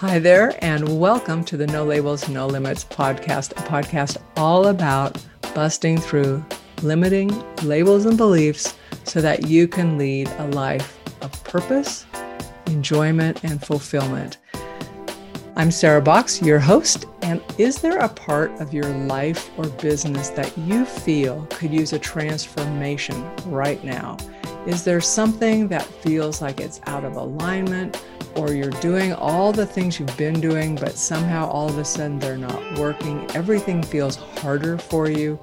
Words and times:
Hi 0.00 0.18
there, 0.18 0.62
and 0.62 1.00
welcome 1.00 1.42
to 1.44 1.56
the 1.56 1.66
No 1.68 1.82
Labels, 1.82 2.28
No 2.28 2.46
Limits 2.46 2.84
podcast, 2.84 3.52
a 3.52 3.62
podcast 3.66 4.18
all 4.36 4.66
about 4.66 5.24
busting 5.54 5.96
through 5.96 6.44
limiting 6.82 7.30
labels 7.62 8.04
and 8.04 8.18
beliefs 8.18 8.76
so 9.04 9.22
that 9.22 9.48
you 9.48 9.66
can 9.66 9.96
lead 9.96 10.28
a 10.36 10.48
life 10.48 10.98
of 11.22 11.42
purpose, 11.44 12.04
enjoyment, 12.66 13.42
and 13.42 13.64
fulfillment. 13.64 14.36
I'm 15.56 15.70
Sarah 15.70 16.02
Box, 16.02 16.42
your 16.42 16.58
host, 16.60 17.06
and 17.22 17.42
is 17.56 17.80
there 17.80 18.00
a 18.00 18.08
part 18.10 18.50
of 18.60 18.74
your 18.74 18.90
life 19.06 19.48
or 19.56 19.66
business 19.66 20.28
that 20.28 20.58
you 20.58 20.84
feel 20.84 21.46
could 21.52 21.72
use 21.72 21.94
a 21.94 21.98
transformation 21.98 23.26
right 23.46 23.82
now? 23.82 24.18
Is 24.66 24.84
there 24.84 25.00
something 25.00 25.68
that 25.68 25.86
feels 25.86 26.42
like 26.42 26.60
it's 26.60 26.82
out 26.84 27.04
of 27.06 27.16
alignment? 27.16 28.04
Or 28.36 28.52
you're 28.52 28.70
doing 28.70 29.12
all 29.12 29.52
the 29.52 29.66
things 29.66 29.98
you've 29.98 30.16
been 30.16 30.40
doing, 30.40 30.74
but 30.74 30.92
somehow 30.92 31.48
all 31.48 31.68
of 31.68 31.78
a 31.78 31.84
sudden 31.84 32.18
they're 32.18 32.38
not 32.38 32.78
working. 32.78 33.28
Everything 33.34 33.82
feels 33.82 34.16
harder 34.16 34.78
for 34.78 35.10
you. 35.10 35.38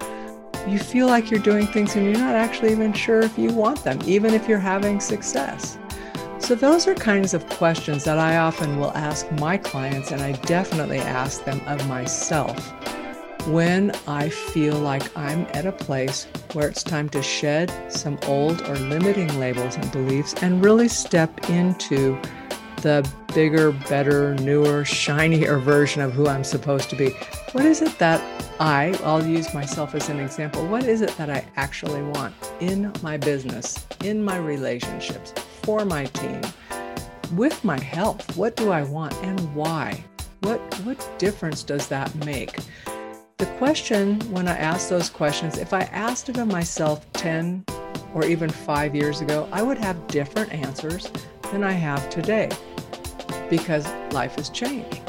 You 0.68 0.80
feel 0.80 1.08
like 1.08 1.30
you're 1.30 1.40
doing 1.40 1.68
things 1.68 1.96
and 1.96 2.06
you're 2.06 2.18
not 2.18 2.36
actually 2.36 2.72
even 2.72 2.94
sure 2.94 3.22
if 3.22 3.38
you 3.38 3.50
want 3.52 3.84
them, 3.84 4.00
even 4.06 4.34
if 4.34 4.48
you're 4.48 4.60
having 4.60 5.00
success. 5.00 5.78
So, 6.40 6.56
those 6.56 6.88
are 6.88 6.96
kinds 6.96 7.34
of 7.34 7.48
questions 7.48 8.04
that 8.04 8.20
I 8.20 8.38
often 8.38 8.78
will 8.78 8.92
ask 8.92 9.32
my 9.34 9.56
clients, 9.56 10.12
and 10.12 10.22
I 10.22 10.34
definitely 10.34 11.00
ask 11.00 11.46
them 11.46 11.62
of 11.68 11.88
myself 11.88 12.74
when 13.48 13.92
I 14.08 14.30
feel 14.30 14.78
like 14.78 15.16
I'm 15.18 15.46
at 15.54 15.66
a 15.66 15.72
place 15.72 16.28
where 16.54 16.68
it's 16.68 16.84
time 16.84 17.10
to 17.10 17.22
shed 17.22 17.72
some 17.92 18.18
old 18.26 18.62
or 18.64 18.76
limiting 18.76 19.38
labels 19.40 19.76
and 19.76 19.92
beliefs 19.92 20.34
and 20.42 20.64
really 20.64 20.88
step 20.88 21.50
into 21.50 22.20
the 22.84 23.10
bigger, 23.34 23.72
better, 23.72 24.36
newer, 24.36 24.84
shinier 24.84 25.58
version 25.58 26.02
of 26.02 26.12
who 26.12 26.28
I'm 26.28 26.44
supposed 26.44 26.90
to 26.90 26.98
be. 26.98 27.12
What 27.54 27.66
is 27.66 27.82
it 27.82 27.98
that 27.98 28.22
I, 28.60 28.94
I'll 29.06 29.26
use 29.26 29.54
myself 29.54 29.96
as 29.96 30.10
an 30.10 30.20
example, 30.20 30.68
what 30.68 30.84
is 30.84 31.02
it 31.02 31.16
that 31.18 31.30
I 31.30 31.46
actually 31.56 32.04
want 32.04 32.36
in 32.60 32.92
my 33.02 33.16
business, 33.16 33.88
in 34.04 34.22
my 34.22 34.38
relationships, 34.38 35.34
for 35.64 35.86
my 35.86 36.06
team, 36.06 36.42
with 37.34 37.64
my 37.64 37.80
health? 37.80 38.36
What 38.36 38.58
do 38.58 38.70
I 38.72 38.84
want 38.84 39.14
and 39.24 39.40
why? 39.56 40.04
What, 40.42 40.60
what 40.84 41.10
difference 41.18 41.64
does 41.64 41.88
that 41.88 42.14
make? 42.26 42.60
The 43.38 43.46
question, 43.58 44.20
when 44.32 44.48
I 44.48 44.58
ask 44.58 44.90
those 44.90 45.10
questions, 45.10 45.58
if 45.58 45.74
I 45.74 45.84
asked 45.84 46.28
it 46.28 46.38
of 46.38 46.50
myself 46.50 47.12
10 47.14 47.64
or 48.14 48.26
even 48.26 48.50
five 48.50 48.94
years 48.94 49.22
ago, 49.22 49.48
I 49.54 49.64
would 49.64 49.78
have 49.78 50.06
different 50.08 50.52
answers 50.52 51.10
than 51.52 51.64
I 51.64 51.72
have 51.72 52.10
today 52.10 52.50
because 53.58 53.88
life 54.14 54.36
has 54.38 54.50
changed. 54.50 55.00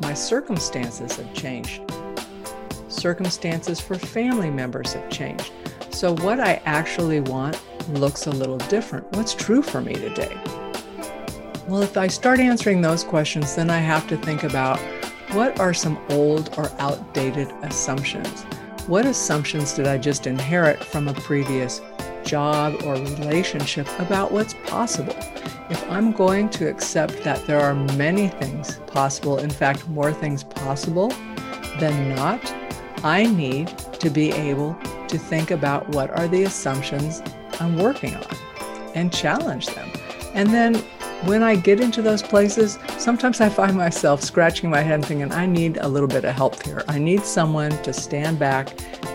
My 0.00 0.14
circumstances 0.14 1.16
have 1.16 1.34
changed. 1.34 1.82
Circumstances 2.88 3.78
for 3.78 3.96
family 3.96 4.48
members 4.48 4.94
have 4.94 5.10
changed. 5.10 5.52
So, 5.90 6.16
what 6.16 6.40
I 6.40 6.62
actually 6.64 7.20
want 7.20 7.60
looks 7.90 8.26
a 8.26 8.30
little 8.30 8.56
different. 8.56 9.04
What's 9.12 9.34
true 9.34 9.60
for 9.60 9.82
me 9.82 9.92
today? 9.92 10.34
Well, 11.68 11.82
if 11.82 11.98
I 11.98 12.06
start 12.06 12.40
answering 12.40 12.80
those 12.80 13.04
questions, 13.04 13.54
then 13.54 13.68
I 13.68 13.80
have 13.80 14.08
to 14.08 14.16
think 14.16 14.44
about 14.44 14.80
what 15.32 15.60
are 15.60 15.74
some 15.74 15.98
old 16.08 16.54
or 16.56 16.72
outdated 16.78 17.48
assumptions? 17.64 18.44
What 18.86 19.04
assumptions 19.04 19.74
did 19.74 19.86
I 19.86 19.98
just 19.98 20.26
inherit 20.26 20.82
from 20.82 21.06
a 21.08 21.12
previous 21.12 21.82
job 22.24 22.74
or 22.84 22.94
relationship 22.94 23.86
about 23.98 24.32
what's 24.32 24.54
possible? 24.66 25.16
if 25.70 25.90
I'm 25.90 26.12
going 26.12 26.50
to 26.50 26.68
accept 26.68 27.22
that 27.24 27.46
there 27.46 27.60
are 27.60 27.74
many 27.74 28.28
things 28.28 28.78
possible, 28.86 29.38
in 29.38 29.50
fact, 29.50 29.88
more 29.88 30.12
things 30.12 30.44
possible 30.44 31.08
than 31.80 32.14
not, 32.14 32.40
I 33.02 33.24
need 33.24 33.68
to 33.98 34.10
be 34.10 34.30
able 34.32 34.74
to 35.08 35.18
think 35.18 35.50
about 35.50 35.88
what 35.90 36.10
are 36.10 36.28
the 36.28 36.44
assumptions 36.44 37.22
I'm 37.60 37.78
working 37.78 38.14
on 38.14 38.36
and 38.94 39.12
challenge 39.12 39.66
them. 39.68 39.90
And 40.34 40.50
then 40.50 40.74
when 41.24 41.42
I 41.42 41.56
get 41.56 41.80
into 41.80 42.02
those 42.02 42.22
places, 42.22 42.78
sometimes 42.98 43.40
I 43.40 43.48
find 43.48 43.76
myself 43.76 44.22
scratching 44.22 44.68
my 44.68 44.80
head 44.80 44.94
and 44.94 45.06
thinking, 45.06 45.32
I 45.32 45.46
need 45.46 45.78
a 45.78 45.88
little 45.88 46.08
bit 46.08 46.24
of 46.24 46.34
help 46.34 46.62
here. 46.62 46.84
I 46.88 46.98
need 46.98 47.24
someone 47.24 47.70
to 47.82 47.92
stand 47.92 48.38
back 48.38 48.68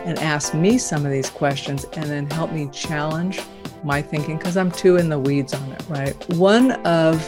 and 0.05 0.17
ask 0.19 0.53
me 0.53 0.77
some 0.77 1.05
of 1.05 1.11
these 1.11 1.29
questions 1.29 1.85
and 1.93 2.05
then 2.05 2.29
help 2.29 2.51
me 2.51 2.69
challenge 2.71 3.39
my 3.83 4.01
thinking 4.01 4.37
because 4.37 4.57
I'm 4.57 4.71
too 4.71 4.97
in 4.97 5.09
the 5.09 5.19
weeds 5.19 5.53
on 5.53 5.71
it, 5.71 5.83
right? 5.89 6.29
One 6.35 6.71
of 6.85 7.19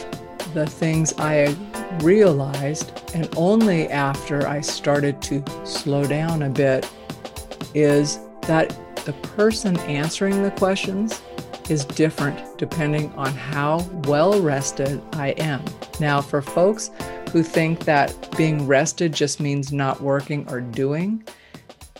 the 0.54 0.66
things 0.66 1.14
I 1.18 1.56
realized, 2.00 2.92
and 3.14 3.28
only 3.36 3.88
after 3.88 4.46
I 4.46 4.60
started 4.60 5.22
to 5.22 5.42
slow 5.64 6.06
down 6.06 6.42
a 6.42 6.50
bit, 6.50 6.88
is 7.74 8.18
that 8.42 8.76
the 9.04 9.12
person 9.12 9.78
answering 9.80 10.42
the 10.42 10.50
questions 10.52 11.22
is 11.68 11.84
different 11.84 12.58
depending 12.58 13.12
on 13.12 13.32
how 13.32 13.80
well 14.04 14.40
rested 14.40 15.00
I 15.12 15.28
am. 15.30 15.64
Now, 16.00 16.20
for 16.20 16.42
folks 16.42 16.90
who 17.30 17.42
think 17.42 17.80
that 17.84 18.36
being 18.36 18.66
rested 18.66 19.12
just 19.12 19.40
means 19.40 19.72
not 19.72 20.00
working 20.02 20.46
or 20.50 20.60
doing, 20.60 21.24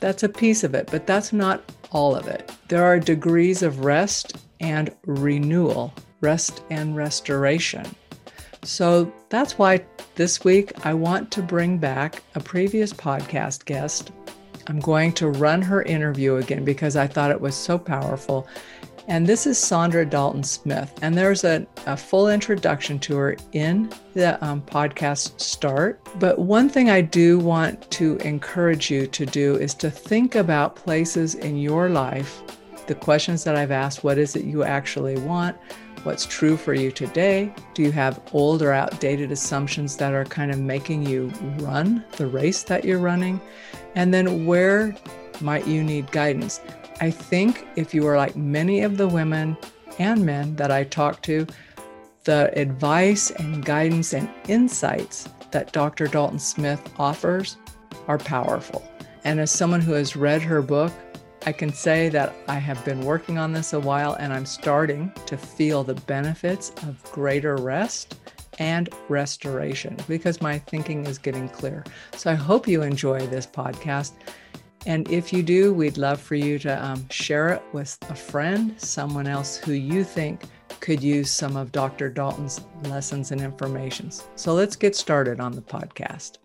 that's 0.03 0.25
a 0.25 0.29
piece 0.29 0.65
of 0.65 0.75
it, 0.75 0.89
but 0.91 1.07
that's 1.07 1.33
not 1.33 1.63
all 1.93 2.17
of 2.17 2.27
it. 2.27 2.51
There 2.67 2.83
are 2.83 2.99
degrees 2.99 3.63
of 3.63 3.85
rest 3.85 4.37
and 4.59 4.93
renewal, 5.07 5.95
rest 6.21 6.65
and 6.71 6.97
restoration. 6.97 7.87
So 8.65 9.13
that's 9.29 9.59
why 9.59 9.85
this 10.17 10.43
week 10.43 10.73
I 10.85 10.93
want 10.93 11.31
to 11.31 11.43
bring 11.43 11.79
back 11.79 12.21
a 12.35 12.41
previous 12.41 12.93
podcast 12.93 13.65
guest. 13.65 14.11
I'm 14.67 14.81
going 14.81 15.13
to 15.15 15.29
run 15.29 15.63
her 15.63 15.83
interview 15.83 16.37
again 16.37 16.65
because 16.65 16.97
I 16.97 17.07
thought 17.07 17.31
it 17.31 17.41
was 17.41 17.55
so 17.55 17.79
powerful. 17.79 18.49
And 19.09 19.27
this 19.27 19.47
is 19.47 19.59
Saundra 19.59 20.09
Dalton 20.09 20.45
Smith. 20.45 20.97
And 21.03 21.17
there's 21.17 21.45
a, 21.45 21.67
a 21.87 21.97
full 21.97 22.29
introduction 22.29 22.99
to 23.01 23.17
her 23.17 23.37
in 23.53 23.93
the 24.15 24.43
um, 24.45 24.63
podcast 24.63 25.41
start. 25.41 26.01
But 26.21 26.39
one 26.39 26.69
thing 26.69 26.89
I 26.89 27.01
do 27.01 27.39
want 27.39 27.91
to 27.93 28.17
encourage 28.19 28.91
you 28.91 29.07
to 29.09 29.27
do 29.27 29.57
is 29.57 29.75
to 29.75 29.91
think 29.91 30.37
about 30.37 30.77
places 30.77 31.35
in 31.35 31.59
your 31.59 31.89
life 31.89 32.43
the 32.87 32.95
questions 32.95 33.45
that 33.45 33.57
I've 33.57 33.71
asked 33.71 34.03
what 34.03 34.19
is 34.19 34.37
it 34.37 34.45
you 34.45 34.65
actually 34.65 35.17
want? 35.19 35.57
What's 36.03 36.27
true 36.27 36.57
for 36.57 36.75
you 36.75 36.91
today? 36.91 37.55
Do 37.75 37.83
you 37.83 37.93
have 37.93 38.21
old 38.33 38.61
or 38.61 38.73
outdated 38.73 39.31
assumptions 39.31 39.97
that 39.99 40.13
are 40.13 40.25
kind 40.25 40.51
of 40.51 40.59
making 40.59 41.07
you 41.07 41.29
run 41.61 42.05
the 42.17 42.27
race 42.27 42.65
that 42.65 42.85
you're 42.85 42.99
running? 42.99 43.41
And 43.95 44.13
then 44.13 44.47
where 44.47 44.97
might 45.41 45.67
you 45.67 45.85
need 45.85 46.11
guidance? 46.11 46.61
I 47.03 47.11
think 47.11 47.67
if 47.75 47.93
you 47.93 48.07
are 48.07 48.17
like 48.17 48.37
many 48.37 48.83
of 48.83 48.97
the 48.97 49.09
women 49.09 49.57
and 49.99 50.25
men 50.25 50.55
that 50.55 50.71
I 50.71 50.85
talk 50.85 51.21
to, 51.23 51.45
the 52.23 52.57
advice 52.57 53.33
and 53.33 53.65
guidance 53.65 54.13
and 54.13 54.31
insights 54.47 55.29
that 55.51 55.73
Dr. 55.73 56.07
Dalton 56.07 56.39
Smith 56.39 56.81
offers 57.01 57.57
are 58.07 58.19
powerful. 58.19 58.89
And 59.25 59.41
as 59.41 59.51
someone 59.51 59.81
who 59.81 59.95
has 59.95 60.15
read 60.15 60.43
her 60.43 60.63
book, 60.63 60.93
I 61.45 61.51
can 61.51 61.73
say 61.73 62.09
that 62.11 62.37
I 62.47 62.61
have 62.61 62.85
been 62.85 63.01
working 63.01 63.37
on 63.37 63.53
this 63.53 63.73
a 63.73 63.81
while 63.81 64.15
and 64.21 64.33
I'm 64.33 64.47
starting 64.47 65.11
to 65.27 65.37
feel 65.37 65.83
the 65.83 65.95
benefits 65.95 66.71
of 66.87 67.03
greater 67.11 67.57
rest 67.57 68.15
and 68.61 68.89
restoration 69.09 69.97
because 70.07 70.41
my 70.41 70.57
thinking 70.57 71.05
is 71.07 71.19
getting 71.19 71.49
clear. 71.49 71.83
So 72.15 72.31
I 72.31 72.35
hope 72.35 72.69
you 72.69 72.83
enjoy 72.83 73.27
this 73.27 73.45
podcast. 73.45 74.13
And 74.87 75.11
if 75.11 75.33
you 75.33 75.43
do, 75.43 75.73
we'd 75.73 75.99
love 75.99 76.21
for 76.21 76.35
you 76.35 76.59
to 76.61 76.85
um, 76.85 77.09
share 77.09 77.51
it 77.51 77.63
with 77.73 77.97
a 78.09 78.15
friend, 78.15 78.75
someone 78.81 79.27
else 79.27 79.57
who 79.57 79.73
you 79.73 80.05
think 80.05 80.43
could 80.81 81.03
use 81.03 81.31
some 81.31 81.57
of 81.57 81.71
Dr. 81.71 82.09
Dalton's 82.09 82.61
lessons 82.85 83.31
and 83.31 83.41
information. 83.41 84.11
So 84.35 84.55
let's 84.55 84.75
get 84.75 84.97
started 84.97 85.39
on 85.39 85.53
the 85.53 85.63
podcast. 85.63 86.39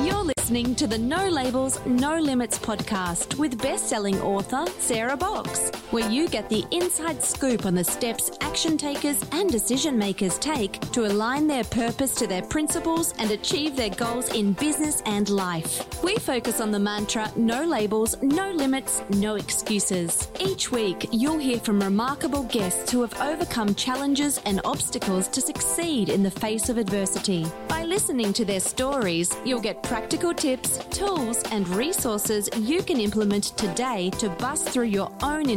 You're 0.00 0.22
listening 0.36 0.74
to 0.76 0.86
the 0.86 0.98
No 0.98 1.28
Labels, 1.28 1.84
No 1.86 2.18
Limits 2.18 2.58
podcast 2.58 3.38
with 3.38 3.60
best-selling 3.60 4.20
author 4.20 4.66
Sarah 4.78 5.16
Box, 5.16 5.70
where 5.92 6.08
you 6.10 6.26
get 6.26 6.48
the 6.48 6.64
inside 6.70 7.22
scoop 7.22 7.66
on 7.66 7.74
the 7.74 7.84
steps 7.84 8.30
action 8.40 8.78
takers 8.78 9.22
and 9.32 9.50
decision 9.50 9.98
makers 9.98 10.38
take 10.38 10.80
to 10.90 11.06
align 11.06 11.46
their 11.46 11.64
purpose 11.64 12.14
to 12.14 12.26
their 12.26 12.42
principles 12.42 13.12
and 13.18 13.30
achieve 13.30 13.76
their 13.76 13.90
goals 13.90 14.32
in 14.34 14.54
business 14.54 15.02
and 15.04 15.28
life. 15.28 16.02
We 16.02 16.16
focus 16.16 16.60
on 16.60 16.70
the 16.70 16.78
mantra 16.78 17.30
no 17.36 17.64
labels, 17.64 18.20
no 18.22 18.50
limits, 18.52 19.02
no 19.10 19.36
excuses. 19.36 20.28
Each 20.40 20.72
week, 20.72 21.08
you'll 21.12 21.38
hear 21.38 21.58
from 21.58 21.82
remarkable 21.82 22.44
guests 22.44 22.90
who 22.90 23.02
have 23.02 23.20
overcome 23.20 23.74
challenges 23.74 24.40
and 24.46 24.60
obstacles 24.64 25.28
to 25.28 25.40
succeed 25.40 26.08
in 26.08 26.22
the 26.22 26.30
face 26.30 26.68
of 26.70 26.78
adversity. 26.78 27.46
By 27.68 27.84
listening 27.84 28.32
to 28.34 28.44
their 28.44 28.60
stories, 28.60 29.34
you'll 29.44 29.60
get 29.60 29.82
practical 29.82 30.32
tips, 30.32 30.78
tools, 30.90 31.42
and 31.50 31.68
resources 31.68 32.48
you 32.56 32.82
can 32.82 32.98
implement 32.98 33.44
today 33.58 34.10
to 34.18 34.30
bust 34.30 34.68
through 34.70 34.84
your 34.84 35.12
own 35.22 35.50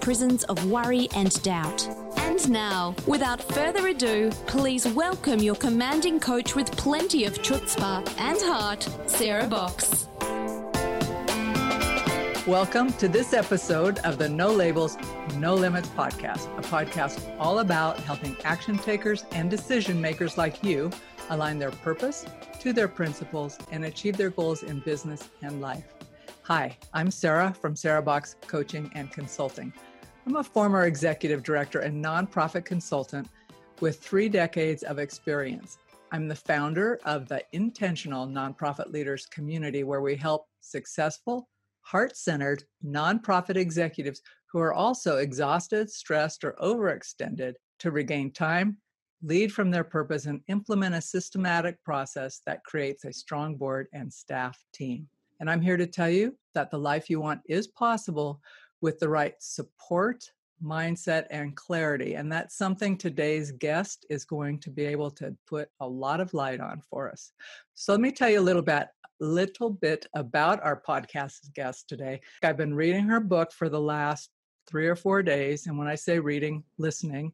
prisons 0.00 0.44
of 0.44 0.70
worry 0.70 1.08
and 1.16 1.42
doubt. 1.42 1.88
And 2.16 2.48
now, 2.48 2.94
without 3.06 3.42
further 3.42 3.88
ado, 3.88 4.30
please 4.46 4.86
welcome 4.86 5.40
your 5.40 5.56
commanding 5.56 6.20
coach 6.20 6.54
with 6.54 6.70
plenty 6.76 7.24
of 7.24 7.34
chutzpah 7.42 8.08
and 8.20 8.38
heart, 8.40 8.88
Sarah 9.06 9.48
Box. 9.48 10.06
Welcome 12.46 12.92
to 12.94 13.08
this 13.08 13.32
episode 13.34 13.98
of 14.00 14.16
the 14.16 14.28
No 14.28 14.52
Labels, 14.52 14.96
No 15.36 15.54
Limits 15.54 15.88
podcast, 15.88 16.46
a 16.56 16.62
podcast 16.62 17.20
all 17.38 17.58
about 17.58 17.98
helping 17.98 18.36
action 18.44 18.78
takers 18.78 19.24
and 19.32 19.50
decision 19.50 20.00
makers 20.00 20.38
like 20.38 20.62
you 20.62 20.90
align 21.30 21.58
their 21.58 21.72
purpose 21.72 22.24
to 22.60 22.72
their 22.72 22.88
principles 22.88 23.58
and 23.72 23.84
achieve 23.84 24.16
their 24.16 24.30
goals 24.30 24.62
in 24.62 24.78
business 24.80 25.28
and 25.42 25.60
life. 25.60 25.97
Hi, 26.48 26.78
I'm 26.94 27.10
Sarah 27.10 27.52
from 27.52 27.76
Sarah 27.76 28.00
Box 28.00 28.36
Coaching 28.46 28.90
and 28.94 29.12
Consulting. 29.12 29.70
I'm 30.24 30.36
a 30.36 30.42
former 30.42 30.86
executive 30.86 31.42
director 31.42 31.80
and 31.80 32.02
nonprofit 32.02 32.64
consultant 32.64 33.28
with 33.82 34.00
three 34.00 34.30
decades 34.30 34.82
of 34.82 34.98
experience. 34.98 35.76
I'm 36.10 36.26
the 36.26 36.34
founder 36.34 37.00
of 37.04 37.28
the 37.28 37.44
Intentional 37.52 38.26
Nonprofit 38.26 38.90
Leaders 38.90 39.26
Community, 39.26 39.84
where 39.84 40.00
we 40.00 40.16
help 40.16 40.46
successful 40.62 41.50
heart 41.82 42.16
centered 42.16 42.64
nonprofit 42.82 43.56
executives 43.56 44.22
who 44.50 44.58
are 44.58 44.72
also 44.72 45.18
exhausted, 45.18 45.90
stressed, 45.90 46.44
or 46.44 46.56
overextended 46.62 47.56
to 47.80 47.90
regain 47.90 48.32
time, 48.32 48.78
lead 49.22 49.52
from 49.52 49.70
their 49.70 49.84
purpose, 49.84 50.24
and 50.24 50.40
implement 50.48 50.94
a 50.94 51.02
systematic 51.02 51.76
process 51.84 52.40
that 52.46 52.64
creates 52.64 53.04
a 53.04 53.12
strong 53.12 53.54
board 53.54 53.86
and 53.92 54.10
staff 54.10 54.58
team. 54.72 55.06
And 55.40 55.50
I'm 55.50 55.60
here 55.60 55.76
to 55.76 55.86
tell 55.86 56.10
you 56.10 56.36
that 56.54 56.70
the 56.70 56.78
life 56.78 57.08
you 57.08 57.20
want 57.20 57.40
is 57.46 57.66
possible 57.66 58.40
with 58.80 58.98
the 58.98 59.08
right 59.08 59.34
support, 59.38 60.24
mindset, 60.62 61.26
and 61.30 61.56
clarity. 61.56 62.14
And 62.14 62.30
that's 62.30 62.56
something 62.56 62.96
today's 62.96 63.52
guest 63.52 64.06
is 64.10 64.24
going 64.24 64.58
to 64.60 64.70
be 64.70 64.84
able 64.84 65.10
to 65.12 65.36
put 65.46 65.68
a 65.80 65.86
lot 65.86 66.20
of 66.20 66.34
light 66.34 66.60
on 66.60 66.80
for 66.80 67.10
us. 67.10 67.32
So 67.74 67.92
let 67.92 68.00
me 68.00 68.12
tell 68.12 68.30
you 68.30 68.40
a 68.40 68.42
little 68.42 68.62
bit 68.62 68.88
little 69.20 69.70
bit 69.70 70.06
about 70.14 70.62
our 70.62 70.80
podcast 70.80 71.52
guest 71.54 71.88
today. 71.88 72.20
I've 72.42 72.56
been 72.56 72.74
reading 72.74 73.04
her 73.06 73.20
book 73.20 73.52
for 73.52 73.68
the 73.68 73.80
last 73.80 74.30
three 74.68 74.86
or 74.86 74.96
four 74.96 75.22
days. 75.22 75.66
And 75.66 75.78
when 75.78 75.88
I 75.88 75.94
say 75.94 76.18
reading, 76.18 76.62
listening. 76.78 77.32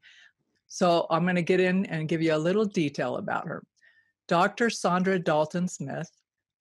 So 0.67 1.07
I'm 1.11 1.25
going 1.25 1.37
to 1.37 1.43
get 1.43 1.61
in 1.61 1.87
and 1.87 2.09
give 2.09 2.23
you 2.23 2.35
a 2.35 2.39
little 2.39 2.65
detail 2.65 3.17
about 3.17 3.47
her. 3.47 3.62
Dr. 4.29 4.69
Saundra 4.69 5.23
Dalton 5.23 5.69
Smith, 5.69 6.11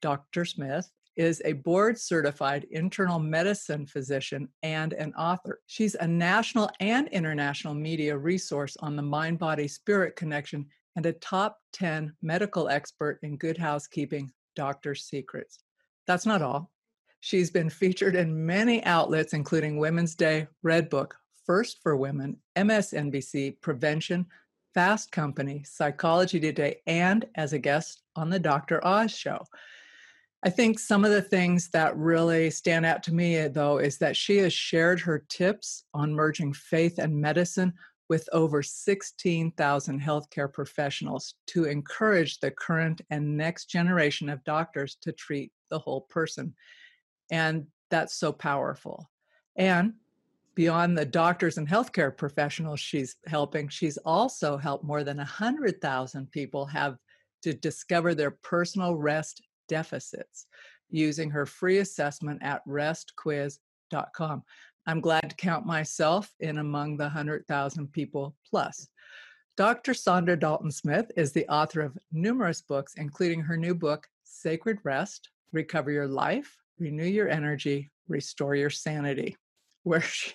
Dr. 0.02 0.44
Smith, 0.44 0.90
is 1.16 1.42
a 1.46 1.54
board 1.54 2.00
certified 2.00 2.66
internal 2.72 3.20
medicine 3.20 3.86
physician 3.86 4.48
and 4.64 4.94
an 4.94 5.14
author. 5.14 5.60
She's 5.68 5.96
a 5.96 6.08
national 6.08 6.70
and 6.80 7.08
international 7.10 7.74
media 7.74 8.18
resource 8.18 8.76
on 8.80 8.96
the 8.96 9.02
mind 9.02 9.40
body 9.40 9.68
spirit 9.68 10.16
connection 10.16 10.66
and 10.96 11.06
a 11.06 11.14
top 11.14 11.58
10 11.74 12.14
medical 12.22 12.70
expert 12.70 13.20
in 13.24 13.38
good 13.38 13.58
housekeeping, 13.58 14.32
doctor's 14.56 15.04
secrets. 15.04 15.60
That's 16.08 16.26
not 16.26 16.42
all. 16.42 16.72
She's 17.20 17.50
been 17.50 17.70
featured 17.70 18.16
in 18.16 18.46
many 18.46 18.84
outlets, 18.84 19.34
including 19.34 19.78
Women's 19.78 20.14
Day, 20.14 20.48
Redbook, 20.66 21.12
First 21.46 21.80
for 21.82 21.96
Women, 21.96 22.38
MSNBC, 22.58 23.62
Prevention, 23.62 24.26
Fast 24.74 25.12
Company, 25.12 25.64
Psychology 25.66 26.40
Today, 26.40 26.82
and 26.86 27.26
as 27.36 27.54
a 27.54 27.60
guest 27.60 28.02
on 28.16 28.30
the 28.30 28.40
Dr. 28.40 28.86
Oz 28.86 29.12
show. 29.12 29.46
I 30.46 30.50
think 30.50 30.78
some 30.78 31.06
of 31.06 31.12
the 31.12 31.22
things 31.22 31.70
that 31.70 31.96
really 31.96 32.50
stand 32.50 32.86
out 32.86 33.02
to 33.04 33.14
me, 33.14 33.38
eh, 33.38 33.48
though, 33.48 33.78
is 33.78 33.98
that 34.00 34.18
she 34.18 34.38
has 34.40 34.52
shared 34.52 35.00
her 35.00 35.24
tips 35.30 35.86
on 35.94 36.14
merging 36.14 36.52
faith 36.52 37.00
and 37.00 37.16
medicine 37.16 37.74
with 38.10 38.28
over 38.34 38.62
16,000 38.62 40.02
healthcare 40.02 40.52
professionals 40.52 41.36
to 41.48 41.64
encourage 41.64 42.40
the 42.40 42.52
current 42.52 43.00
and 43.10 43.38
next 43.38 43.68
generation 43.68 44.28
of 44.28 44.44
doctors 44.44 44.98
to 45.02 45.14
treat 45.14 45.54
the 45.70 45.80
whole 45.80 46.02
person. 46.02 46.54
And 47.32 47.68
that's 47.90 48.16
so 48.16 48.34
powerful. 48.34 49.10
And 49.56 49.94
beyond 50.56 50.98
the 50.98 51.06
doctors 51.06 51.58
and 51.58 51.68
healthcare 51.68 52.16
professionals 52.16 52.82
she's 52.82 53.16
helping, 53.28 53.70
she's 53.70 53.98
also 53.98 54.58
helped 54.58 54.84
more 54.84 55.06
than 55.06 55.18
100,000 55.18 56.32
people 56.32 56.66
have 56.66 56.98
to 57.44 57.54
discover 57.54 58.14
their 58.14 58.32
personal 58.32 58.96
rest 58.96 59.42
deficits 59.68 60.48
using 60.90 61.30
her 61.32 61.46
free 61.46 61.80
assessment 61.80 62.42
at 62.44 62.66
restquiz.com. 62.68 64.44
I'm 64.86 65.02
glad 65.02 65.30
to 65.30 65.36
count 65.36 65.66
myself 65.66 66.32
in 66.40 66.58
among 66.58 66.98
the 66.98 67.06
100,000 67.06 67.92
people 67.92 68.36
plus. 68.50 68.88
Dr. 69.56 69.94
Saundra 69.94 70.40
Dalton 70.40 70.72
Smith 70.72 71.12
is 71.16 71.32
the 71.32 71.48
author 71.48 71.82
of 71.82 71.98
numerous 72.12 72.62
books, 72.62 72.96
including 72.98 73.42
her 73.42 73.56
new 73.56 73.76
book, 73.76 74.08
Sacred 74.24 74.80
Rest 74.84 75.30
Recover 75.52 75.92
Your 75.92 76.08
Life, 76.08 76.58
Renew 76.80 77.06
Your 77.06 77.30
Energy, 77.30 77.92
Restore 78.08 78.56
Your 78.56 78.72
Sanity, 78.72 79.38
where 79.84 80.02
she 80.02 80.34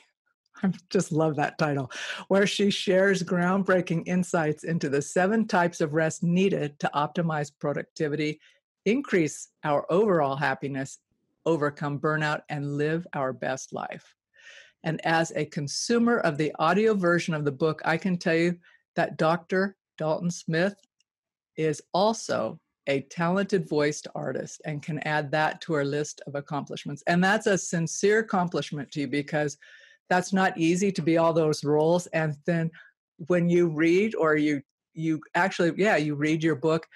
I 0.62 0.72
just 0.90 1.12
love 1.12 1.36
that 1.36 1.58
title, 1.58 1.90
where 2.28 2.46
she 2.46 2.70
shares 2.70 3.22
groundbreaking 3.22 4.08
insights 4.08 4.64
into 4.64 4.88
the 4.88 5.02
seven 5.02 5.46
types 5.46 5.80
of 5.80 5.94
rest 5.94 6.22
needed 6.22 6.78
to 6.80 6.90
optimize 6.94 7.52
productivity, 7.56 8.40
increase 8.84 9.48
our 9.64 9.86
overall 9.90 10.36
happiness, 10.36 10.98
overcome 11.46 11.98
burnout, 11.98 12.42
and 12.48 12.76
live 12.76 13.06
our 13.14 13.32
best 13.32 13.72
life. 13.72 14.14
And 14.84 15.04
as 15.04 15.32
a 15.34 15.44
consumer 15.44 16.18
of 16.18 16.38
the 16.38 16.54
audio 16.58 16.94
version 16.94 17.34
of 17.34 17.44
the 17.44 17.52
book, 17.52 17.82
I 17.84 17.96
can 17.96 18.16
tell 18.16 18.34
you 18.34 18.56
that 18.96 19.16
Dr. 19.16 19.76
Dalton 19.96 20.30
Smith 20.30 20.76
is 21.56 21.82
also 21.92 22.58
a 22.86 23.02
talented 23.02 23.68
voiced 23.68 24.08
artist 24.14 24.62
and 24.64 24.82
can 24.82 24.98
add 25.00 25.30
that 25.30 25.60
to 25.60 25.74
our 25.74 25.84
list 25.84 26.22
of 26.26 26.34
accomplishments. 26.34 27.02
And 27.06 27.22
that's 27.22 27.46
a 27.46 27.58
sincere 27.58 28.20
accomplishment 28.20 28.90
to 28.92 29.00
you 29.00 29.08
because 29.08 29.58
that's 30.08 30.32
not 30.32 30.56
easy 30.56 30.90
to 30.92 31.02
be 31.02 31.18
all 31.18 31.34
those 31.34 31.64
roles. 31.64 32.06
And 32.08 32.34
then 32.46 32.70
when 33.26 33.48
you 33.48 33.68
read 33.68 34.14
or 34.14 34.36
you 34.36 34.62
you 34.94 35.20
actually 35.34 35.72
yeah 35.76 35.96
you 35.96 36.14
read 36.14 36.42
your 36.42 36.54
book 36.54 36.86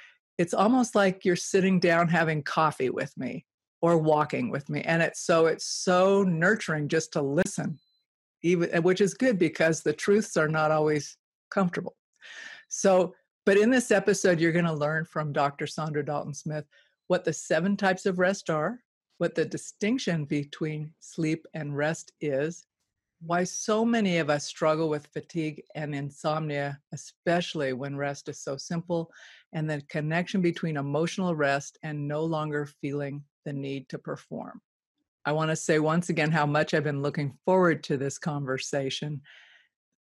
it's 0.43 0.55
almost 0.55 0.97
like 0.97 1.25
you're 1.25 1.37
sitting 1.37 1.79
down 1.79 2.09
having 2.09 2.43
coffee 2.43 2.91
with 2.91 3.17
me 3.17 3.47
or 3.81 3.97
walking 3.97 4.51
with 4.51 4.69
me 4.69 4.81
and 4.83 5.01
it's 5.01 5.21
so 5.21 5.47
it's 5.47 5.65
so 5.65 6.25
nurturing 6.25 6.89
just 6.89 7.13
to 7.13 7.23
listen 7.23 7.79
even 8.43 8.83
which 8.83 9.01
is 9.01 9.15
good 9.15 9.39
because 9.39 9.83
the 9.83 9.93
truths 9.93 10.37
are 10.37 10.49
not 10.49 10.73
always 10.73 11.17
comfortable. 11.49 11.95
So 12.69 13.15
but 13.47 13.57
in 13.57 13.71
this 13.71 13.93
episode 13.93 14.41
you're 14.41 14.51
going 14.51 14.65
to 14.65 14.73
learn 14.73 15.05
from 15.05 15.33
dr 15.33 15.65
saundra 15.67 16.05
dalton 16.05 16.35
smith 16.35 16.65
what 17.07 17.25
the 17.25 17.33
seven 17.33 17.77
types 17.77 18.05
of 18.05 18.19
rest 18.19 18.51
are 18.51 18.81
what 19.19 19.37
the 19.37 19.45
distinction 19.45 20.25
between 20.25 20.93
sleep 20.99 21.47
and 21.55 21.77
rest 21.77 22.11
is 22.21 22.67
why 23.25 23.45
so 23.45 23.85
many 23.85 24.19
of 24.19 24.31
us 24.31 24.45
struggle 24.45 24.89
with 24.89 25.07
fatigue 25.09 25.63
and 25.75 25.95
insomnia 25.95 26.79
especially 26.93 27.73
when 27.73 27.97
rest 27.97 28.29
is 28.29 28.41
so 28.41 28.57
simple 28.57 29.11
and 29.53 29.69
the 29.69 29.83
connection 29.89 30.41
between 30.41 30.77
emotional 30.77 31.35
rest 31.35 31.79
and 31.83 32.09
no 32.09 32.25
longer 32.25 32.67
feeling 32.81 33.23
the 33.45 33.53
need 33.53 33.89
to 33.89 33.99
perform. 33.99 34.61
I 35.25 35.33
want 35.33 35.51
to 35.51 35.57
say 35.57 35.79
once 35.79 36.09
again 36.09 36.33
how 36.33 36.47
much 36.47 36.75
I've 36.75 36.85
been 36.85 37.03
looking 37.03 37.33
forward 37.45 37.85
to 37.85 37.97
this 37.97 38.19
conversation. 38.19 39.21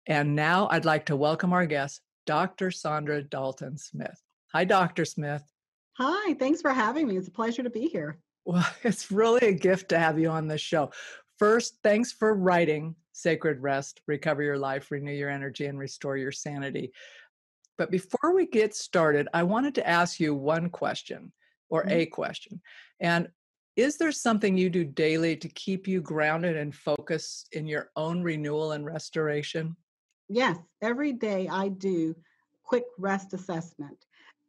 And 0.06 0.34
now 0.34 0.68
I'd 0.70 0.84
like 0.84 1.06
to 1.06 1.16
welcome 1.16 1.52
our 1.52 1.66
guest, 1.66 2.00
Dr. 2.26 2.70
Saundra 2.70 3.28
Dalton 3.28 3.78
Smith. 3.78 4.20
Hi, 4.52 4.64
Dr. 4.64 5.04
Smith. 5.04 5.42
Hi, 5.98 6.34
thanks 6.34 6.60
for 6.60 6.72
having 6.72 7.06
me. 7.06 7.16
It's 7.16 7.28
a 7.28 7.32
pleasure 7.32 7.62
to 7.62 7.70
be 7.70 7.86
here. 7.86 8.18
Well, 8.44 8.66
it's 8.82 9.12
really 9.12 9.46
a 9.46 9.52
gift 9.52 9.90
to 9.90 9.98
have 9.98 10.18
you 10.18 10.28
on 10.28 10.48
this 10.48 10.60
show. 10.60 10.90
First, 11.38 11.78
thanks 11.82 12.10
for 12.10 12.34
writing 12.34 12.96
Sacred 13.12 13.60
Rest 13.60 14.00
Recover 14.06 14.42
Your 14.42 14.58
Life, 14.58 14.90
Renew 14.90 15.12
Your 15.12 15.30
Energy, 15.30 15.66
and 15.66 15.78
Restore 15.78 16.16
Your 16.16 16.32
Sanity. 16.32 16.92
But 17.78 17.90
before 17.90 18.34
we 18.34 18.46
get 18.46 18.74
started, 18.74 19.28
I 19.32 19.42
wanted 19.42 19.74
to 19.76 19.88
ask 19.88 20.20
you 20.20 20.34
one 20.34 20.70
question 20.70 21.32
or 21.70 21.82
mm-hmm. 21.82 21.92
a 21.92 22.06
question. 22.06 22.60
And 23.00 23.28
is 23.76 23.96
there 23.96 24.12
something 24.12 24.56
you 24.56 24.68
do 24.68 24.84
daily 24.84 25.36
to 25.36 25.48
keep 25.48 25.88
you 25.88 26.02
grounded 26.02 26.56
and 26.56 26.74
focused 26.74 27.48
in 27.52 27.66
your 27.66 27.90
own 27.96 28.22
renewal 28.22 28.72
and 28.72 28.84
restoration? 28.84 29.74
Yes, 30.28 30.58
every 30.82 31.12
day 31.12 31.48
I 31.48 31.68
do 31.68 32.14
quick 32.62 32.84
rest 32.98 33.32
assessment. 33.32 34.04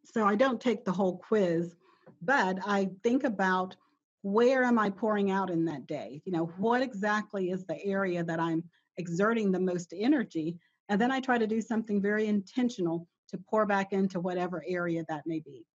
So 0.06 0.26
I 0.26 0.36
don't 0.36 0.62
take 0.62 0.84
the 0.84 0.92
whole 0.92 1.18
quiz, 1.18 1.76
but 2.22 2.60
I 2.66 2.90
think 3.04 3.24
about 3.24 3.76
where 4.24 4.64
am 4.64 4.80
I 4.80 4.90
pouring 4.90 5.30
out 5.30 5.50
in 5.50 5.66
that 5.66 5.86
day? 5.86 6.22
You 6.26 6.32
know, 6.32 6.46
what 6.58 6.82
exactly 6.82 7.52
is 7.52 7.66
the 7.66 7.82
area 7.86 8.24
that 8.24 8.40
I'm 8.40 8.64
exerting 8.98 9.52
the 9.52 9.60
most 9.60 9.94
energy? 9.96 10.58
And 10.90 11.00
then 11.00 11.12
I 11.12 11.20
try 11.20 11.38
to 11.38 11.48
do 11.48 11.62
something 11.62 12.02
very 12.02 12.28
intentional 12.28 13.08
to 13.30 13.38
pour 13.38 13.66
back 13.66 13.94
into 13.94 14.20
whatever 14.20 14.64
area 14.68 15.04
that 15.10 15.28
may 15.28 15.40
be. 15.40 15.66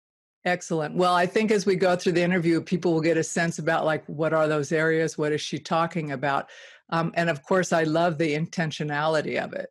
Excellent. 0.44 0.94
Well, 0.94 1.14
I 1.14 1.26
think 1.26 1.50
as 1.50 1.66
we 1.66 1.76
go 1.76 1.94
through 1.96 2.12
the 2.12 2.22
interview, 2.22 2.60
people 2.60 2.94
will 2.94 3.00
get 3.00 3.16
a 3.16 3.24
sense 3.24 3.58
about 3.58 3.84
like 3.84 4.04
what 4.06 4.32
are 4.32 4.48
those 4.48 4.72
areas, 4.72 5.18
what 5.18 5.32
is 5.32 5.40
she 5.40 5.58
talking 5.58 6.12
about, 6.12 6.48
um, 6.90 7.12
and 7.14 7.28
of 7.28 7.42
course, 7.42 7.72
I 7.72 7.82
love 7.84 8.18
the 8.18 8.34
intentionality 8.34 9.42
of 9.42 9.52
it 9.52 9.68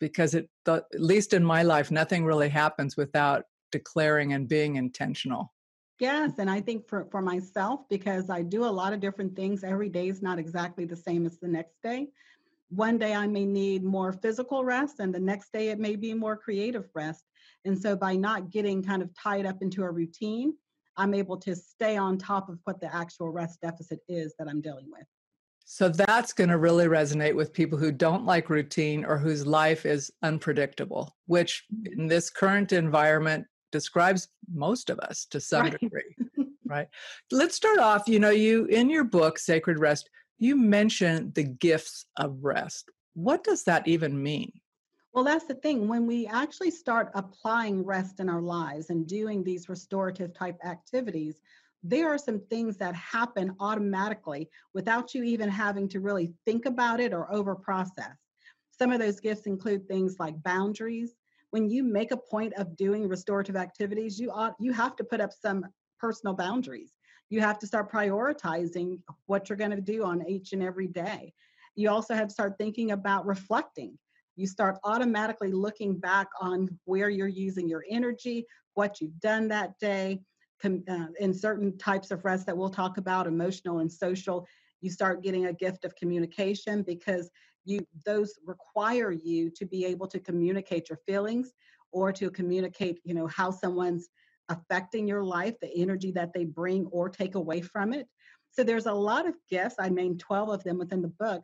because 0.00 0.34
it, 0.34 0.48
at 0.66 0.84
least 0.94 1.32
in 1.32 1.44
my 1.44 1.62
life, 1.62 1.90
nothing 1.90 2.24
really 2.24 2.48
happens 2.48 2.96
without 2.96 3.44
declaring 3.72 4.32
and 4.32 4.48
being 4.48 4.76
intentional. 4.76 5.52
Yes, 5.98 6.32
and 6.38 6.48
I 6.48 6.60
think 6.60 6.88
for 6.88 7.06
for 7.10 7.20
myself 7.20 7.80
because 7.88 8.30
I 8.30 8.42
do 8.42 8.64
a 8.64 8.66
lot 8.66 8.92
of 8.92 9.00
different 9.00 9.34
things. 9.34 9.64
Every 9.64 9.88
day 9.88 10.08
is 10.08 10.22
not 10.22 10.38
exactly 10.38 10.84
the 10.84 10.96
same 10.96 11.26
as 11.26 11.38
the 11.38 11.48
next 11.48 11.82
day. 11.82 12.08
One 12.70 12.98
day 12.98 13.14
I 13.14 13.26
may 13.26 13.44
need 13.44 13.82
more 13.82 14.12
physical 14.12 14.64
rest, 14.64 15.00
and 15.00 15.12
the 15.12 15.20
next 15.20 15.52
day 15.52 15.68
it 15.68 15.78
may 15.78 15.96
be 15.96 16.14
more 16.14 16.36
creative 16.36 16.88
rest. 16.94 17.24
And 17.64 17.76
so 17.76 17.96
by 17.96 18.14
not 18.14 18.50
getting 18.50 18.82
kind 18.82 19.02
of 19.02 19.10
tied 19.14 19.46
up 19.46 19.60
into 19.60 19.82
a 19.82 19.90
routine, 19.90 20.54
I'm 20.96 21.14
able 21.14 21.36
to 21.38 21.56
stay 21.56 21.96
on 21.96 22.18
top 22.18 22.48
of 22.48 22.58
what 22.64 22.80
the 22.80 22.94
actual 22.94 23.30
rest 23.30 23.60
deficit 23.60 24.00
is 24.08 24.34
that 24.38 24.48
I'm 24.48 24.60
dealing 24.60 24.90
with. 24.90 25.06
So 25.64 25.88
that's 25.88 26.32
going 26.32 26.48
to 26.48 26.58
really 26.58 26.86
resonate 26.86 27.34
with 27.34 27.52
people 27.52 27.78
who 27.78 27.92
don't 27.92 28.24
like 28.24 28.48
routine 28.48 29.04
or 29.04 29.18
whose 29.18 29.46
life 29.46 29.84
is 29.84 30.10
unpredictable, 30.22 31.14
which 31.26 31.64
mm-hmm. 31.72 32.00
in 32.00 32.06
this 32.06 32.30
current 32.30 32.72
environment 32.72 33.46
describes 33.72 34.28
most 34.52 34.90
of 34.90 34.98
us 35.00 35.26
to 35.26 35.40
some 35.40 35.62
right. 35.62 35.78
degree. 35.78 36.16
right. 36.66 36.88
Let's 37.30 37.54
start 37.54 37.78
off. 37.78 38.08
You 38.08 38.20
know, 38.20 38.30
you 38.30 38.66
in 38.66 38.90
your 38.90 39.04
book, 39.04 39.38
Sacred 39.38 39.78
Rest, 39.78 40.08
you 40.38 40.56
mention 40.56 41.32
the 41.34 41.44
gifts 41.44 42.06
of 42.16 42.38
rest. 42.42 42.90
What 43.14 43.42
does 43.44 43.64
that 43.64 43.88
even 43.88 44.22
mean? 44.22 44.52
Well, 45.12 45.24
that's 45.24 45.46
the 45.46 45.54
thing. 45.54 45.88
When 45.88 46.06
we 46.06 46.26
actually 46.26 46.70
start 46.70 47.10
applying 47.14 47.84
rest 47.84 48.20
in 48.20 48.28
our 48.28 48.42
lives 48.42 48.90
and 48.90 49.06
doing 49.06 49.42
these 49.42 49.68
restorative 49.68 50.32
type 50.32 50.58
activities, 50.64 51.40
there 51.82 52.08
are 52.08 52.18
some 52.18 52.40
things 52.40 52.76
that 52.76 52.94
happen 52.94 53.54
automatically 53.60 54.48
without 54.74 55.14
you 55.14 55.22
even 55.24 55.48
having 55.48 55.88
to 55.88 56.00
really 56.00 56.34
think 56.44 56.66
about 56.66 57.00
it 57.00 57.12
or 57.12 57.32
over 57.32 57.54
process. 57.54 58.16
Some 58.70 58.92
of 58.92 59.00
those 59.00 59.20
gifts 59.20 59.46
include 59.46 59.88
things 59.88 60.16
like 60.18 60.40
boundaries. 60.42 61.14
When 61.50 61.68
you 61.68 61.82
make 61.82 62.10
a 62.10 62.16
point 62.16 62.54
of 62.54 62.76
doing 62.76 63.08
restorative 63.08 63.56
activities, 63.56 64.18
you 64.18 64.30
ought 64.30 64.54
you 64.58 64.72
have 64.72 64.96
to 64.96 65.04
put 65.04 65.20
up 65.20 65.32
some 65.32 65.64
personal 65.98 66.34
boundaries. 66.34 66.92
You 67.30 67.40
have 67.40 67.58
to 67.58 67.66
start 67.66 67.90
prioritizing 67.90 69.00
what 69.26 69.48
you're 69.48 69.58
going 69.58 69.70
to 69.72 69.80
do 69.80 70.04
on 70.04 70.26
each 70.28 70.52
and 70.52 70.62
every 70.62 70.86
day. 70.86 71.32
You 71.74 71.90
also 71.90 72.14
have 72.14 72.28
to 72.28 72.34
start 72.34 72.54
thinking 72.58 72.92
about 72.92 73.26
reflecting 73.26 73.98
you 74.38 74.46
start 74.46 74.78
automatically 74.84 75.50
looking 75.50 75.98
back 75.98 76.28
on 76.40 76.68
where 76.84 77.10
you're 77.10 77.26
using 77.26 77.68
your 77.68 77.84
energy, 77.90 78.46
what 78.74 79.00
you've 79.00 79.18
done 79.18 79.48
that 79.48 79.76
day. 79.80 80.20
Uh, 80.64 81.06
in 81.20 81.32
certain 81.32 81.76
types 81.78 82.10
of 82.10 82.24
rest 82.24 82.46
that 82.46 82.56
we'll 82.56 82.68
talk 82.68 82.98
about, 82.98 83.28
emotional 83.28 83.78
and 83.78 83.92
social, 83.92 84.46
you 84.80 84.90
start 84.90 85.22
getting 85.22 85.46
a 85.46 85.52
gift 85.52 85.84
of 85.84 85.94
communication 85.94 86.82
because 86.82 87.30
you 87.68 87.86
those 88.04 88.34
require 88.44 89.12
you 89.12 89.50
to 89.50 89.66
be 89.66 89.84
able 89.84 90.06
to 90.08 90.18
communicate 90.18 90.88
your 90.88 90.98
feelings 91.06 91.52
or 91.92 92.12
to 92.12 92.30
communicate, 92.30 93.00
you 93.04 93.14
know, 93.14 93.26
how 93.26 93.50
someone's 93.50 94.08
affecting 94.48 95.06
your 95.06 95.24
life, 95.24 95.54
the 95.60 95.70
energy 95.76 96.10
that 96.12 96.32
they 96.32 96.44
bring 96.44 96.86
or 96.86 97.08
take 97.08 97.34
away 97.34 97.60
from 97.60 97.92
it. 97.92 98.08
So 98.50 98.64
there's 98.64 98.86
a 98.86 98.92
lot 98.92 99.26
of 99.26 99.34
gifts. 99.50 99.76
I 99.78 99.88
named 99.88 100.20
12 100.20 100.48
of 100.48 100.64
them 100.64 100.78
within 100.78 101.02
the 101.02 101.08
book 101.08 101.42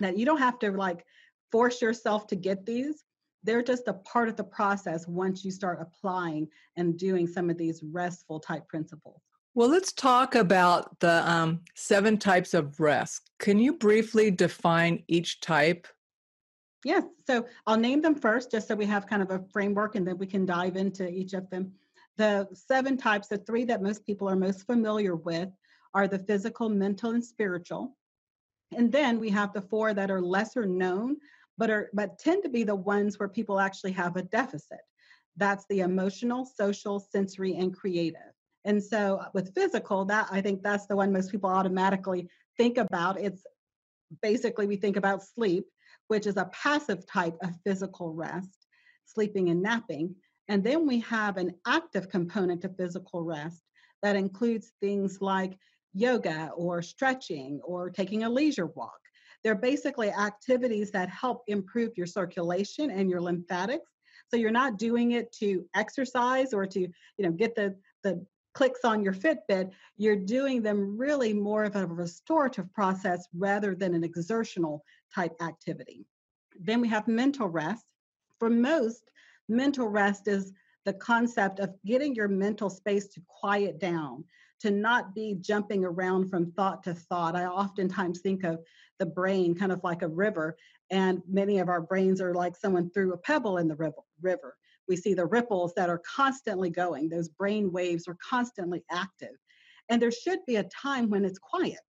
that 0.00 0.16
you 0.16 0.24
don't 0.24 0.38
have 0.38 0.58
to 0.60 0.70
like 0.72 1.04
force 1.52 1.80
yourself 1.82 2.26
to 2.28 2.36
get 2.36 2.64
these. 2.64 3.04
They're 3.42 3.62
just 3.62 3.88
a 3.88 3.94
part 3.94 4.28
of 4.28 4.36
the 4.36 4.44
process 4.44 5.06
once 5.06 5.44
you 5.44 5.50
start 5.50 5.78
applying 5.80 6.48
and 6.76 6.98
doing 6.98 7.26
some 7.26 7.50
of 7.50 7.58
these 7.58 7.82
restful 7.82 8.40
type 8.40 8.66
principles. 8.68 9.20
Well, 9.56 9.68
let's 9.68 9.92
talk 9.92 10.34
about 10.34 10.98
the 10.98 11.30
um, 11.30 11.60
seven 11.76 12.18
types 12.18 12.54
of 12.54 12.80
rest. 12.80 13.30
Can 13.38 13.60
you 13.60 13.74
briefly 13.74 14.32
define 14.32 15.04
each 15.06 15.40
type? 15.40 15.86
Yes. 16.84 17.04
So 17.26 17.46
I'll 17.66 17.78
name 17.78 18.02
them 18.02 18.16
first 18.16 18.50
just 18.50 18.66
so 18.66 18.74
we 18.74 18.86
have 18.86 19.06
kind 19.06 19.22
of 19.22 19.30
a 19.30 19.44
framework 19.52 19.94
and 19.94 20.06
then 20.06 20.18
we 20.18 20.26
can 20.26 20.44
dive 20.44 20.76
into 20.76 21.08
each 21.08 21.34
of 21.34 21.48
them. 21.50 21.72
The 22.16 22.48
seven 22.52 22.96
types, 22.96 23.28
the 23.28 23.38
three 23.38 23.64
that 23.66 23.80
most 23.80 24.04
people 24.04 24.28
are 24.28 24.36
most 24.36 24.66
familiar 24.66 25.14
with, 25.14 25.48
are 25.94 26.08
the 26.08 26.18
physical, 26.18 26.68
mental, 26.68 27.12
and 27.12 27.24
spiritual. 27.24 27.96
And 28.76 28.90
then 28.90 29.20
we 29.20 29.30
have 29.30 29.52
the 29.52 29.62
four 29.62 29.94
that 29.94 30.10
are 30.10 30.20
lesser 30.20 30.66
known, 30.66 31.16
but 31.56 31.70
are 31.70 31.90
but 31.94 32.18
tend 32.18 32.42
to 32.42 32.48
be 32.48 32.64
the 32.64 32.74
ones 32.74 33.18
where 33.18 33.28
people 33.28 33.60
actually 33.60 33.92
have 33.92 34.16
a 34.16 34.22
deficit. 34.22 34.80
That's 35.36 35.64
the 35.70 35.80
emotional, 35.80 36.44
social, 36.44 36.98
sensory, 36.98 37.54
and 37.54 37.74
creative. 37.74 38.33
And 38.64 38.82
so 38.82 39.16
uh, 39.16 39.28
with 39.34 39.54
physical, 39.54 40.04
that 40.06 40.28
I 40.30 40.40
think 40.40 40.62
that's 40.62 40.86
the 40.86 40.96
one 40.96 41.12
most 41.12 41.30
people 41.30 41.50
automatically 41.50 42.28
think 42.56 42.78
about. 42.78 43.20
It's 43.20 43.44
basically 44.22 44.66
we 44.66 44.76
think 44.76 44.96
about 44.96 45.22
sleep, 45.22 45.66
which 46.08 46.26
is 46.26 46.36
a 46.36 46.50
passive 46.52 47.06
type 47.06 47.36
of 47.42 47.50
physical 47.64 48.14
rest, 48.14 48.66
sleeping 49.06 49.50
and 49.50 49.62
napping. 49.62 50.14
And 50.48 50.62
then 50.62 50.86
we 50.86 51.00
have 51.00 51.36
an 51.36 51.54
active 51.66 52.08
component 52.08 52.62
to 52.62 52.68
physical 52.68 53.22
rest 53.22 53.62
that 54.02 54.16
includes 54.16 54.72
things 54.80 55.18
like 55.20 55.58
yoga 55.94 56.50
or 56.56 56.82
stretching 56.82 57.60
or 57.64 57.90
taking 57.90 58.24
a 58.24 58.28
leisure 58.28 58.66
walk. 58.66 58.98
They're 59.42 59.54
basically 59.54 60.10
activities 60.10 60.90
that 60.92 61.08
help 61.08 61.42
improve 61.46 61.92
your 61.96 62.06
circulation 62.06 62.90
and 62.90 63.10
your 63.10 63.20
lymphatics. 63.20 63.90
So 64.28 64.36
you're 64.36 64.50
not 64.50 64.78
doing 64.78 65.12
it 65.12 65.32
to 65.40 65.66
exercise 65.74 66.52
or 66.52 66.66
to, 66.66 66.80
you 66.80 66.90
know, 67.18 67.30
get 67.30 67.54
the 67.54 67.76
the 68.02 68.24
clicks 68.54 68.84
on 68.84 69.02
your 69.02 69.12
Fitbit. 69.12 69.70
You're 69.96 70.16
doing 70.16 70.62
them 70.62 70.96
really 70.96 71.34
more 71.34 71.64
of 71.64 71.76
a 71.76 71.86
restorative 71.86 72.72
process 72.72 73.26
rather 73.36 73.74
than 73.74 73.94
an 73.94 74.04
exertional 74.04 74.84
type 75.14 75.34
activity. 75.42 76.06
Then 76.58 76.80
we 76.80 76.88
have 76.88 77.08
mental 77.08 77.48
rest. 77.48 77.84
For 78.38 78.48
most, 78.48 79.10
mental 79.48 79.88
rest 79.88 80.28
is 80.28 80.52
the 80.84 80.92
concept 80.94 81.58
of 81.60 81.74
getting 81.84 82.14
your 82.14 82.28
mental 82.28 82.70
space 82.70 83.08
to 83.08 83.22
quiet 83.26 83.78
down, 83.78 84.24
to 84.60 84.70
not 84.70 85.14
be 85.14 85.36
jumping 85.40 85.84
around 85.84 86.28
from 86.28 86.52
thought 86.52 86.82
to 86.84 86.94
thought. 86.94 87.36
I 87.36 87.46
oftentimes 87.46 88.20
think 88.20 88.44
of 88.44 88.60
the 88.98 89.06
brain 89.06 89.54
kind 89.54 89.72
of 89.72 89.82
like 89.82 90.02
a 90.02 90.08
river, 90.08 90.56
and 90.90 91.22
many 91.28 91.58
of 91.58 91.68
our 91.68 91.80
brains 91.80 92.20
are 92.20 92.34
like 92.34 92.56
someone 92.56 92.90
threw 92.90 93.12
a 93.12 93.18
pebble 93.18 93.58
in 93.58 93.66
the 93.66 93.92
river. 94.20 94.56
We 94.88 94.96
see 94.96 95.14
the 95.14 95.26
ripples 95.26 95.72
that 95.76 95.88
are 95.88 96.02
constantly 96.16 96.70
going, 96.70 97.08
those 97.08 97.28
brain 97.28 97.72
waves 97.72 98.06
are 98.08 98.16
constantly 98.28 98.84
active. 98.90 99.36
And 99.88 100.00
there 100.00 100.12
should 100.12 100.40
be 100.46 100.56
a 100.56 100.64
time 100.64 101.10
when 101.10 101.24
it's 101.24 101.38
quiet, 101.38 101.80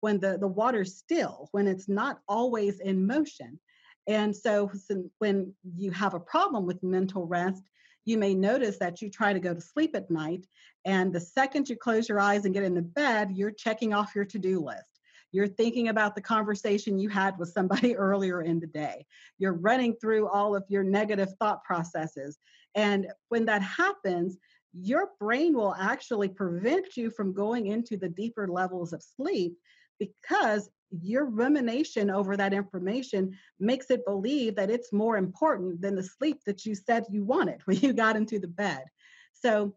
when 0.00 0.18
the, 0.20 0.38
the 0.38 0.48
water's 0.48 0.96
still, 0.96 1.48
when 1.52 1.66
it's 1.66 1.88
not 1.88 2.20
always 2.28 2.80
in 2.80 3.06
motion. 3.06 3.58
And 4.06 4.34
so 4.34 4.70
when 5.18 5.54
you 5.76 5.90
have 5.90 6.14
a 6.14 6.20
problem 6.20 6.66
with 6.66 6.82
mental 6.82 7.26
rest, 7.26 7.62
you 8.04 8.16
may 8.16 8.34
notice 8.34 8.78
that 8.78 9.02
you 9.02 9.10
try 9.10 9.34
to 9.34 9.40
go 9.40 9.52
to 9.52 9.60
sleep 9.60 9.94
at 9.94 10.10
night, 10.10 10.46
and 10.86 11.12
the 11.12 11.20
second 11.20 11.68
you 11.68 11.76
close 11.76 12.08
your 12.08 12.18
eyes 12.18 12.46
and 12.46 12.54
get 12.54 12.62
into 12.62 12.80
bed, 12.80 13.32
you're 13.34 13.50
checking 13.50 13.92
off 13.92 14.14
your 14.14 14.24
to 14.24 14.38
do 14.38 14.64
list. 14.64 14.97
You're 15.32 15.48
thinking 15.48 15.88
about 15.88 16.14
the 16.14 16.22
conversation 16.22 16.98
you 16.98 17.08
had 17.08 17.38
with 17.38 17.50
somebody 17.50 17.96
earlier 18.08 18.42
in 18.42 18.60
the 18.60 18.66
day. 18.66 19.06
You're 19.38 19.54
running 19.54 19.94
through 19.94 20.28
all 20.28 20.56
of 20.56 20.64
your 20.68 20.84
negative 20.84 21.30
thought 21.38 21.64
processes. 21.64 22.38
And 22.74 23.08
when 23.28 23.44
that 23.46 23.62
happens, 23.62 24.38
your 24.72 25.10
brain 25.18 25.54
will 25.54 25.74
actually 25.74 26.28
prevent 26.28 26.96
you 26.96 27.10
from 27.10 27.32
going 27.32 27.66
into 27.66 27.96
the 27.96 28.08
deeper 28.08 28.46
levels 28.46 28.92
of 28.92 29.02
sleep 29.02 29.56
because 29.98 30.70
your 30.90 31.26
rumination 31.26 32.10
over 32.10 32.36
that 32.36 32.54
information 32.54 33.36
makes 33.60 33.90
it 33.90 34.06
believe 34.06 34.56
that 34.56 34.70
it's 34.70 34.92
more 34.92 35.16
important 35.16 35.80
than 35.80 35.94
the 35.94 36.02
sleep 36.02 36.40
that 36.46 36.64
you 36.64 36.74
said 36.74 37.04
you 37.10 37.24
wanted 37.24 37.60
when 37.64 37.78
you 37.78 37.92
got 37.92 38.16
into 38.16 38.38
the 38.38 38.48
bed. 38.48 38.84
So 39.32 39.74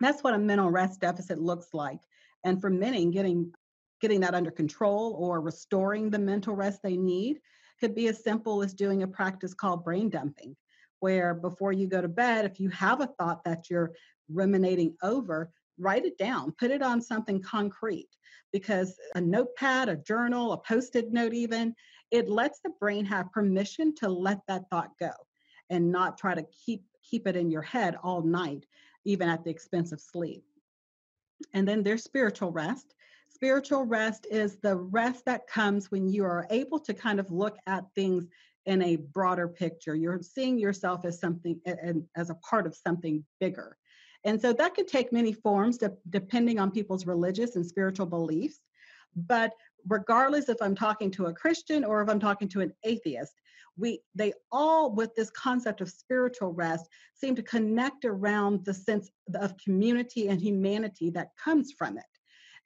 that's 0.00 0.22
what 0.22 0.34
a 0.34 0.38
mental 0.38 0.70
rest 0.70 1.00
deficit 1.00 1.40
looks 1.40 1.68
like. 1.72 2.00
And 2.44 2.60
for 2.60 2.70
many, 2.70 3.06
getting 3.10 3.52
getting 4.02 4.20
that 4.20 4.34
under 4.34 4.50
control 4.50 5.16
or 5.18 5.40
restoring 5.40 6.10
the 6.10 6.18
mental 6.18 6.54
rest 6.54 6.80
they 6.82 6.96
need 6.96 7.40
could 7.80 7.94
be 7.94 8.08
as 8.08 8.22
simple 8.22 8.62
as 8.62 8.74
doing 8.74 9.02
a 9.02 9.08
practice 9.08 9.54
called 9.54 9.84
brain 9.84 10.10
dumping, 10.10 10.54
where 11.00 11.32
before 11.32 11.72
you 11.72 11.86
go 11.86 12.02
to 12.02 12.08
bed, 12.08 12.44
if 12.44 12.60
you 12.60 12.68
have 12.68 13.00
a 13.00 13.06
thought 13.18 13.42
that 13.44 13.70
you're 13.70 13.92
ruminating 14.28 14.94
over, 15.02 15.50
write 15.78 16.04
it 16.04 16.18
down, 16.18 16.52
put 16.58 16.70
it 16.70 16.82
on 16.82 17.00
something 17.00 17.40
concrete 17.40 18.08
because 18.52 18.96
a 19.14 19.20
notepad, 19.20 19.88
a 19.88 19.96
journal, 19.96 20.52
a 20.52 20.58
post 20.58 20.96
it 20.96 21.12
note, 21.12 21.32
even, 21.32 21.74
it 22.10 22.28
lets 22.28 22.60
the 22.60 22.70
brain 22.78 23.04
have 23.06 23.32
permission 23.32 23.94
to 23.94 24.08
let 24.08 24.40
that 24.46 24.68
thought 24.70 24.90
go 25.00 25.12
and 25.70 25.90
not 25.90 26.18
try 26.18 26.34
to 26.34 26.44
keep 26.66 26.84
keep 27.02 27.26
it 27.26 27.36
in 27.36 27.50
your 27.50 27.62
head 27.62 27.96
all 28.02 28.22
night 28.22 28.64
even 29.04 29.28
at 29.28 29.42
the 29.42 29.50
expense 29.50 29.90
of 29.90 30.00
sleep. 30.00 30.44
And 31.52 31.66
then 31.66 31.82
there's 31.82 32.04
spiritual 32.04 32.52
rest 32.52 32.94
spiritual 33.42 33.82
rest 33.84 34.24
is 34.30 34.58
the 34.58 34.76
rest 34.76 35.24
that 35.24 35.48
comes 35.48 35.90
when 35.90 36.08
you 36.08 36.24
are 36.24 36.46
able 36.50 36.78
to 36.78 36.94
kind 36.94 37.18
of 37.18 37.28
look 37.32 37.56
at 37.66 37.84
things 37.92 38.28
in 38.66 38.80
a 38.82 38.94
broader 38.94 39.48
picture 39.48 39.96
you're 39.96 40.20
seeing 40.22 40.56
yourself 40.56 41.04
as 41.04 41.18
something 41.18 41.60
and 41.66 42.04
as 42.14 42.30
a 42.30 42.36
part 42.36 42.68
of 42.68 42.76
something 42.76 43.24
bigger 43.40 43.76
And 44.22 44.40
so 44.40 44.52
that 44.52 44.74
could 44.76 44.86
take 44.86 45.12
many 45.12 45.32
forms 45.32 45.78
de- 45.78 45.90
depending 46.10 46.60
on 46.60 46.70
people's 46.70 47.04
religious 47.04 47.56
and 47.56 47.66
spiritual 47.66 48.06
beliefs. 48.06 48.60
But 49.16 49.50
regardless 49.88 50.48
if 50.48 50.62
I'm 50.62 50.76
talking 50.76 51.10
to 51.12 51.26
a 51.26 51.34
Christian 51.34 51.82
or 51.82 52.00
if 52.00 52.08
I'm 52.08 52.20
talking 52.20 52.48
to 52.50 52.60
an 52.60 52.72
atheist, 52.84 53.34
we 53.76 54.00
they 54.14 54.34
all 54.52 54.94
with 54.94 55.12
this 55.16 55.30
concept 55.30 55.80
of 55.80 55.90
spiritual 55.90 56.52
rest 56.52 56.86
seem 57.14 57.34
to 57.34 57.42
connect 57.42 58.04
around 58.04 58.64
the 58.64 58.74
sense 58.74 59.10
of 59.34 59.56
community 59.56 60.28
and 60.28 60.40
humanity 60.40 61.10
that 61.10 61.30
comes 61.44 61.72
from 61.72 61.98
it. 61.98 62.11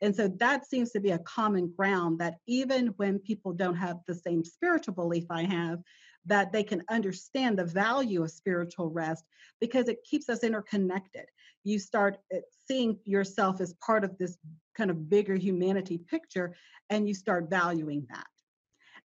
And 0.03 0.15
so 0.15 0.29
that 0.29 0.67
seems 0.67 0.91
to 0.93 1.01
be 1.01 1.11
a 1.11 1.19
common 1.21 1.73
ground 1.77 2.19
that 2.19 2.37
even 2.47 2.89
when 2.99 3.19
people 3.19 3.53
don't 3.53 3.77
have 3.77 4.01
the 4.07 4.15
same 4.15 4.45
spiritual 4.45 4.95
belief 4.95 5.25
I 5.31 5.45
have, 5.45 5.81
that 6.27 6.53
they 6.53 6.63
can 6.63 6.83
understand 6.91 7.59
the 7.59 7.65
value 7.65 8.23
of 8.23 8.31
spiritual 8.31 8.91
rest 8.91 9.25
because 9.61 9.89
it 9.89 10.05
keeps 10.05 10.29
us 10.29 10.43
interconnected. 10.43 11.25
You 11.65 11.79
start 11.79 12.19
eh, 12.33 12.41
seeing 12.67 12.99
yourself 13.05 13.61
as 13.61 13.75
part 13.75 14.05
of 14.05 14.19
this 14.19 14.37
kind 14.77 14.91
of 14.91 15.09
bigger 15.09 15.37
humanity 15.37 15.99
picture 15.99 16.55
and 16.91 17.09
you 17.09 17.15
start 17.15 17.49
valuing 17.49 18.07
that. 18.11 18.27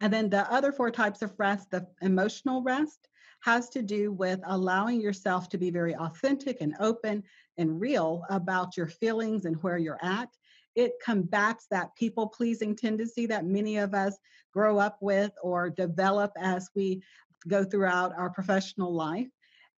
And 0.02 0.12
then 0.12 0.30
the 0.30 0.52
other 0.52 0.72
four 0.72 0.92
types 0.92 1.22
of 1.22 1.34
rest, 1.38 1.70
the 1.70 1.88
emotional 2.02 2.64
rest, 2.64 3.08
has 3.42 3.70
to 3.70 3.82
do 3.82 4.12
with 4.12 4.40
allowing 4.46 5.02
yourself 5.02 5.50
to 5.50 5.58
be 5.58 5.72
very 5.72 5.96
authentic 5.96 6.58
and 6.62 6.76
open 6.80 7.24
and 7.58 7.80
real 7.80 8.24
about 8.30 8.78
your 8.78 8.88
feelings 8.88 9.46
and 9.46 9.62
where 9.64 9.78
you're 9.78 10.04
at. 10.04 10.30
It 10.76 10.94
combats 11.04 11.68
that 11.72 11.96
people 11.96 12.28
pleasing 12.28 12.76
tendency 12.76 13.26
that 13.28 13.46
many 13.46 13.78
of 13.78 13.94
us 13.94 14.18
grow 14.54 14.78
up 14.78 14.98
with 15.02 15.32
or 15.42 15.70
develop 15.70 16.32
as 16.38 16.70
we 16.76 17.02
go 17.48 17.64
throughout 17.64 18.14
our 18.18 18.30
professional 18.30 18.94
life. 18.94 19.28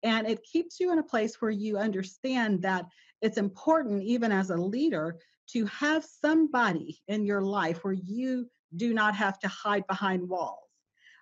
And 0.03 0.27
it 0.27 0.43
keeps 0.43 0.79
you 0.79 0.91
in 0.91 0.99
a 0.99 1.03
place 1.03 1.41
where 1.41 1.51
you 1.51 1.77
understand 1.77 2.61
that 2.63 2.85
it's 3.21 3.37
important, 3.37 4.03
even 4.03 4.31
as 4.31 4.49
a 4.49 4.57
leader, 4.57 5.17
to 5.51 5.65
have 5.67 6.03
somebody 6.03 7.01
in 7.07 7.25
your 7.25 7.41
life 7.41 7.83
where 7.83 7.93
you 7.93 8.49
do 8.75 8.93
not 8.93 9.15
have 9.15 9.39
to 9.39 9.47
hide 9.47 9.85
behind 9.87 10.27
walls. 10.27 10.59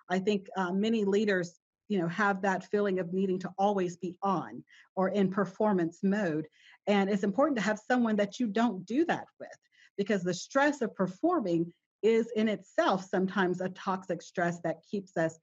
I 0.08 0.18
think 0.18 0.48
uh, 0.56 0.72
many 0.72 1.04
leaders, 1.04 1.60
you 1.88 1.98
know, 1.98 2.08
have 2.08 2.42
that 2.42 2.64
feeling 2.64 2.98
of 2.98 3.12
needing 3.12 3.38
to 3.40 3.50
always 3.58 3.96
be 3.96 4.16
on 4.22 4.64
or 4.96 5.10
in 5.10 5.30
performance 5.30 6.00
mode. 6.02 6.46
And 6.86 7.08
it's 7.08 7.22
important 7.22 7.56
to 7.58 7.64
have 7.64 7.78
someone 7.78 8.16
that 8.16 8.40
you 8.40 8.46
don't 8.46 8.84
do 8.86 9.04
that 9.06 9.26
with 9.38 9.56
because 9.96 10.22
the 10.22 10.34
stress 10.34 10.82
of 10.82 10.94
performing 10.94 11.72
is 12.02 12.30
in 12.34 12.48
itself 12.48 13.06
sometimes 13.08 13.60
a 13.60 13.68
toxic 13.70 14.22
stress 14.22 14.60
that 14.60 14.82
keeps 14.90 15.16
us 15.16 15.38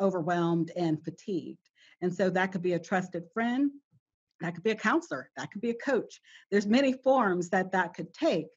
overwhelmed 0.00 0.70
and 0.76 1.02
fatigued. 1.04 1.68
And 2.00 2.14
so 2.14 2.30
that 2.30 2.52
could 2.52 2.62
be 2.62 2.72
a 2.72 2.78
trusted 2.78 3.24
friend, 3.32 3.70
that 4.40 4.54
could 4.54 4.64
be 4.64 4.70
a 4.70 4.76
counselor, 4.76 5.30
that 5.36 5.50
could 5.50 5.60
be 5.60 5.70
a 5.70 5.74
coach. 5.74 6.20
There's 6.50 6.66
many 6.66 6.92
forms 6.92 7.50
that 7.50 7.72
that 7.72 7.94
could 7.94 8.12
take, 8.12 8.48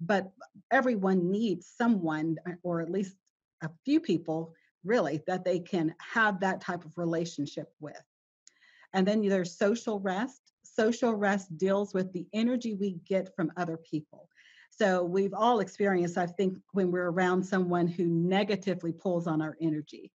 but 0.00 0.30
everyone 0.70 1.30
needs 1.30 1.72
someone 1.76 2.36
or 2.62 2.80
at 2.80 2.90
least 2.90 3.16
a 3.62 3.70
few 3.84 4.00
people 4.00 4.54
really 4.84 5.22
that 5.26 5.44
they 5.44 5.58
can 5.58 5.94
have 5.98 6.40
that 6.40 6.60
type 6.60 6.84
of 6.84 6.96
relationship 6.98 7.72
with. 7.80 8.02
And 8.92 9.06
then 9.06 9.26
there's 9.26 9.56
social 9.56 9.98
rest. 10.00 10.40
Social 10.74 11.14
rest 11.14 11.56
deals 11.56 11.94
with 11.94 12.12
the 12.12 12.26
energy 12.32 12.74
we 12.74 12.98
get 13.06 13.34
from 13.36 13.52
other 13.56 13.76
people. 13.76 14.28
So 14.70 15.04
we've 15.04 15.34
all 15.34 15.60
experienced, 15.60 16.18
I 16.18 16.26
think, 16.26 16.58
when 16.72 16.90
we're 16.90 17.10
around 17.10 17.44
someone 17.44 17.86
who 17.86 18.06
negatively 18.06 18.92
pulls 18.92 19.26
on 19.26 19.40
our 19.40 19.56
energy. 19.60 20.10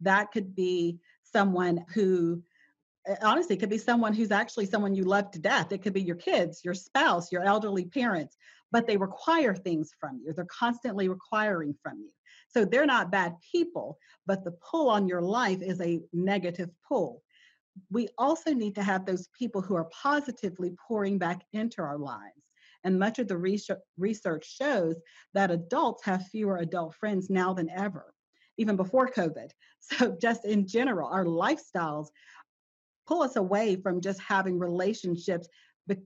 That 0.00 0.32
could 0.32 0.54
be 0.54 0.98
someone 1.22 1.84
who 1.94 2.42
eh, 3.06 3.16
honestly 3.22 3.56
could 3.56 3.70
be 3.70 3.78
someone 3.78 4.12
who's 4.12 4.32
actually 4.32 4.66
someone 4.66 4.94
you 4.94 5.04
love 5.04 5.30
to 5.30 5.38
death 5.38 5.72
it 5.72 5.82
could 5.82 5.92
be 5.92 6.02
your 6.02 6.16
kids 6.16 6.64
your 6.64 6.74
spouse 6.74 7.30
your 7.30 7.42
elderly 7.42 7.84
parents 7.84 8.36
but 8.72 8.86
they 8.86 8.96
require 8.96 9.54
things 9.54 9.92
from 9.98 10.20
you 10.24 10.32
they're 10.32 10.44
constantly 10.46 11.08
requiring 11.08 11.74
from 11.82 12.00
you 12.00 12.10
so 12.48 12.64
they're 12.64 12.86
not 12.86 13.12
bad 13.12 13.34
people 13.52 13.98
but 14.26 14.44
the 14.44 14.50
pull 14.52 14.88
on 14.88 15.06
your 15.06 15.22
life 15.22 15.62
is 15.62 15.80
a 15.80 16.00
negative 16.12 16.70
pull 16.86 17.22
we 17.90 18.08
also 18.18 18.52
need 18.52 18.74
to 18.74 18.82
have 18.82 19.04
those 19.04 19.28
people 19.38 19.60
who 19.60 19.76
are 19.76 19.88
positively 19.90 20.74
pouring 20.86 21.18
back 21.18 21.42
into 21.52 21.82
our 21.82 21.98
lives 21.98 22.42
and 22.84 22.98
much 22.98 23.18
of 23.18 23.28
the 23.28 23.36
research 23.98 24.46
shows 24.46 24.96
that 25.34 25.50
adults 25.50 26.04
have 26.04 26.26
fewer 26.28 26.58
adult 26.58 26.94
friends 26.94 27.28
now 27.28 27.52
than 27.52 27.68
ever, 27.70 28.14
even 28.58 28.76
before 28.76 29.08
COVID. 29.08 29.50
So, 29.82 30.14
just 30.20 30.44
in 30.44 30.68
general, 30.68 31.08
our 31.08 31.24
lifestyles 31.24 32.08
pull 33.08 33.22
us 33.22 33.36
away 33.36 33.76
from 33.76 34.00
just 34.00 34.20
having 34.20 34.58
relationships 34.58 35.48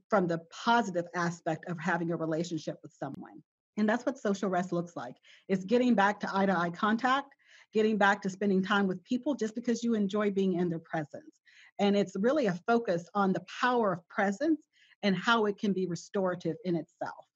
from 0.08 0.26
the 0.26 0.40
positive 0.64 1.04
aspect 1.14 1.68
of 1.68 1.78
having 1.78 2.12
a 2.12 2.16
relationship 2.16 2.76
with 2.82 2.92
someone. 2.92 3.42
And 3.76 3.88
that's 3.88 4.06
what 4.06 4.16
social 4.16 4.48
rest 4.48 4.72
looks 4.72 4.96
like. 4.96 5.16
It's 5.48 5.64
getting 5.64 5.94
back 5.94 6.20
to 6.20 6.30
eye 6.32 6.46
to 6.46 6.56
eye 6.56 6.70
contact, 6.70 7.34
getting 7.74 7.98
back 7.98 8.22
to 8.22 8.30
spending 8.30 8.62
time 8.62 8.86
with 8.86 9.04
people 9.04 9.34
just 9.34 9.54
because 9.54 9.82
you 9.82 9.94
enjoy 9.94 10.30
being 10.30 10.54
in 10.54 10.70
their 10.70 10.78
presence. 10.78 11.40
And 11.78 11.96
it's 11.96 12.16
really 12.18 12.46
a 12.46 12.60
focus 12.66 13.08
on 13.14 13.32
the 13.32 13.44
power 13.60 13.92
of 13.94 14.08
presence 14.08 14.68
and 15.02 15.16
how 15.16 15.46
it 15.46 15.58
can 15.58 15.72
be 15.72 15.86
restorative 15.86 16.56
in 16.64 16.76
itself. 16.76 17.26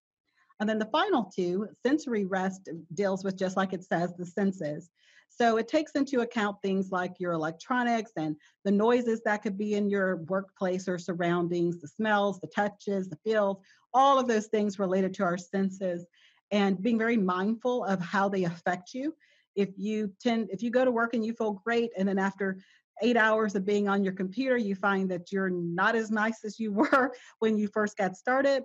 And 0.60 0.68
then 0.68 0.78
the 0.78 0.86
final 0.86 1.24
two, 1.24 1.68
sensory 1.86 2.24
rest 2.24 2.68
uh, 2.68 2.76
deals 2.94 3.24
with 3.24 3.36
just 3.36 3.56
like 3.56 3.72
it 3.72 3.84
says, 3.84 4.14
the 4.16 4.26
senses. 4.26 4.90
So 5.28 5.56
it 5.56 5.68
takes 5.68 5.92
into 5.92 6.22
account 6.22 6.56
things 6.62 6.90
like 6.90 7.14
your 7.20 7.32
electronics 7.32 8.12
and 8.16 8.34
the 8.64 8.72
noises 8.72 9.20
that 9.24 9.42
could 9.42 9.56
be 9.56 9.74
in 9.74 9.88
your 9.88 10.16
workplace 10.24 10.88
or 10.88 10.98
surroundings, 10.98 11.80
the 11.80 11.86
smells, 11.86 12.40
the 12.40 12.48
touches, 12.48 13.08
the 13.08 13.18
feels, 13.24 13.58
all 13.94 14.18
of 14.18 14.26
those 14.26 14.46
things 14.46 14.78
related 14.78 15.14
to 15.14 15.24
our 15.24 15.38
senses 15.38 16.06
and 16.50 16.82
being 16.82 16.98
very 16.98 17.16
mindful 17.16 17.84
of 17.84 18.00
how 18.00 18.28
they 18.28 18.44
affect 18.44 18.94
you. 18.94 19.14
If 19.54 19.70
you 19.76 20.12
tend 20.20 20.48
if 20.50 20.62
you 20.62 20.70
go 20.70 20.84
to 20.84 20.90
work 20.90 21.14
and 21.14 21.24
you 21.24 21.34
feel 21.34 21.60
great 21.64 21.90
and 21.96 22.08
then 22.08 22.18
after 22.18 22.58
eight 23.02 23.16
hours 23.16 23.54
of 23.54 23.64
being 23.64 23.88
on 23.88 24.04
your 24.04 24.12
computer, 24.12 24.56
you 24.56 24.74
find 24.74 25.10
that 25.10 25.32
you're 25.32 25.50
not 25.50 25.94
as 25.94 26.10
nice 26.10 26.44
as 26.44 26.58
you 26.58 26.72
were 26.72 27.12
when 27.38 27.56
you 27.56 27.68
first 27.68 27.96
got 27.96 28.16
started, 28.16 28.62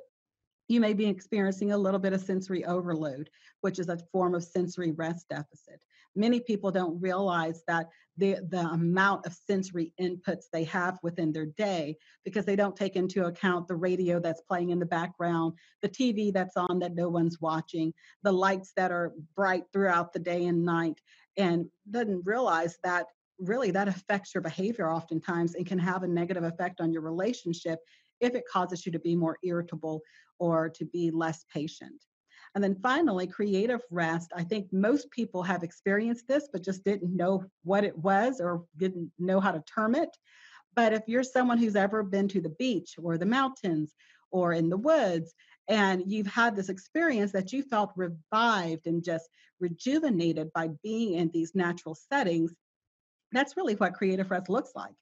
you 0.67 0.79
may 0.79 0.93
be 0.93 1.07
experiencing 1.07 1.71
a 1.71 1.77
little 1.77 1.99
bit 1.99 2.13
of 2.13 2.21
sensory 2.21 2.65
overload, 2.65 3.29
which 3.61 3.79
is 3.79 3.89
a 3.89 3.97
form 4.11 4.33
of 4.33 4.43
sensory 4.43 4.91
rest 4.91 5.27
deficit. 5.29 5.83
Many 6.15 6.39
people 6.39 6.71
don't 6.71 7.01
realize 7.01 7.63
that 7.67 7.89
the, 8.17 8.37
the 8.49 8.59
amount 8.59 9.25
of 9.25 9.33
sensory 9.33 9.91
inputs 9.99 10.45
they 10.51 10.63
have 10.65 10.99
within 11.01 11.33
their 11.33 11.47
day 11.47 11.97
because 12.23 12.45
they 12.45 12.55
don't 12.55 12.75
take 12.75 12.95
into 12.95 13.25
account 13.25 13.67
the 13.67 13.75
radio 13.75 14.19
that's 14.19 14.41
playing 14.41 14.69
in 14.69 14.79
the 14.79 14.85
background, 14.85 15.53
the 15.81 15.89
TV 15.89 16.31
that's 16.31 16.55
on 16.55 16.79
that 16.79 16.93
no 16.93 17.09
one's 17.09 17.41
watching, 17.41 17.93
the 18.21 18.31
lights 18.31 18.73
that 18.75 18.91
are 18.91 19.13
bright 19.35 19.63
throughout 19.73 20.13
the 20.13 20.19
day 20.19 20.45
and 20.45 20.63
night, 20.63 20.99
and 21.35 21.65
doesn't 21.89 22.25
realize 22.25 22.77
that 22.83 23.07
really 23.39 23.71
that 23.71 23.87
affects 23.87 24.33
your 24.33 24.41
behavior 24.41 24.91
oftentimes 24.91 25.55
and 25.55 25.65
can 25.65 25.79
have 25.79 26.03
a 26.03 26.07
negative 26.07 26.43
effect 26.43 26.81
on 26.81 26.91
your 26.91 27.01
relationship 27.01 27.79
if 28.21 28.35
it 28.35 28.43
causes 28.51 28.85
you 28.85 28.91
to 28.91 28.99
be 28.99 29.15
more 29.15 29.37
irritable 29.43 30.01
or 30.39 30.69
to 30.69 30.85
be 30.85 31.11
less 31.11 31.45
patient. 31.53 32.03
And 32.55 32.63
then 32.63 32.75
finally, 32.75 33.25
creative 33.25 33.81
rest. 33.89 34.31
I 34.35 34.43
think 34.43 34.71
most 34.71 35.09
people 35.09 35.41
have 35.43 35.63
experienced 35.63 36.27
this, 36.27 36.47
but 36.51 36.63
just 36.63 36.83
didn't 36.83 37.15
know 37.15 37.45
what 37.63 37.83
it 37.83 37.97
was 37.97 38.39
or 38.39 38.65
didn't 38.77 39.11
know 39.17 39.39
how 39.39 39.51
to 39.51 39.63
term 39.73 39.95
it. 39.95 40.09
But 40.75 40.93
if 40.93 41.03
you're 41.07 41.23
someone 41.23 41.57
who's 41.57 41.75
ever 41.75 42.03
been 42.03 42.27
to 42.29 42.41
the 42.41 42.49
beach 42.49 42.95
or 43.01 43.17
the 43.17 43.25
mountains 43.25 43.93
or 44.31 44.53
in 44.53 44.69
the 44.69 44.77
woods, 44.77 45.33
and 45.67 46.03
you've 46.11 46.27
had 46.27 46.55
this 46.55 46.69
experience 46.69 47.31
that 47.31 47.53
you 47.53 47.63
felt 47.63 47.91
revived 47.95 48.85
and 48.85 49.03
just 49.03 49.29
rejuvenated 49.59 50.51
by 50.53 50.69
being 50.83 51.13
in 51.13 51.29
these 51.33 51.55
natural 51.55 51.95
settings, 51.95 52.53
that's 53.33 53.57
really 53.57 53.75
what 53.75 53.93
creative 53.93 54.31
rest 54.31 54.49
looks 54.49 54.71
like. 54.75 54.93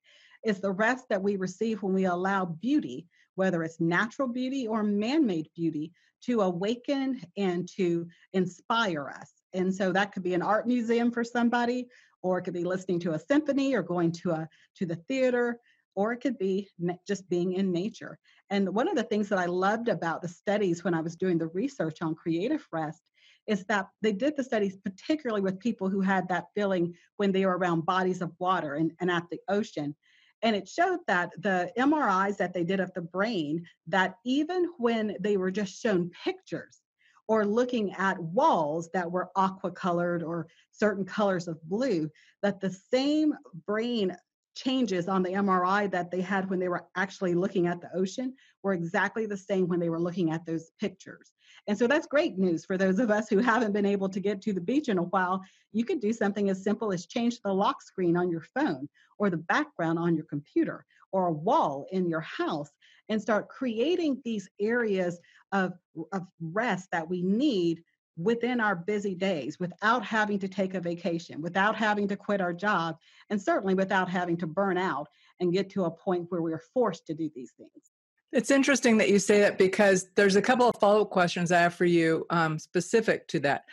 It's 0.44 0.60
the 0.60 0.72
rest 0.72 1.06
that 1.10 1.22
we 1.22 1.36
receive 1.36 1.84
when 1.84 1.94
we 1.94 2.06
allow 2.06 2.46
beauty, 2.46 3.08
whether 3.36 3.64
it's 3.64 3.80
natural 3.80 4.28
beauty 4.28 4.68
or 4.68 4.84
man 4.84 5.26
made 5.26 5.50
beauty, 5.56 5.92
to 6.26 6.42
awaken 6.42 7.22
and 7.38 7.68
to 7.78 8.08
inspire 8.34 9.10
us. 9.10 9.32
And 9.54 9.74
so 9.74 9.92
that 9.92 10.12
could 10.12 10.24
be 10.24 10.34
an 10.34 10.42
art 10.42 10.68
museum 10.68 11.12
for 11.12 11.24
somebody, 11.24 11.88
or 12.24 12.38
it 12.38 12.44
could 12.44 12.54
be 12.54 12.64
listening 12.64 13.00
to 13.02 13.14
a 13.14 13.20
symphony 13.20 13.76
or 13.76 13.84
going 13.84 14.12
to 14.14 14.32
a 14.32 14.50
to 14.76 14.86
the 14.86 14.96
theater 14.96 15.60
or 15.96 16.14
it 16.14 16.22
could 16.22 16.38
be 16.38 16.70
just 17.08 17.30
being 17.30 17.54
in 17.54 17.72
nature. 17.72 18.18
And 18.50 18.74
one 18.74 18.88
of 18.88 18.96
the 18.96 19.04
things 19.04 19.30
that 19.30 19.40
I 19.40 19.46
loved 19.46 19.88
about 19.88 20.22
the 20.22 20.28
studies 20.28 20.84
when 20.84 20.94
I 20.94 21.02
was 21.02 21.16
doing 21.16 21.38
the 21.38 21.48
research 21.48 22.02
on 22.02 22.16
creative 22.16 22.66
rest 22.72 23.02
is 23.48 23.66
that 23.66 23.88
they 24.02 24.12
did 24.12 24.36
the 24.38 24.44
studies 24.44 24.78
particularly 24.78 25.42
with 25.42 25.60
people 25.60 25.90
who 25.90 26.02
had 26.02 26.28
that 26.30 26.46
feeling 26.56 26.94
when 27.18 27.32
they 27.32 27.46
were 27.46 27.58
around 27.58 27.86
bodies 27.86 28.22
of 28.22 28.32
water 28.40 28.76
and, 28.76 28.92
and 29.00 29.10
at 29.10 29.24
the 29.30 29.40
ocean. 29.48 29.96
And 30.44 30.56
it 30.56 30.68
showed 30.68 31.00
that 31.08 31.32
the 31.38 31.72
MRIs 31.78 32.38
that 32.38 32.54
they 32.54 32.64
did 32.64 32.80
of 32.80 32.94
the 32.94 33.02
brain, 33.02 33.66
that 33.88 34.16
even 34.26 34.70
when 34.78 35.16
they 35.20 35.38
were 35.38 35.52
just 35.52 35.82
shown 35.82 36.12
pictures 36.24 36.80
or 37.28 37.46
looking 37.46 37.94
at 37.94 38.20
walls 38.20 38.90
that 38.94 39.12
were 39.12 39.30
aqua 39.36 39.72
colored 39.72 40.24
or 40.24 40.48
certain 40.72 41.06
colors 41.06 41.48
of 41.48 41.62
blue, 41.64 42.10
that 42.42 42.60
the 42.60 42.72
same 42.72 43.34
brain 43.68 44.16
changes 44.56 45.08
on 45.08 45.24
the 45.24 45.30
MRI 45.30 45.90
that 45.92 46.12
they 46.12 46.22
had 46.22 46.50
when 46.50 46.60
they 46.60 46.68
were 46.68 46.86
actually 46.96 47.34
looking 47.34 47.68
at 47.68 47.80
the 47.80 47.96
ocean 47.96 48.34
were 48.64 48.74
exactly 48.74 49.26
the 49.26 49.38
same 49.38 49.68
when 49.68 49.80
they 49.80 49.90
were 49.90 50.00
looking 50.00 50.32
at 50.32 50.46
those 50.46 50.72
pictures. 50.80 51.32
And 51.68 51.78
so 51.78 51.88
that's 51.88 52.08
great 52.08 52.38
news 52.38 52.66
for 52.66 52.78
those 52.78 53.00
of 53.00 53.12
us 53.12 53.30
who 53.30 53.38
haven't 53.38 53.74
been 53.74 53.86
able 53.86 54.10
to 54.10 54.20
get 54.20 54.42
to 54.42 54.54
the 54.54 54.62
beach 54.62 54.90
in 54.90 54.98
a 54.98 55.04
while. 55.04 55.42
You 55.72 55.86
can 55.86 56.00
do 56.00 56.12
something 56.12 56.50
as 56.50 56.64
simple 56.64 56.92
as 56.92 57.06
change 57.06 57.40
the 57.42 57.54
lock 57.54 57.82
screen 57.82 58.18
on 58.18 58.30
your 58.30 58.44
phone 58.56 58.90
or 59.20 59.30
the 59.30 59.38
background 59.38 60.00
on 60.00 60.16
your 60.16 60.26
computer 60.26 60.86
or 61.12 61.28
a 61.28 61.34
wall 61.34 61.86
in 61.92 62.10
your 62.10 62.22
house 62.22 62.72
and 63.10 63.22
start 63.22 63.50
creating 63.50 64.22
these 64.24 64.50
areas 64.60 65.20
of, 65.52 65.74
of 66.12 66.26
rest 66.40 66.90
that 66.92 67.08
we 67.08 67.22
need 67.22 67.84
within 68.18 68.60
our 68.60 68.76
busy 68.76 69.16
days 69.16 69.60
without 69.60 70.04
having 70.04 70.40
to 70.40 70.48
take 70.48 70.74
a 70.74 70.80
vacation, 70.80 71.42
without 71.42 71.76
having 71.76 72.08
to 72.08 72.16
quit 72.16 72.42
our 72.42 72.54
job, 72.54 72.98
and 73.30 73.42
certainly 73.42 73.74
without 73.74 74.10
having 74.10 74.38
to 74.38 74.48
burn 74.48 74.78
out 74.78 75.08
and 75.40 75.54
get 75.54 75.70
to 75.70 75.86
a 75.86 75.92
point 75.92 76.26
where 76.30 76.42
we're 76.42 76.64
forced 76.74 77.06
to 77.08 77.14
do 77.14 77.30
these 77.34 77.54
things. 77.58 77.91
It's 78.32 78.52
interesting 78.52 78.98
that 78.98 79.10
you 79.10 79.20
say 79.20 79.40
that 79.42 79.58
because 79.58 80.08
there's 80.16 80.38
a 80.38 80.42
couple 80.42 80.70
of 80.70 80.80
follow 80.80 81.02
up 81.02 81.10
questions 81.10 81.52
I 81.52 81.60
have 81.60 81.74
for 81.74 81.86
you 81.86 82.26
um, 82.30 82.58
specific 82.58 83.28
to 83.30 83.40
that. 83.42 83.66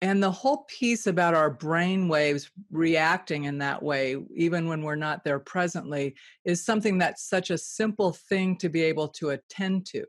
And 0.00 0.20
the 0.20 0.30
whole 0.30 0.64
piece 0.68 1.06
about 1.06 1.34
our 1.34 1.50
brain 1.50 2.08
waves 2.08 2.50
reacting 2.72 3.44
in 3.44 3.58
that 3.58 3.80
way, 3.80 4.16
even 4.34 4.66
when 4.66 4.82
we're 4.82 4.96
not 4.96 5.22
there 5.22 5.38
presently, 5.38 6.16
is 6.44 6.64
something 6.64 6.98
that's 6.98 7.28
such 7.28 7.50
a 7.50 7.58
simple 7.58 8.12
thing 8.12 8.56
to 8.58 8.68
be 8.68 8.82
able 8.82 9.08
to 9.08 9.30
attend 9.30 9.86
to. 9.86 10.04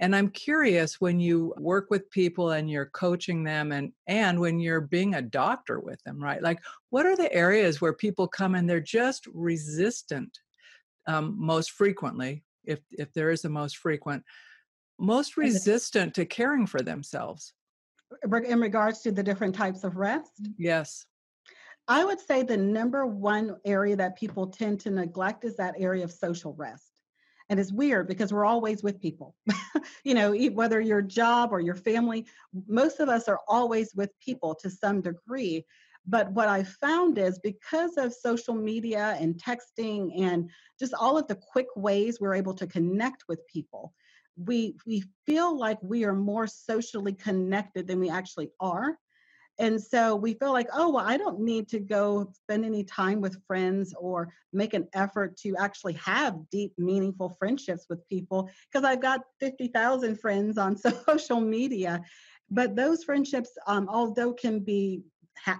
And 0.00 0.16
I'm 0.16 0.30
curious 0.30 1.00
when 1.00 1.20
you 1.20 1.54
work 1.58 1.90
with 1.90 2.10
people 2.10 2.50
and 2.50 2.68
you're 2.68 2.90
coaching 2.92 3.44
them 3.44 3.72
and 3.72 3.92
and 4.06 4.38
when 4.40 4.58
you're 4.58 4.80
being 4.80 5.14
a 5.14 5.22
doctor 5.22 5.80
with 5.80 6.02
them, 6.02 6.22
right? 6.22 6.42
Like 6.42 6.58
what 6.90 7.06
are 7.06 7.16
the 7.16 7.32
areas 7.32 7.80
where 7.80 7.92
people 7.92 8.26
come 8.26 8.54
and 8.56 8.68
they're 8.68 8.80
just 8.80 9.26
resistant 9.32 10.38
um, 11.06 11.36
most 11.38 11.70
frequently, 11.70 12.42
if 12.66 12.80
if 12.90 13.12
there 13.12 13.30
is 13.30 13.44
a 13.44 13.48
most 13.48 13.78
frequent, 13.78 14.24
most 14.98 15.36
resistant 15.36 16.14
to 16.14 16.24
caring 16.24 16.66
for 16.66 16.82
themselves? 16.82 17.52
In 18.22 18.60
regards 18.60 19.00
to 19.02 19.12
the 19.12 19.22
different 19.22 19.54
types 19.54 19.84
of 19.84 19.96
rest? 19.96 20.48
Yes. 20.58 21.06
I 21.88 22.04
would 22.04 22.20
say 22.20 22.42
the 22.42 22.56
number 22.56 23.06
one 23.06 23.56
area 23.64 23.96
that 23.96 24.16
people 24.16 24.48
tend 24.48 24.80
to 24.80 24.90
neglect 24.90 25.44
is 25.44 25.56
that 25.56 25.74
area 25.78 26.04
of 26.04 26.12
social 26.12 26.54
rest 26.54 26.96
and 27.48 27.60
it's 27.60 27.72
weird 27.72 28.08
because 28.08 28.32
we're 28.32 28.44
always 28.44 28.82
with 28.82 29.00
people 29.00 29.34
you 30.04 30.14
know 30.14 30.34
whether 30.52 30.80
your 30.80 31.02
job 31.02 31.52
or 31.52 31.60
your 31.60 31.74
family 31.74 32.26
most 32.66 33.00
of 33.00 33.08
us 33.08 33.28
are 33.28 33.40
always 33.48 33.94
with 33.94 34.10
people 34.20 34.54
to 34.54 34.70
some 34.70 35.00
degree 35.00 35.64
but 36.06 36.30
what 36.32 36.48
i 36.48 36.62
found 36.62 37.18
is 37.18 37.38
because 37.38 37.96
of 37.96 38.12
social 38.12 38.54
media 38.54 39.16
and 39.20 39.40
texting 39.42 40.20
and 40.22 40.50
just 40.78 40.94
all 40.94 41.18
of 41.18 41.26
the 41.28 41.34
quick 41.36 41.68
ways 41.76 42.20
we're 42.20 42.34
able 42.34 42.54
to 42.54 42.66
connect 42.66 43.24
with 43.28 43.46
people 43.46 43.92
we 44.36 44.76
we 44.86 45.02
feel 45.24 45.58
like 45.58 45.78
we 45.82 46.04
are 46.04 46.14
more 46.14 46.46
socially 46.46 47.12
connected 47.12 47.86
than 47.86 48.00
we 48.00 48.10
actually 48.10 48.50
are 48.60 48.98
and 49.58 49.82
so 49.82 50.16
we 50.16 50.34
feel 50.34 50.52
like, 50.52 50.68
oh, 50.72 50.90
well, 50.90 51.06
I 51.06 51.16
don't 51.16 51.40
need 51.40 51.68
to 51.68 51.80
go 51.80 52.30
spend 52.32 52.64
any 52.64 52.84
time 52.84 53.20
with 53.20 53.42
friends 53.46 53.94
or 53.98 54.32
make 54.52 54.74
an 54.74 54.86
effort 54.92 55.36
to 55.38 55.56
actually 55.56 55.94
have 55.94 56.36
deep, 56.50 56.72
meaningful 56.76 57.30
friendships 57.38 57.86
with 57.88 58.06
people 58.08 58.50
because 58.70 58.84
I've 58.84 59.00
got 59.00 59.22
50,000 59.40 60.20
friends 60.20 60.58
on 60.58 60.76
social 61.06 61.40
media. 61.40 62.02
But 62.50 62.76
those 62.76 63.02
friendships, 63.04 63.50
um, 63.66 63.88
although 63.88 64.32
can 64.32 64.60
be 64.60 65.02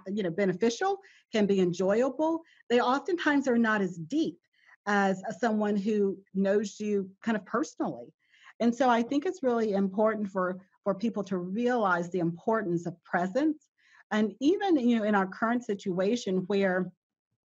you 0.07 0.23
know 0.23 0.29
beneficial, 0.29 0.99
can 1.31 1.45
be 1.45 1.59
enjoyable, 1.59 2.41
they 2.69 2.79
oftentimes 2.79 3.47
are 3.47 3.57
not 3.57 3.81
as 3.81 3.97
deep 3.97 4.37
as 4.85 5.21
someone 5.39 5.75
who 5.75 6.17
knows 6.33 6.79
you 6.79 7.09
kind 7.21 7.35
of 7.35 7.45
personally. 7.45 8.13
And 8.59 8.73
so 8.73 8.89
I 8.89 9.03
think 9.03 9.25
it's 9.25 9.43
really 9.43 9.73
important 9.73 10.29
for 10.29 10.59
for 10.83 10.95
people 10.95 11.23
to 11.25 11.37
realize 11.37 12.09
the 12.09 12.19
importance 12.19 12.85
of 12.85 13.01
presence 13.03 13.67
and 14.11 14.33
even 14.39 14.77
you 14.77 14.97
know 14.97 15.03
in 15.03 15.15
our 15.15 15.27
current 15.27 15.65
situation 15.65 16.43
where 16.47 16.91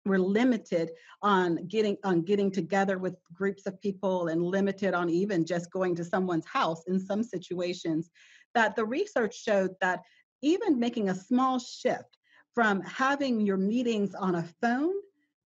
we're 0.06 0.20
limited 0.20 0.92
on 1.22 1.68
getting 1.68 1.98
on 2.04 2.22
getting 2.22 2.52
together 2.52 2.98
with 2.98 3.16
groups 3.34 3.66
of 3.66 3.80
people 3.82 4.28
and 4.28 4.42
limited 4.42 4.94
on 4.94 5.10
even 5.10 5.46
just 5.46 5.72
going 5.72 5.96
to 5.96 6.04
someone's 6.04 6.46
house 6.46 6.84
in 6.88 7.00
some 7.00 7.24
situations 7.24 8.10
that 8.56 8.76
the 8.76 8.86
research 8.86 9.36
showed 9.36 9.72
that 9.82 10.02
even 10.42 10.80
making 10.80 11.10
a 11.10 11.16
small 11.16 11.60
shift 11.60 12.18
from 12.60 12.82
having 12.82 13.40
your 13.40 13.56
meetings 13.56 14.14
on 14.14 14.36
a 14.36 14.44
phone 14.62 14.92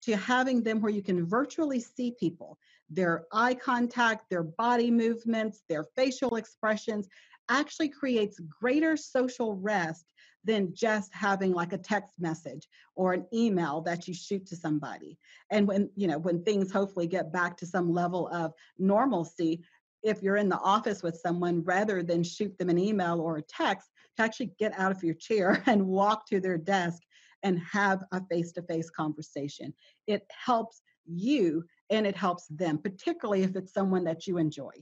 to 0.01 0.17
having 0.17 0.63
them 0.63 0.81
where 0.81 0.91
you 0.91 1.03
can 1.03 1.27
virtually 1.27 1.79
see 1.79 2.11
people 2.19 2.57
their 2.89 3.27
eye 3.35 3.53
contact 3.53 4.25
their 4.31 4.43
body 4.43 4.91
movements 4.91 5.63
their 5.69 5.85
facial 5.95 6.37
expressions 6.37 7.07
actually 7.51 7.91
creates 7.91 8.41
greater 8.41 8.97
social 8.97 9.57
rest 9.57 10.07
than 10.45 10.75
just 10.75 11.13
having 11.13 11.53
like 11.53 11.75
a 11.75 11.79
text 11.79 12.15
message 12.19 12.67
or 12.95 13.13
an 13.13 13.27
email 13.33 13.81
that 13.83 14.09
you 14.09 14.15
shoot 14.15 14.45
to 14.47 14.57
somebody. 14.57 15.17
And 15.51 15.69
when, 15.69 15.89
you 15.95 16.09
know, 16.09 16.19
when 16.19 16.43
things 16.43 16.73
hopefully 16.73 17.07
get 17.07 17.33
back 17.33 17.57
to 17.59 17.67
some 17.67 17.93
level 17.93 18.29
of 18.29 18.53
normalcy, 18.79 19.63
if 20.03 20.23
you're 20.23 20.37
in 20.37 20.49
the 20.49 20.59
office 20.59 21.03
with 21.03 21.17
someone, 21.17 21.63
rather 21.65 22.03
than 22.03 22.23
shoot 22.23 22.57
them 22.59 22.69
an 22.69 22.79
email 22.79 23.21
or 23.21 23.39
a 23.39 23.43
text, 23.43 23.89
to 24.17 24.23
actually 24.23 24.53
get 24.59 24.79
out 24.79 24.93
of 24.93 25.03
your 25.03 25.15
chair 25.15 25.63
and 25.67 25.87
walk 25.87 26.27
to 26.27 26.41
their 26.41 26.59
desk 26.59 27.03
and 27.43 27.59
have 27.61 28.03
a 28.13 28.25
face 28.27 28.53
to 28.53 28.63
face 28.63 28.91
conversation. 28.91 29.73
It 30.07 30.27
helps 30.29 30.83
you 31.07 31.65
and 31.91 32.07
it 32.07 32.17
helps 32.17 32.47
them, 32.49 32.79
particularly 32.79 33.43
if 33.43 33.57
it's 33.57 33.73
someone 33.73 34.05
that 34.05 34.27
you 34.27 34.39
enjoy. 34.39 34.73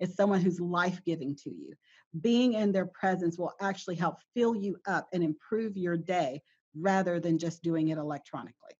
It's 0.00 0.16
someone 0.16 0.40
who's 0.40 0.60
life 0.60 1.00
giving 1.04 1.36
to 1.36 1.50
you 1.50 1.74
being 2.20 2.54
in 2.54 2.72
their 2.72 2.86
presence 2.86 3.38
will 3.38 3.52
actually 3.60 3.96
help 3.96 4.16
fill 4.34 4.54
you 4.54 4.76
up 4.86 5.08
and 5.12 5.22
improve 5.22 5.76
your 5.76 5.96
day 5.96 6.42
rather 6.78 7.20
than 7.20 7.38
just 7.38 7.62
doing 7.62 7.88
it 7.88 7.98
electronically. 7.98 8.72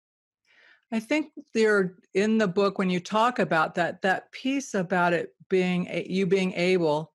I 0.93 1.01
think 1.01 1.33
there 1.53 1.97
in 2.15 2.39
the 2.39 2.49
book 2.49 2.79
when 2.79 2.91
you 2.91 3.01
talk 3.01 3.39
about 3.39 3.75
that 3.75 4.03
that 4.03 4.31
piece 4.33 4.75
about 4.75 5.13
it 5.13 5.35
being 5.49 5.89
you 6.09 6.27
being 6.27 6.53
able 6.53 7.13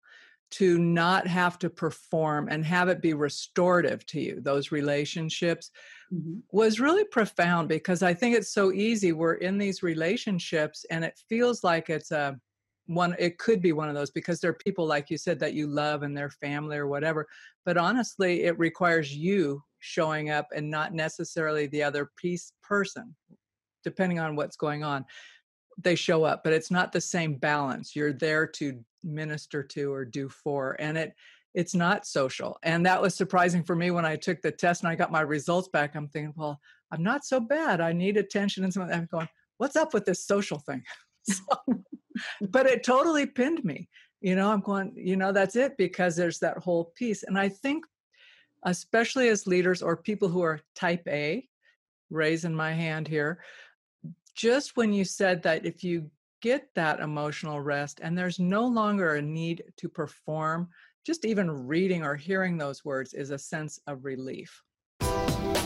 to 0.52 0.78
not 0.78 1.26
have 1.28 1.58
to 1.60 1.70
perform 1.70 2.50
and 2.50 2.66
have 2.66 2.90
it 2.90 3.02
be 3.02 3.14
restorative 3.14 4.06
to 4.06 4.20
you 4.20 4.42
those 4.42 4.72
relationships 4.72 5.72
mm-hmm. 6.14 6.40
was 6.52 6.80
really 6.80 7.06
profound 7.06 7.70
because 7.70 8.04
I 8.04 8.14
think 8.14 8.36
it's 8.36 8.54
so 8.54 8.72
easy 8.74 9.14
we're 9.14 9.36
in 9.36 9.58
these 9.58 9.82
relationships 9.82 10.86
and 10.92 11.06
it 11.06 11.18
feels 11.30 11.64
like 11.64 11.90
it's 11.90 12.12
a 12.12 12.38
one 12.88 13.16
it 13.20 13.38
could 13.38 13.62
be 13.62 13.72
one 13.72 13.88
of 13.88 13.96
those 13.96 14.12
because 14.12 14.42
there 14.42 14.52
are 14.52 14.56
people 14.66 14.86
like 14.86 15.10
you 15.10 15.18
said 15.18 15.40
that 15.40 15.54
you 15.54 15.68
love 15.68 16.04
and 16.04 16.18
their 16.18 16.30
family 16.30 16.76
or 16.76 16.88
whatever 16.88 17.26
but 17.64 17.78
honestly 17.78 18.44
it 18.44 18.60
requires 18.60 19.16
you 19.16 19.64
showing 19.80 20.30
up 20.30 20.48
and 20.54 20.70
not 20.70 20.94
necessarily 20.94 21.68
the 21.68 21.82
other 21.82 22.12
piece 22.18 22.52
person 22.62 23.16
depending 23.84 24.20
on 24.20 24.36
what's 24.36 24.56
going 24.56 24.84
on 24.84 25.06
they 25.78 25.96
show 25.96 26.24
up 26.24 26.44
but 26.44 26.54
it's 26.54 26.72
not 26.72 26.92
the 26.92 27.02
same 27.02 27.36
balance 27.36 27.96
you're 27.96 28.14
there 28.14 28.46
to 28.46 28.80
minister 29.04 29.64
to 29.64 29.92
or 29.92 30.06
do 30.06 30.30
for 30.30 30.76
and 30.80 30.98
it 30.98 31.14
it's 31.54 31.76
not 31.76 32.06
social 32.06 32.58
and 32.64 32.86
that 32.86 33.02
was 33.02 33.16
surprising 33.16 33.64
for 33.64 33.76
me 33.76 33.92
when 33.92 34.06
i 34.06 34.16
took 34.16 34.42
the 34.42 34.52
test 34.52 34.84
and 34.84 34.90
i 34.90 34.96
got 34.96 35.12
my 35.12 35.22
results 35.22 35.68
back 35.70 35.96
i'm 35.96 36.08
thinking 36.08 36.34
well 36.36 36.60
i'm 36.92 37.04
not 37.04 37.26
so 37.26 37.40
bad 37.40 37.82
i 37.82 37.92
need 37.92 38.18
attention 38.18 38.64
and 38.64 38.74
something 38.74 38.96
i'm 38.96 39.08
going 39.12 39.28
what's 39.58 39.76
up 39.76 39.94
with 39.94 40.06
this 40.06 40.26
social 40.26 40.60
thing 40.60 40.84
so, 41.24 41.44
but 42.50 42.66
it 42.66 42.84
totally 42.84 43.26
pinned 43.26 43.64
me. 43.64 43.90
You 44.22 44.36
know, 44.36 44.52
I'm 44.52 44.62
going, 44.62 44.94
you 44.96 45.16
know, 45.16 45.32
that's 45.32 45.56
it 45.56 45.78
because 45.78 46.16
there's 46.16 46.40
that 46.40 46.58
whole 46.58 46.92
piece. 46.96 47.24
And 47.24 47.38
I 47.38 47.50
think, 47.50 47.86
especially 48.64 49.30
as 49.30 49.48
leaders 49.48 49.82
or 49.82 49.98
people 49.98 50.28
who 50.28 50.42
are 50.42 50.62
type 50.76 51.08
A, 51.08 51.48
raising 52.10 52.54
my 52.54 52.72
hand 52.72 53.08
here, 53.08 53.42
just 54.36 54.78
when 54.78 54.94
you 54.94 55.06
said 55.06 55.44
that 55.44 55.66
if 55.66 55.84
you 55.84 56.10
get 56.42 56.68
that 56.76 57.00
emotional 57.00 57.62
rest 57.62 58.00
and 58.02 58.18
there's 58.18 58.40
no 58.40 58.66
longer 58.66 59.16
a 59.16 59.22
need 59.22 59.64
to 59.78 59.88
perform, 59.88 60.68
just 61.06 61.26
even 61.26 61.68
reading 61.68 62.04
or 62.04 62.16
hearing 62.16 62.58
those 62.58 62.86
words 62.86 63.14
is 63.14 63.32
a 63.32 63.38
sense 63.38 63.80
of 63.88 64.06
relief. 64.06 64.62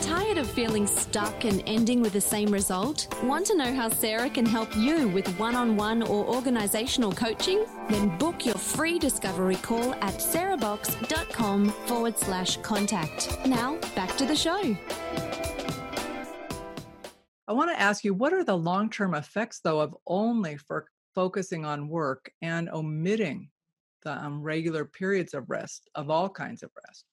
Tired 0.02 0.38
of 0.38 0.50
feeling 0.50 0.86
stuck 0.86 1.44
and 1.44 1.62
ending 1.66 2.00
with 2.00 2.12
the 2.12 2.20
same 2.20 2.50
result? 2.50 3.08
Want 3.24 3.46
to 3.46 3.56
know 3.56 3.74
how 3.74 3.88
Sarah 3.88 4.30
can 4.30 4.46
help 4.46 4.74
you 4.76 5.08
with 5.08 5.26
one 5.38 5.54
on 5.54 5.76
one 5.76 6.02
or 6.02 6.24
organizational 6.24 7.12
coaching? 7.12 7.64
Then 7.88 8.16
book 8.18 8.46
your 8.46 8.54
free 8.54 8.98
discovery 8.98 9.56
call 9.56 9.94
at 9.94 10.14
sarahbox.com 10.14 11.70
forward 11.86 12.18
slash 12.18 12.56
contact. 12.58 13.38
Now, 13.46 13.78
back 13.94 14.16
to 14.16 14.26
the 14.26 14.36
show. 14.36 14.76
I 17.48 17.52
want 17.52 17.70
to 17.70 17.80
ask 17.80 18.04
you 18.04 18.12
what 18.12 18.32
are 18.32 18.44
the 18.44 18.56
long 18.56 18.90
term 18.90 19.14
effects, 19.14 19.60
though, 19.62 19.80
of 19.80 19.96
only 20.06 20.56
for 20.56 20.86
focusing 21.14 21.64
on 21.64 21.88
work 21.88 22.30
and 22.42 22.68
omitting 22.70 23.50
the 24.02 24.12
um, 24.12 24.42
regular 24.42 24.84
periods 24.84 25.34
of 25.34 25.48
rest, 25.48 25.88
of 25.94 26.10
all 26.10 26.28
kinds 26.28 26.62
of 26.62 26.70
rest? 26.86 27.04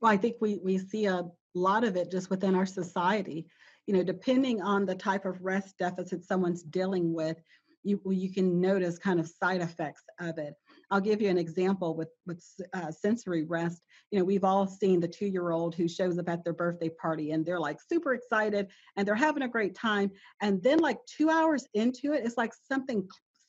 Well, 0.00 0.12
I 0.12 0.16
think 0.16 0.36
we, 0.40 0.58
we 0.62 0.78
see 0.78 1.06
a 1.06 1.24
lot 1.54 1.84
of 1.84 1.96
it 1.96 2.10
just 2.10 2.30
within 2.30 2.54
our 2.54 2.66
society. 2.66 3.46
you 3.86 3.94
know, 3.94 4.02
depending 4.02 4.60
on 4.60 4.84
the 4.84 4.94
type 4.94 5.24
of 5.24 5.42
rest 5.42 5.78
deficit 5.78 6.24
someone's 6.24 6.62
dealing 6.62 7.14
with, 7.14 7.38
you, 7.84 8.00
you 8.10 8.30
can 8.30 8.60
notice 8.60 8.98
kind 8.98 9.18
of 9.18 9.26
side 9.26 9.62
effects 9.62 10.02
of 10.20 10.36
it. 10.38 10.54
I'll 10.90 11.00
give 11.00 11.20
you 11.20 11.28
an 11.28 11.38
example 11.38 11.94
with 11.94 12.08
with 12.26 12.42
uh, 12.72 12.90
sensory 12.90 13.44
rest. 13.44 13.82
You 14.10 14.18
know, 14.18 14.24
we've 14.24 14.44
all 14.44 14.66
seen 14.66 15.00
the 15.00 15.08
two-year-old 15.08 15.74
who 15.74 15.86
shows 15.86 16.18
up 16.18 16.28
at 16.28 16.44
their 16.44 16.54
birthday 16.54 16.88
party 16.88 17.32
and 17.32 17.44
they're 17.44 17.60
like 17.60 17.78
super 17.80 18.14
excited 18.14 18.68
and 18.96 19.06
they're 19.06 19.14
having 19.14 19.42
a 19.42 19.48
great 19.48 19.74
time, 19.74 20.10
and 20.40 20.62
then 20.62 20.78
like 20.78 20.98
two 21.06 21.30
hours 21.30 21.66
into 21.74 22.12
it, 22.12 22.24
it's 22.24 22.38
like 22.38 22.52
something 22.70 23.06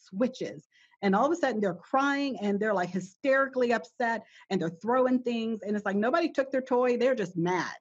switches. 0.10 0.68
And 1.02 1.16
all 1.16 1.26
of 1.26 1.32
a 1.32 1.36
sudden 1.36 1.62
they're 1.62 1.76
crying 1.76 2.38
and 2.42 2.60
they're 2.60 2.74
like 2.74 2.90
hysterically 2.90 3.72
upset 3.72 4.26
and 4.50 4.60
they're 4.62 4.78
throwing 4.82 5.20
things 5.20 5.62
and 5.62 5.76
it's 5.76 5.86
like 5.86 5.96
nobody 5.96 6.30
took 6.30 6.52
their 6.52 6.62
toy 6.62 6.98
they're 6.98 7.16
just 7.16 7.38
mad. 7.38 7.76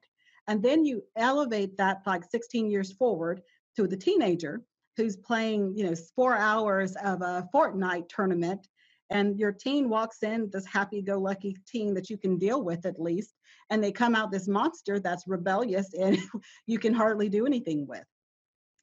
And 0.47 0.63
then 0.63 0.85
you 0.85 1.03
elevate 1.15 1.77
that 1.77 2.01
like 2.07 2.23
16 2.23 2.71
years 2.71 2.93
forward 2.93 3.41
to 3.75 3.87
the 3.87 3.97
teenager 3.97 4.61
who's 4.95 5.15
playing 5.15 5.73
you 5.77 5.85
know 5.85 5.95
four 6.15 6.35
hours 6.35 6.95
of 7.03 7.21
a 7.21 7.47
Fortnite 7.53 8.09
tournament 8.09 8.67
and 9.09 9.39
your 9.39 9.51
teen 9.51 9.89
walks 9.89 10.23
in 10.23 10.49
this 10.51 10.65
happy-go-lucky 10.65 11.57
teen 11.67 11.93
that 11.93 12.09
you 12.09 12.17
can 12.17 12.37
deal 12.37 12.63
with 12.63 12.85
at 12.85 13.01
least 13.01 13.33
and 13.69 13.83
they 13.83 13.91
come 13.91 14.15
out 14.15 14.31
this 14.31 14.47
monster 14.47 14.99
that's 14.99 15.27
rebellious 15.27 15.93
and 15.93 16.17
you 16.67 16.79
can 16.79 16.93
hardly 16.93 17.29
do 17.29 17.45
anything 17.45 17.87
with. 17.87 18.03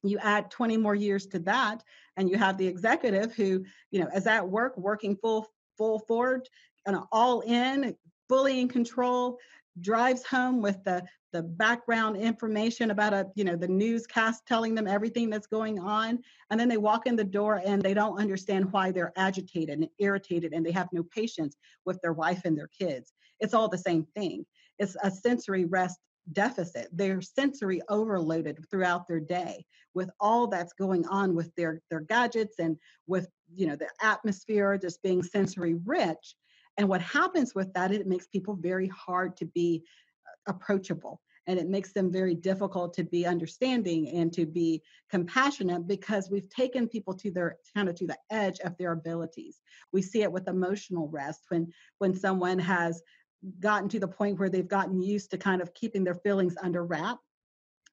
You 0.03 0.17
add 0.19 0.51
20 0.51 0.77
more 0.77 0.95
years 0.95 1.25
to 1.27 1.39
that 1.39 1.83
and 2.15 2.29
you 2.29 2.37
have 2.37 2.57
the 2.57 2.67
executive 2.67 3.33
who 3.33 3.63
you 3.91 3.99
know 3.99 4.09
is 4.15 4.27
at 4.27 4.47
work 4.47 4.77
working 4.77 5.15
full 5.17 5.47
full 5.77 5.99
forward 5.99 6.47
and 6.85 6.97
all 7.11 7.41
in 7.41 7.95
bullying 8.29 8.67
control 8.67 9.37
drives 9.81 10.25
home 10.25 10.61
with 10.61 10.83
the 10.83 11.03
the 11.33 11.43
background 11.43 12.17
information 12.17 12.91
about 12.91 13.13
a 13.13 13.27
you 13.35 13.43
know 13.43 13.55
the 13.55 13.67
newscast 13.67 14.45
telling 14.47 14.73
them 14.73 14.87
everything 14.87 15.29
that's 15.29 15.47
going 15.47 15.79
on 15.79 16.19
and 16.49 16.59
then 16.59 16.69
they 16.69 16.77
walk 16.77 17.05
in 17.05 17.15
the 17.15 17.23
door 17.23 17.61
and 17.65 17.81
they 17.81 17.93
don't 17.93 18.19
understand 18.19 18.71
why 18.71 18.91
they're 18.91 19.13
agitated 19.17 19.79
and 19.79 19.89
irritated 19.99 20.53
and 20.53 20.65
they 20.65 20.71
have 20.71 20.89
no 20.91 21.03
patience 21.03 21.57
with 21.85 21.99
their 22.01 22.13
wife 22.13 22.41
and 22.45 22.57
their 22.57 22.69
kids. 22.69 23.13
It's 23.39 23.53
all 23.53 23.67
the 23.67 23.77
same 23.77 24.05
thing. 24.15 24.45
It's 24.79 24.95
a 25.03 25.11
sensory 25.11 25.65
rest 25.65 25.99
deficit. 26.33 26.87
They're 26.91 27.21
sensory 27.21 27.81
overloaded 27.89 28.65
throughout 28.69 29.07
their 29.07 29.19
day 29.19 29.65
with 29.93 30.09
all 30.19 30.47
that's 30.47 30.73
going 30.73 31.07
on 31.07 31.35
with 31.35 31.53
their 31.55 31.81
their 31.89 32.01
gadgets 32.01 32.59
and 32.59 32.77
with 33.07 33.27
you 33.53 33.67
know 33.67 33.75
the 33.75 33.89
atmosphere 34.01 34.77
just 34.77 35.01
being 35.01 35.23
sensory 35.23 35.75
rich. 35.85 36.35
And 36.77 36.87
what 36.87 37.01
happens 37.01 37.55
with 37.55 37.73
that 37.73 37.91
it 37.91 38.07
makes 38.07 38.27
people 38.27 38.55
very 38.55 38.87
hard 38.87 39.35
to 39.37 39.45
be 39.45 39.83
approachable 40.47 41.21
and 41.45 41.57
it 41.57 41.69
makes 41.69 41.93
them 41.93 42.11
very 42.11 42.35
difficult 42.35 42.93
to 42.93 43.05
be 43.05 43.25
understanding 43.25 44.09
and 44.09 44.33
to 44.33 44.45
be 44.45 44.81
compassionate 45.09 45.87
because 45.87 46.29
we've 46.29 46.49
taken 46.49 46.87
people 46.87 47.13
to 47.13 47.31
their 47.31 47.57
kind 47.73 47.87
of 47.87 47.95
to 47.95 48.07
the 48.07 48.17
edge 48.29 48.59
of 48.61 48.77
their 48.77 48.91
abilities 48.91 49.61
we 49.93 50.01
see 50.01 50.23
it 50.23 50.31
with 50.31 50.47
emotional 50.47 51.07
rest 51.09 51.43
when 51.49 51.71
when 51.99 52.13
someone 52.13 52.59
has 52.59 53.01
gotten 53.59 53.89
to 53.89 53.99
the 53.99 54.07
point 54.07 54.39
where 54.39 54.49
they've 54.49 54.67
gotten 54.67 55.01
used 55.01 55.31
to 55.31 55.37
kind 55.37 55.61
of 55.61 55.73
keeping 55.73 56.03
their 56.03 56.15
feelings 56.15 56.55
under 56.61 56.85
wrap. 56.85 57.19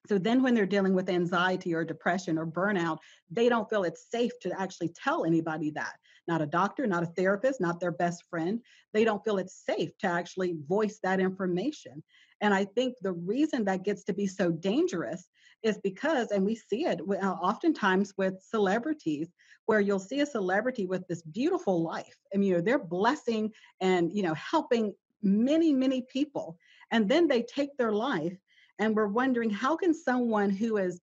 So 0.07 0.17
then 0.17 0.43
when 0.43 0.53
they're 0.53 0.65
dealing 0.65 0.93
with 0.93 1.09
anxiety 1.09 1.73
or 1.73 1.83
depression 1.83 2.37
or 2.37 2.45
burnout, 2.45 2.99
they 3.31 3.49
don't 3.49 3.69
feel 3.69 3.83
it's 3.83 4.09
safe 4.11 4.31
to 4.41 4.59
actually 4.59 4.89
tell 4.89 5.25
anybody 5.25 5.71
that. 5.71 5.95
Not 6.27 6.41
a 6.41 6.47
doctor, 6.47 6.87
not 6.87 7.03
a 7.03 7.07
therapist, 7.07 7.61
not 7.61 7.79
their 7.79 7.91
best 7.91 8.23
friend. 8.29 8.61
They 8.93 9.03
don't 9.03 9.23
feel 9.23 9.37
it's 9.37 9.63
safe 9.65 9.97
to 9.99 10.07
actually 10.07 10.55
voice 10.67 10.99
that 11.03 11.19
information. 11.19 12.03
And 12.41 12.53
I 12.53 12.65
think 12.65 12.95
the 13.01 13.13
reason 13.13 13.65
that 13.65 13.83
gets 13.83 14.03
to 14.05 14.13
be 14.13 14.27
so 14.27 14.51
dangerous 14.51 15.27
is 15.63 15.79
because, 15.83 16.31
and 16.31 16.45
we 16.45 16.55
see 16.55 16.85
it 16.85 17.01
uh, 17.01 17.13
oftentimes 17.13 18.13
with 18.17 18.41
celebrities, 18.41 19.29
where 19.65 19.79
you'll 19.79 19.99
see 19.99 20.19
a 20.19 20.25
celebrity 20.25 20.85
with 20.85 21.07
this 21.07 21.23
beautiful 21.23 21.81
life. 21.81 22.15
I 22.33 22.37
mean, 22.37 22.49
you 22.49 22.55
know, 22.55 22.61
they're 22.61 22.77
blessing 22.79 23.51
and 23.81 24.11
you 24.13 24.21
know 24.21 24.35
helping 24.35 24.93
many, 25.23 25.73
many 25.73 26.03
people. 26.03 26.57
And 26.91 27.09
then 27.09 27.27
they 27.27 27.41
take 27.41 27.75
their 27.77 27.91
life, 27.91 28.37
and 28.79 28.95
we're 28.95 29.07
wondering 29.07 29.49
how 29.49 29.75
can 29.75 29.93
someone 29.93 30.49
who 30.49 30.77
is 30.77 30.99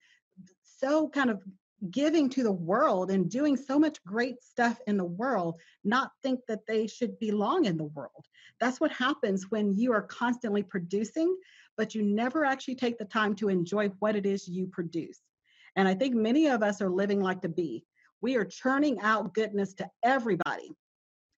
so 0.63 1.09
kind 1.09 1.31
of 1.31 1.43
giving 1.91 2.29
to 2.31 2.43
the 2.43 2.53
world 2.53 3.11
and 3.11 3.31
doing 3.31 3.57
so 3.57 3.79
much 3.79 4.03
great 4.05 4.43
stuff 4.43 4.81
in 4.87 4.97
the 4.97 5.05
world 5.05 5.61
not 5.85 6.13
think 6.23 6.41
that 6.47 6.67
they 6.67 6.87
should 6.87 7.19
belong 7.19 7.65
in 7.65 7.77
the 7.77 7.85
world. 7.85 8.25
That's 8.61 8.81
what 8.81 8.93
happens 8.93 9.51
when 9.51 9.77
you 9.77 9.93
are 9.93 10.03
constantly 10.03 10.63
producing 10.63 11.37
but 11.77 11.95
you 11.95 12.03
never 12.03 12.45
actually 12.45 12.75
take 12.75 12.99
the 12.99 13.05
time 13.05 13.35
to 13.37 13.49
enjoy 13.49 13.89
what 13.99 14.17
it 14.17 14.27
is 14.27 14.49
you 14.49 14.67
produce. 14.67 15.21
And 15.77 15.89
i 15.89 15.95
think 15.95 16.15
many 16.15 16.49
of 16.49 16.63
us 16.63 16.81
are 16.81 16.91
living 16.91 17.21
like 17.21 17.41
the 17.41 17.49
bee. 17.49 17.85
We 18.21 18.37
are 18.37 18.45
churning 18.45 19.01
out 19.01 19.35
goodness 19.35 19.75
to 19.75 19.91
everybody. 20.05 20.71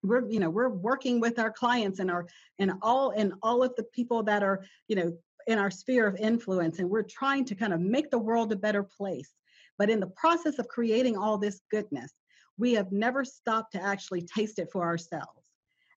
We're 0.01 0.27
you 0.27 0.39
know 0.39 0.49
we're 0.49 0.69
working 0.69 1.19
with 1.19 1.39
our 1.39 1.51
clients 1.51 1.99
and 1.99 2.11
our 2.11 2.27
and 2.59 2.73
all 2.81 3.11
and 3.11 3.33
all 3.41 3.63
of 3.63 3.75
the 3.77 3.83
people 3.83 4.23
that 4.23 4.43
are 4.43 4.65
you 4.87 4.95
know 4.95 5.17
in 5.47 5.59
our 5.59 5.71
sphere 5.71 6.07
of 6.07 6.15
influence 6.17 6.79
and 6.79 6.89
we're 6.89 7.03
trying 7.03 7.45
to 7.45 7.55
kind 7.55 7.73
of 7.73 7.79
make 7.79 8.09
the 8.09 8.17
world 8.17 8.51
a 8.51 8.55
better 8.55 8.83
place 8.83 9.33
but 9.77 9.89
in 9.89 9.99
the 9.99 10.07
process 10.07 10.59
of 10.59 10.67
creating 10.67 11.17
all 11.17 11.37
this 11.37 11.61
goodness 11.71 12.11
we 12.57 12.73
have 12.73 12.91
never 12.91 13.23
stopped 13.25 13.73
to 13.73 13.81
actually 13.81 14.21
taste 14.21 14.59
it 14.59 14.69
for 14.71 14.83
ourselves. 14.83 15.41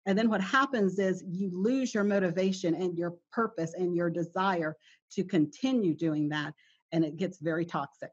And 0.07 0.17
then 0.17 0.31
what 0.31 0.41
happens 0.41 0.99
is 0.99 1.25
you 1.29 1.51
lose 1.53 1.93
your 1.93 2.05
motivation 2.05 2.75
and 2.75 2.97
your 2.97 3.15
purpose 3.33 3.75
and 3.75 3.97
your 3.97 4.09
desire 4.09 4.77
to 5.13 5.25
continue 5.25 5.95
doing 5.95 6.29
that 6.29 6.55
and 6.93 7.05
it 7.05 7.17
gets 7.17 7.39
very 7.41 7.65
toxic. 7.65 8.11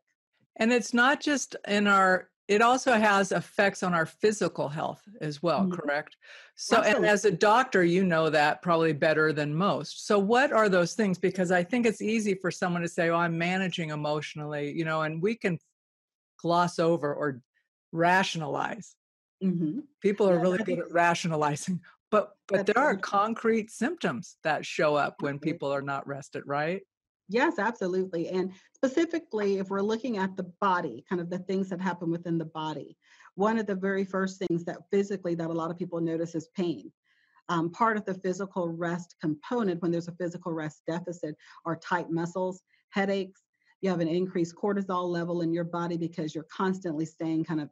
And 0.58 0.74
it's 0.74 0.94
not 0.94 1.22
just 1.22 1.56
in 1.68 1.88
our 1.88 2.30
it 2.48 2.62
also 2.62 2.94
has 2.94 3.32
effects 3.32 3.84
on 3.84 3.94
our 3.94 4.06
physical 4.06 4.68
health 4.68 5.02
as 5.22 5.42
well 5.42 5.62
mm-hmm. 5.62 5.74
correct 5.74 6.18
so 6.56 6.78
Absolutely. 6.78 6.98
and 6.98 7.06
as 7.12 7.26
a 7.26 7.32
doctor 7.32 7.84
you 7.84 8.04
know 8.04 8.30
that 8.30 8.62
probably 8.62 8.94
better 8.94 9.32
than 9.32 9.54
most 9.54 10.06
so 10.08 10.20
what 10.20 10.52
are 10.52 10.70
those 10.70 10.94
things 10.94 11.18
because 11.18 11.52
i 11.52 11.64
think 11.64 11.86
it's 11.86 12.02
easy 12.02 12.34
for 12.36 12.52
someone 12.52 12.82
to 12.82 12.88
say 12.88 13.10
oh 13.10 13.16
i'm 13.16 13.38
managing 13.38 13.90
emotionally 13.90 14.72
you 14.72 14.86
know 14.86 15.02
and 15.02 15.22
we 15.22 15.36
can 15.36 15.58
gloss 16.38 16.80
over 16.80 17.14
or 17.14 17.42
rationalize 17.92 18.96
mm-hmm. 19.44 19.80
people 20.02 20.30
are 20.30 20.36
yeah, 20.36 20.42
really 20.42 20.64
good 20.64 20.80
at 20.80 20.92
rationalizing 20.92 21.80
but 22.12 22.34
but 22.48 22.66
there 22.66 22.84
are 22.84 22.96
concrete 22.96 23.72
symptoms 23.72 24.38
that 24.44 24.66
show 24.66 24.96
up 24.96 25.16
when 25.22 25.40
people 25.40 25.72
are 25.74 25.82
not 25.82 26.06
rested 26.06 26.44
right 26.46 26.82
Yes, 27.30 27.58
absolutely. 27.58 28.28
And 28.30 28.52
specifically, 28.84 29.60
if 29.60 29.70
we're 29.70 29.82
looking 29.82 30.18
at 30.18 30.36
the 30.36 30.44
body, 30.60 31.06
kind 31.08 31.22
of 31.22 31.30
the 31.30 31.38
things 31.38 31.70
that 31.70 31.80
happen 31.80 32.12
within 32.12 32.38
the 32.38 32.44
body, 32.44 32.98
one 33.36 33.58
of 33.58 33.66
the 33.66 33.76
very 33.76 34.04
first 34.04 34.38
things 34.38 34.66
that 34.66 34.78
physically 34.92 35.36
that 35.36 35.50
a 35.50 35.54
lot 35.54 35.72
of 35.72 35.78
people 35.78 36.02
notice 36.02 36.36
is 36.36 36.50
pain. 36.50 36.92
Um, 37.48 37.72
part 37.72 37.96
of 37.96 38.04
the 38.04 38.14
physical 38.14 38.68
rest 38.68 39.16
component 39.22 39.82
when 39.82 39.90
there's 39.90 40.10
a 40.10 40.16
physical 40.16 40.52
rest 40.52 40.82
deficit 40.86 41.38
are 41.66 41.78
tight 41.78 42.10
muscles, 42.10 42.62
headaches. 42.90 43.44
You 43.80 43.90
have 43.90 44.02
an 44.02 44.10
increased 44.10 44.56
cortisol 44.56 45.08
level 45.08 45.44
in 45.44 45.54
your 45.54 45.64
body 45.64 45.96
because 45.96 46.36
you're 46.36 46.48
constantly 46.54 47.06
staying 47.06 47.46
kind 47.46 47.62
of 47.62 47.70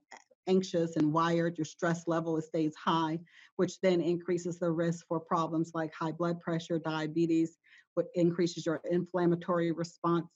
anxious 0.48 0.96
and 0.96 1.12
wired. 1.12 1.58
Your 1.58 1.66
stress 1.66 2.08
level 2.08 2.42
stays 2.42 2.74
high, 2.76 3.20
which 3.58 3.82
then 3.82 4.00
increases 4.00 4.60
the 4.60 4.72
risk 4.72 5.06
for 5.10 5.20
problems 5.20 5.72
like 5.74 5.94
high 5.94 6.14
blood 6.14 6.40
pressure, 6.40 6.80
diabetes, 6.80 7.58
what 7.96 8.08
increases 8.16 8.66
your 8.66 8.82
inflammatory 8.90 9.74
response. 9.74 10.28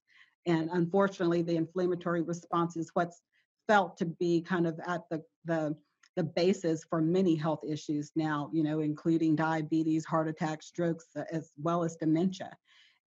And 0.46 0.70
unfortunately, 0.72 1.42
the 1.42 1.56
inflammatory 1.56 2.22
response 2.22 2.78
is 2.78 2.92
what's 2.94 3.22
felt 3.68 3.98
to 3.98 4.06
be 4.06 4.42
kind 4.42 4.68
of 4.68 4.80
at 4.86 5.02
the, 5.10 5.24
the, 5.46 5.76
the 6.16 6.24
basis 6.24 6.84
for 6.84 7.02
many 7.02 7.36
health 7.36 7.62
issues 7.68 8.12
now, 8.16 8.50
you 8.54 8.64
know, 8.64 8.80
including 8.80 9.36
diabetes, 9.36 10.06
heart 10.06 10.28
attacks, 10.28 10.68
strokes, 10.68 11.06
uh, 11.16 11.24
as 11.32 11.52
well 11.58 11.84
as 11.84 11.96
dementia. 11.96 12.56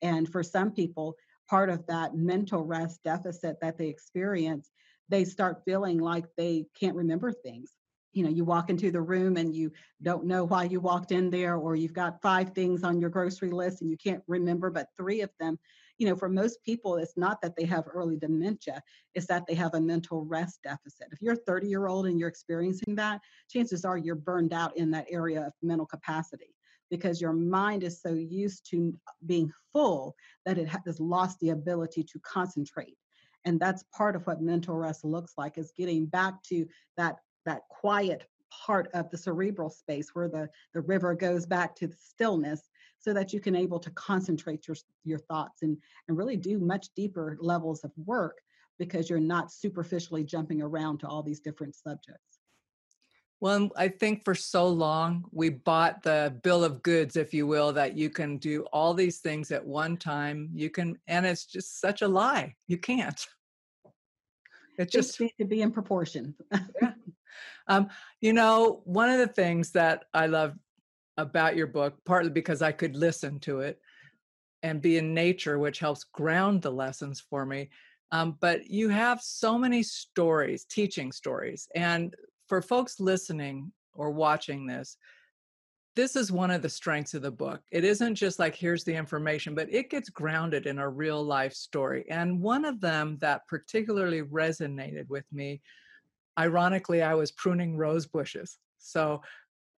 And 0.02 0.28
for 0.28 0.44
some 0.44 0.72
people, 0.72 1.16
part 1.50 1.70
of 1.70 1.86
that 1.88 2.16
mental 2.16 2.64
rest 2.64 3.02
deficit 3.04 3.58
that 3.62 3.78
they 3.78 3.88
experience, 3.88 4.72
they 5.10 5.26
start 5.26 5.64
feeling 5.64 6.00
like 6.00 6.26
they 6.38 6.66
can't 6.80 6.96
remember 6.96 7.32
things 7.32 7.72
you 8.14 8.24
know 8.24 8.30
you 8.30 8.44
walk 8.44 8.70
into 8.72 8.90
the 8.90 9.02
room 9.02 9.38
and 9.38 9.56
you 9.56 9.72
don't 10.02 10.26
know 10.26 10.44
why 10.44 10.64
you 10.64 10.80
walked 10.80 11.12
in 11.12 11.30
there 11.30 11.56
or 11.56 11.76
you've 11.76 11.94
got 11.94 12.22
five 12.22 12.50
things 12.52 12.84
on 12.84 13.00
your 13.00 13.12
grocery 13.12 13.52
list 13.52 13.82
and 13.82 13.92
you 13.92 13.98
can't 13.98 14.24
remember 14.28 14.72
but 14.72 14.88
three 14.98 15.22
of 15.22 15.30
them 15.40 15.60
you 15.98 16.08
know 16.08 16.16
for 16.16 16.30
most 16.30 16.64
people 16.64 16.96
it's 16.98 17.18
not 17.18 17.42
that 17.42 17.56
they 17.56 17.66
have 17.66 17.86
early 17.94 18.18
dementia 18.18 18.82
it's 19.16 19.26
that 19.28 19.46
they 19.48 19.56
have 19.56 19.74
a 19.74 19.82
mental 19.82 20.26
rest 20.26 20.60
deficit. 20.64 21.08
If 21.12 21.22
you're 21.22 21.34
a 21.34 21.38
30 21.38 21.68
year 21.68 21.88
old 21.88 22.06
and 22.06 22.20
you're 22.20 22.30
experiencing 22.30 22.96
that 22.96 23.22
chances 23.50 23.84
are 23.84 23.98
you're 23.98 24.16
burned 24.16 24.54
out 24.54 24.78
in 24.78 24.92
that 24.92 25.08
area 25.10 25.42
of 25.42 25.54
mental 25.62 25.88
capacity 25.88 26.54
because 26.90 27.22
your 27.22 27.34
mind 27.34 27.84
is 27.84 28.02
so 28.02 28.14
used 28.14 28.70
to 28.70 28.98
being 29.26 29.52
full 29.74 30.16
that 30.46 30.58
it 30.58 30.68
has 30.68 31.00
lost 31.00 31.40
the 31.40 31.50
ability 31.50 32.04
to 32.04 32.20
concentrate. 32.20 32.98
And 33.46 33.60
that's 33.60 33.84
part 33.96 34.16
of 34.16 34.26
what 34.26 34.42
mental 34.42 34.76
rest 34.76 35.04
looks 35.04 35.34
like 35.38 35.58
is 35.58 35.72
getting 35.76 36.06
back 36.06 36.42
to 36.44 36.66
that 36.98 37.18
that 37.46 37.62
quiet 37.70 38.28
part 38.52 38.90
of 38.94 39.10
the 39.10 39.18
cerebral 39.18 39.70
space 39.70 40.10
where 40.14 40.28
the, 40.28 40.50
the 40.74 40.82
river 40.82 41.14
goes 41.14 41.46
back 41.46 41.76
to 41.76 41.88
the 41.88 41.96
stillness 41.96 42.70
so 43.00 43.14
that 43.14 43.34
you 43.34 43.40
can 43.40 43.56
able 43.56 43.80
to 43.80 43.90
concentrate 43.92 44.68
your 44.68 44.78
your 45.04 45.20
thoughts 45.20 45.62
and 45.62 45.78
and 46.08 46.18
really 46.18 46.38
do 46.38 46.60
much 46.60 46.88
deeper 46.96 47.38
levels 47.40 47.84
of 47.84 47.92
work 48.06 48.38
because 48.80 49.10
you're 49.10 49.20
not 49.20 49.52
superficially 49.52 50.24
jumping 50.24 50.62
around 50.62 51.00
to 51.00 51.08
all 51.08 51.24
these 51.24 51.40
different 51.40 51.76
subjects. 51.76 52.40
Well, 53.40 53.70
I 53.76 53.88
think 53.88 54.26
for 54.26 54.34
so 54.34 54.68
long 54.68 55.26
we 55.32 55.50
bought 55.50 56.02
the 56.02 56.36
bill 56.42 56.64
of 56.64 56.82
goods, 56.82 57.16
if 57.16 57.34
you 57.34 57.46
will, 57.46 57.72
that 57.74 57.96
you 57.96 58.10
can 58.10 58.38
do 58.38 58.64
all 58.74 58.96
these 58.96 59.20
things 59.20 59.52
at 59.52 59.64
one 59.64 59.98
time. 59.98 60.50
You 60.54 60.72
can, 60.72 60.98
and 61.08 61.26
it's 61.26 61.46
just 61.46 61.80
such 61.80 62.02
a 62.02 62.08
lie. 62.08 62.56
You 62.68 62.80
can't. 62.80 63.28
It 64.80 64.92
just 64.92 65.20
needs 65.20 65.34
to 65.40 65.46
be 65.46 65.62
in 65.62 65.72
proportion. 65.72 66.36
yeah. 66.82 66.94
Um, 67.68 67.90
you 68.22 68.34
know, 68.34 68.82
one 68.86 69.10
of 69.10 69.20
the 69.20 69.28
things 69.28 69.72
that 69.72 70.06
I 70.14 70.28
love 70.28 70.56
about 71.18 71.56
your 71.56 71.68
book, 71.68 71.96
partly 72.06 72.32
because 72.32 72.62
I 72.62 72.72
could 72.72 72.96
listen 72.96 73.40
to 73.42 73.62
it 73.62 73.80
and 74.64 74.82
be 74.82 74.98
in 74.98 75.14
nature, 75.14 75.60
which 75.60 75.80
helps 75.80 76.04
ground 76.04 76.62
the 76.62 76.72
lessons 76.72 77.24
for 77.30 77.46
me. 77.46 77.70
Um, 78.12 78.38
but 78.40 78.70
you 78.70 78.90
have 78.90 79.22
so 79.22 79.58
many 79.58 79.84
stories, 79.84 80.66
teaching 80.66 81.12
stories. 81.12 81.68
And 81.76 82.16
for 82.48 82.62
folks 82.62 83.00
listening 83.00 83.72
or 83.94 84.12
watching 84.12 84.66
this, 84.66 84.98
this 85.96 86.16
is 86.16 86.32
one 86.32 86.52
of 86.52 86.62
the 86.62 86.70
strengths 86.70 87.16
of 87.16 87.24
the 87.24 87.32
book. 87.32 87.62
It 87.72 87.84
isn't 87.84 88.16
just 88.16 88.38
like, 88.38 88.56
here's 88.56 88.84
the 88.84 88.94
information, 88.94 89.56
but 89.56 89.74
it 89.74 89.90
gets 89.90 90.10
grounded 90.10 90.68
in 90.68 90.78
a 90.78 90.88
real 90.88 91.24
life 91.24 91.54
story. 91.54 92.06
And 92.10 92.40
one 92.40 92.66
of 92.66 92.80
them 92.80 93.18
that 93.20 93.48
particularly 93.48 94.22
resonated 94.22 95.10
with 95.10 95.26
me, 95.32 95.60
ironically, 96.38 97.02
I 97.02 97.16
was 97.16 97.32
pruning 97.32 97.76
rose 97.76 98.06
bushes. 98.06 98.60
So, 98.78 99.22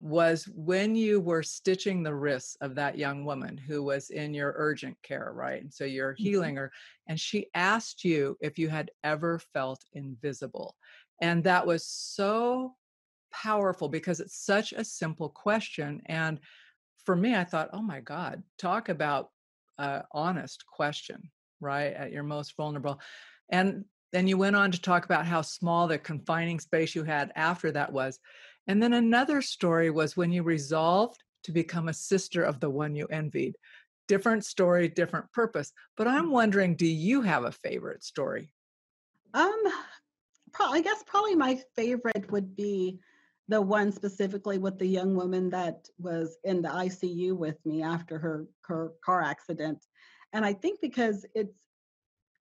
was 0.01 0.49
when 0.55 0.95
you 0.95 1.21
were 1.21 1.43
stitching 1.43 2.03
the 2.03 2.15
wrists 2.15 2.57
of 2.61 2.75
that 2.77 2.97
young 2.97 3.25
woman 3.25 3.57
who 3.57 3.83
was 3.83 4.11
in 4.11 4.33
your 4.33 4.55
urgent 4.57 4.97
care, 5.03 5.33
right? 5.35 5.61
And 5.61 5.73
so 5.73 5.85
you're 5.85 6.13
mm-hmm. 6.13 6.23
healing 6.23 6.57
her, 6.57 6.71
and 7.09 7.19
she 7.19 7.49
asked 7.55 8.05
you 8.05 8.37
if 8.41 8.59
you 8.59 8.69
had 8.69 8.91
ever 9.03 9.41
felt 9.53 9.85
invisible. 9.93 10.77
And 11.21 11.43
that 11.45 11.67
was 11.67 11.85
so 11.85 12.75
powerful 13.33 13.89
because 13.89 14.21
it's 14.21 14.39
such 14.39 14.73
a 14.73 14.85
simple 14.85 15.29
question. 15.29 16.01
And 16.07 16.39
for 17.05 17.17
me, 17.17 17.35
I 17.35 17.45
thought, 17.45 17.71
oh 17.73 17.83
my 17.83 18.01
God, 18.01 18.43
talk 18.59 18.89
about 18.89 19.31
an 19.79 20.03
honest 20.13 20.65
question, 20.67 21.31
right? 21.61 21.93
At 21.93 22.13
your 22.13 22.23
most 22.23 22.57
vulnerable. 22.57 23.01
And 23.51 23.85
then 24.13 24.27
you 24.27 24.39
went 24.39 24.57
on 24.57 24.71
to 24.71 24.81
talk 24.81 25.05
about 25.05 25.27
how 25.27 25.43
small 25.43 25.87
the 25.87 25.99
confining 25.99 26.61
space 26.61 26.95
you 26.95 27.05
had 27.05 27.33
after 27.35 27.71
that 27.73 27.93
was. 27.93 28.19
And 28.69 28.83
then 28.83 28.93
another 28.93 29.41
story 29.41 29.91
was 29.91 30.17
when 30.17 30.31
you 30.31 30.43
resolved 30.43 31.25
to 31.45 31.53
become 31.53 31.89
a 31.89 31.95
sister 31.95 32.45
of 32.45 32.61
the 32.61 32.69
one 32.69 32.95
you 32.95 33.07
envied. 33.07 33.57
Different 34.07 34.45
story, 34.45 34.89
different 34.89 35.33
purpose. 35.33 35.73
But 35.97 36.07
I'm 36.07 36.27
mm. 36.27 36.33
wondering, 36.33 36.77
do 36.77 36.87
you 36.87 37.23
have 37.23 37.45
a 37.45 37.53
favorite 37.53 38.05
story? 38.05 38.53
Um, 39.33 39.63
pro- 40.53 40.67
I 40.67 40.83
guess 40.83 41.03
probably 41.07 41.35
my 41.35 41.61
favorite 41.75 42.31
would 42.31 42.55
be 42.55 43.01
the 43.49 43.61
one 43.61 43.91
specifically 43.91 44.59
with 44.59 44.79
the 44.79 44.87
young 44.87 45.15
woman 45.15 45.49
that 45.51 45.89
was 45.99 46.37
in 46.45 46.61
the 46.61 46.69
ICU 46.69 47.35
with 47.35 47.57
me 47.65 47.83
after 47.83 48.19
her, 48.19 48.47
her 48.63 48.93
car 49.03 49.23
accident. 49.23 49.83
And 50.35 50.45
I 50.45 50.53
think 50.53 50.81
because 50.83 51.25
it's 51.35 51.57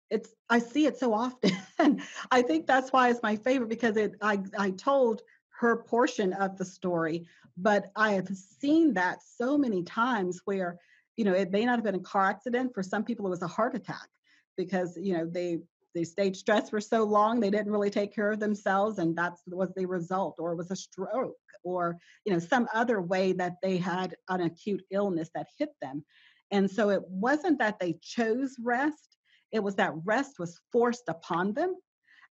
it's 0.09 0.29
I 0.49 0.59
see 0.59 0.85
it 0.85 0.97
so 0.97 1.13
often. 1.13 1.51
I 2.31 2.41
think 2.41 2.65
that's 2.65 2.91
why 2.93 3.09
it's 3.09 3.21
my 3.21 3.35
favorite 3.35 3.69
because 3.69 3.97
it 3.97 4.15
I 4.21 4.39
I 4.57 4.71
told 4.71 5.21
her 5.59 5.77
portion 5.83 6.33
of 6.33 6.57
the 6.57 6.65
story, 6.65 7.25
but 7.57 7.91
I 7.95 8.11
have 8.13 8.27
seen 8.27 8.93
that 8.93 9.19
so 9.23 9.57
many 9.57 9.83
times 9.83 10.41
where 10.45 10.79
you 11.15 11.25
know 11.25 11.33
it 11.33 11.51
may 11.51 11.65
not 11.65 11.77
have 11.77 11.83
been 11.83 11.95
a 11.95 11.99
car 11.99 12.29
accident. 12.29 12.73
For 12.73 12.83
some 12.83 13.03
people 13.03 13.25
it 13.25 13.31
was 13.31 13.41
a 13.41 13.47
heart 13.47 13.75
attack 13.75 14.07
because 14.55 14.97
you 14.97 15.17
know 15.17 15.25
they 15.25 15.59
they 15.95 16.03
stayed 16.03 16.35
stressed 16.35 16.69
for 16.69 16.79
so 16.79 17.03
long 17.03 17.39
they 17.39 17.49
didn't 17.49 17.71
really 17.71 17.89
take 17.89 18.13
care 18.13 18.31
of 18.31 18.39
themselves 18.39 18.99
and 18.99 19.15
that's 19.17 19.41
was 19.47 19.73
the 19.75 19.85
result 19.85 20.35
or 20.37 20.51
it 20.51 20.57
was 20.57 20.69
a 20.69 20.75
stroke 20.75 21.35
or 21.63 21.97
you 22.23 22.31
know 22.31 22.39
some 22.39 22.67
other 22.73 23.01
way 23.01 23.31
that 23.31 23.55
they 23.63 23.77
had 23.77 24.15
an 24.29 24.41
acute 24.41 24.83
illness 24.91 25.29
that 25.33 25.47
hit 25.57 25.69
them. 25.81 26.03
And 26.51 26.69
so 26.69 26.91
it 26.91 27.01
wasn't 27.09 27.59
that 27.59 27.79
they 27.79 27.97
chose 28.01 28.55
rest 28.63 29.17
it 29.51 29.63
was 29.63 29.75
that 29.75 29.93
rest 30.03 30.39
was 30.39 30.59
forced 30.71 31.07
upon 31.07 31.53
them 31.53 31.75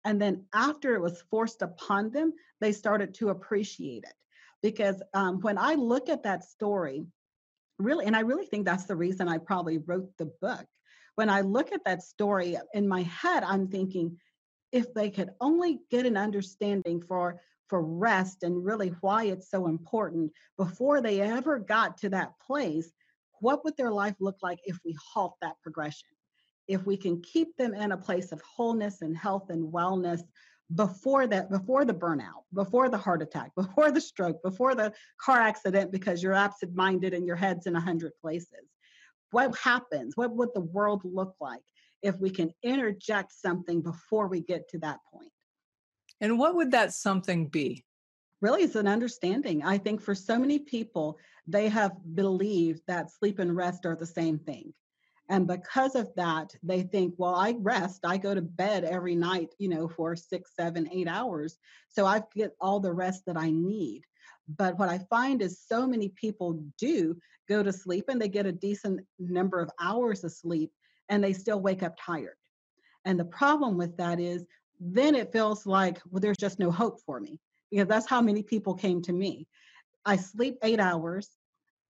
and 0.05 0.21
then 0.21 0.45
after 0.53 0.95
it 0.95 1.01
was 1.01 1.23
forced 1.29 1.61
upon 1.61 2.11
them 2.11 2.33
they 2.61 2.71
started 2.71 3.13
to 3.13 3.29
appreciate 3.29 4.03
it 4.03 4.13
because 4.61 5.01
um, 5.13 5.41
when 5.41 5.57
i 5.57 5.73
look 5.73 6.09
at 6.09 6.23
that 6.23 6.43
story 6.43 7.05
really 7.79 8.05
and 8.05 8.15
i 8.15 8.21
really 8.21 8.45
think 8.45 8.65
that's 8.65 8.85
the 8.85 8.95
reason 8.95 9.27
i 9.27 9.37
probably 9.37 9.79
wrote 9.79 10.09
the 10.17 10.31
book 10.41 10.65
when 11.15 11.29
I 11.29 11.41
look 11.41 11.71
at 11.71 11.83
that 11.85 12.03
story 12.03 12.57
in 12.73 12.87
my 12.87 13.03
head, 13.03 13.43
I'm 13.43 13.67
thinking, 13.67 14.17
if 14.71 14.93
they 14.93 15.09
could 15.09 15.31
only 15.41 15.79
get 15.89 16.05
an 16.05 16.17
understanding 16.17 17.01
for 17.01 17.41
for 17.67 17.81
rest 17.81 18.43
and 18.43 18.63
really 18.63 18.89
why 19.01 19.23
it's 19.23 19.49
so 19.49 19.65
important 19.65 20.31
before 20.55 21.01
they 21.01 21.19
ever 21.19 21.57
got 21.57 21.97
to 21.97 22.09
that 22.09 22.33
place, 22.45 22.91
what 23.39 23.63
would 23.63 23.75
their 23.75 23.91
life 23.91 24.13
look 24.19 24.35
like 24.43 24.59
if 24.65 24.77
we 24.85 24.95
halt 25.13 25.35
that 25.41 25.55
progression? 25.63 26.09
If 26.67 26.85
we 26.85 26.97
can 26.97 27.21
keep 27.21 27.55
them 27.57 27.73
in 27.73 27.91
a 27.91 27.97
place 27.97 28.31
of 28.31 28.41
wholeness 28.41 29.01
and 29.01 29.15
health 29.15 29.49
and 29.49 29.71
wellness 29.71 30.21
before 30.75 31.27
that 31.27 31.51
before 31.51 31.85
the 31.85 31.93
burnout 31.93 32.41
before 32.51 32.89
the 32.89 32.97
heart 32.97 33.21
attack 33.21 33.51
before 33.55 33.91
the 33.91 34.01
stroke 34.01 34.41
before 34.41 34.73
the 34.73 34.91
car 35.21 35.39
accident 35.39 35.91
because 35.91 36.23
you're 36.23 36.33
absent 36.33 36.73
minded 36.73 37.13
and 37.13 37.27
your 37.27 37.35
head's 37.35 37.67
in 37.67 37.75
a 37.75 37.79
hundred 37.79 38.11
places 38.19 38.65
what 39.35 39.53
happens? 39.57 40.15
What 40.15 40.33
would 40.35 40.53
the 40.53 40.61
world 40.61 41.01
look 41.03 41.35
like 41.41 41.61
if 42.01 42.17
we 42.19 42.29
can 42.29 42.51
interject 42.63 43.33
something 43.33 43.81
before 43.81 44.27
we 44.27 44.39
get 44.39 44.69
to 44.69 44.79
that 44.79 44.99
point? 45.13 45.31
And 46.21 46.39
what 46.39 46.55
would 46.55 46.71
that 46.71 46.93
something 46.93 47.47
be? 47.47 47.83
Really, 48.41 48.63
it's 48.63 48.75
an 48.75 48.87
understanding. 48.87 49.61
I 49.61 49.77
think 49.77 50.01
for 50.01 50.15
so 50.15 50.39
many 50.39 50.59
people, 50.59 51.17
they 51.47 51.67
have 51.67 51.91
believed 52.13 52.81
that 52.87 53.11
sleep 53.11 53.39
and 53.39 53.53
rest 53.53 53.85
are 53.85 53.97
the 53.97 54.05
same 54.05 54.39
thing. 54.39 54.73
And 55.29 55.47
because 55.47 55.95
of 55.95 56.13
that, 56.15 56.53
they 56.61 56.83
think, 56.83 57.15
well, 57.17 57.33
I 57.33 57.55
rest, 57.59 58.01
I 58.05 58.17
go 58.17 58.35
to 58.35 58.41
bed 58.41 58.83
every 58.83 59.15
night, 59.15 59.55
you 59.57 59.67
know, 59.67 59.87
for 59.87 60.15
six, 60.15 60.51
seven, 60.55 60.87
eight 60.91 61.07
hours. 61.07 61.57
So 61.89 62.05
I 62.05 62.21
get 62.35 62.55
all 62.61 62.79
the 62.79 62.93
rest 62.93 63.25
that 63.25 63.37
I 63.37 63.49
need. 63.49 64.03
But 64.47 64.77
what 64.77 64.89
I 64.89 64.99
find 65.09 65.41
is 65.41 65.59
so 65.67 65.87
many 65.87 66.09
people 66.09 66.63
do 66.77 67.17
go 67.49 67.63
to 67.63 67.73
sleep 67.73 68.05
and 68.09 68.21
they 68.21 68.27
get 68.27 68.45
a 68.45 68.51
decent 68.51 69.01
number 69.17 69.59
of 69.59 69.71
hours 69.79 70.23
of 70.23 70.31
sleep 70.31 70.71
and 71.09 71.23
they 71.23 71.33
still 71.33 71.59
wake 71.59 71.81
up 71.81 71.95
tired. 71.99 72.37
And 73.05 73.19
the 73.19 73.25
problem 73.25 73.77
with 73.77 73.97
that 73.97 74.19
is 74.19 74.45
then 74.79 75.15
it 75.15 75.31
feels 75.31 75.65
like, 75.65 75.99
well, 76.09 76.19
there's 76.19 76.37
just 76.37 76.59
no 76.59 76.69
hope 76.69 76.99
for 77.05 77.19
me 77.19 77.39
because 77.71 77.87
that's 77.87 78.07
how 78.07 78.21
many 78.21 78.43
people 78.43 78.75
came 78.75 79.01
to 79.03 79.13
me. 79.13 79.47
I 80.05 80.17
sleep 80.17 80.57
eight 80.63 80.79
hours. 80.79 81.29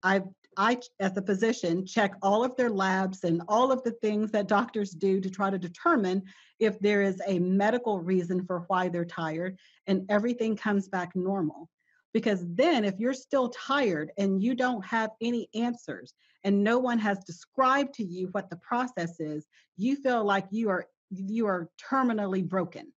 I, 0.03 0.21
I, 0.57 0.79
as 0.99 1.15
a 1.17 1.21
physician, 1.21 1.85
check 1.85 2.15
all 2.21 2.43
of 2.43 2.55
their 2.55 2.69
labs 2.69 3.23
and 3.23 3.41
all 3.47 3.71
of 3.71 3.83
the 3.83 3.91
things 3.91 4.31
that 4.31 4.47
doctors 4.47 4.91
do 4.91 5.19
to 5.19 5.29
try 5.29 5.49
to 5.49 5.57
determine 5.57 6.23
if 6.59 6.79
there 6.79 7.01
is 7.01 7.21
a 7.27 7.39
medical 7.39 7.99
reason 7.99 8.45
for 8.45 8.65
why 8.67 8.89
they're 8.89 9.05
tired, 9.05 9.57
and 9.87 10.05
everything 10.09 10.55
comes 10.55 10.87
back 10.87 11.15
normal. 11.15 11.69
Because 12.13 12.45
then, 12.55 12.85
if 12.85 12.95
you're 12.97 13.13
still 13.13 13.49
tired 13.49 14.11
and 14.17 14.41
you 14.41 14.55
don't 14.55 14.85
have 14.85 15.11
any 15.21 15.49
answers 15.53 16.13
and 16.45 16.63
no 16.63 16.79
one 16.79 16.99
has 16.99 17.19
described 17.25 17.93
to 17.95 18.05
you 18.05 18.29
what 18.31 18.49
the 18.49 18.55
process 18.57 19.19
is, 19.19 19.45
you 19.75 19.97
feel 19.97 20.23
like 20.23 20.45
you 20.51 20.69
are 20.69 20.85
you 21.09 21.47
are 21.47 21.69
terminally 21.91 22.47
broken. 22.47 22.93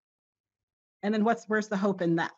And 1.03 1.13
then 1.13 1.23
what's 1.23 1.45
where's 1.47 1.67
the 1.67 1.77
hope 1.77 2.01
in 2.01 2.15
that? 2.15 2.31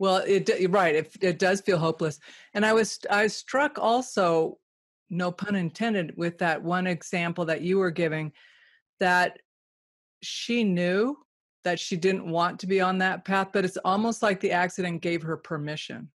Well, 0.00 0.24
it 0.26 0.48
right. 0.70 0.94
It, 0.94 1.16
it 1.20 1.38
does 1.38 1.60
feel 1.60 1.76
hopeless. 1.76 2.18
And 2.54 2.64
I 2.64 2.72
was 2.72 2.98
I 3.10 3.24
was 3.24 3.36
struck 3.36 3.78
also, 3.78 4.58
no 5.10 5.30
pun 5.30 5.54
intended, 5.54 6.14
with 6.16 6.38
that 6.38 6.62
one 6.62 6.86
example 6.86 7.44
that 7.44 7.60
you 7.60 7.76
were 7.76 7.90
giving, 7.90 8.32
that 8.98 9.38
she 10.22 10.64
knew 10.64 11.18
that 11.64 11.78
she 11.78 11.98
didn't 11.98 12.26
want 12.26 12.60
to 12.60 12.66
be 12.66 12.80
on 12.80 12.96
that 12.98 13.26
path, 13.26 13.48
but 13.52 13.66
it's 13.66 13.76
almost 13.84 14.22
like 14.22 14.40
the 14.40 14.52
accident 14.52 15.02
gave 15.02 15.22
her 15.22 15.36
permission. 15.36 16.10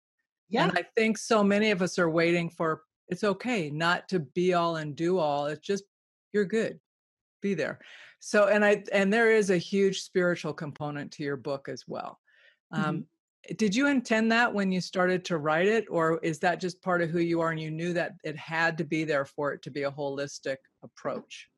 Yeah. 0.47 0.63
And 0.63 0.77
I 0.77 0.85
think 0.95 1.17
so 1.17 1.43
many 1.43 1.71
of 1.71 1.81
us 1.81 1.99
are 1.99 2.09
waiting 2.09 2.49
for 2.49 2.83
it's 3.09 3.25
okay 3.25 3.69
not 3.69 4.07
to 4.09 4.21
be 4.21 4.53
all 4.53 4.77
and 4.77 4.95
do 4.95 5.17
all. 5.17 5.47
It's 5.47 5.67
just 5.67 5.83
you're 6.31 6.45
good. 6.45 6.79
Be 7.41 7.53
there. 7.53 7.79
So 8.21 8.47
and 8.47 8.63
I 8.63 8.86
and 8.93 9.11
there 9.11 9.29
is 9.29 9.49
a 9.49 9.57
huge 9.57 10.03
spiritual 10.03 10.53
component 10.53 11.11
to 11.13 11.23
your 11.23 11.36
book 11.36 11.67
as 11.67 11.84
well. 11.86 12.21
Mm-hmm. 12.73 13.01
Did 13.57 13.75
you 13.75 13.87
intend 13.87 14.31
that 14.31 14.53
when 14.53 14.71
you 14.71 14.79
started 14.79 15.25
to 15.25 15.37
write 15.37 15.67
it 15.67 15.85
or 15.89 16.19
is 16.19 16.39
that 16.39 16.61
just 16.61 16.81
part 16.81 17.01
of 17.01 17.09
who 17.09 17.19
you 17.19 17.41
are 17.41 17.51
and 17.51 17.59
you 17.59 17.71
knew 17.71 17.93
that 17.93 18.13
it 18.23 18.37
had 18.37 18.77
to 18.77 18.85
be 18.85 19.03
there 19.03 19.25
for 19.25 19.51
it 19.53 19.61
to 19.63 19.71
be 19.71 19.83
a 19.83 19.91
holistic 19.91 20.57
approach 20.81 21.49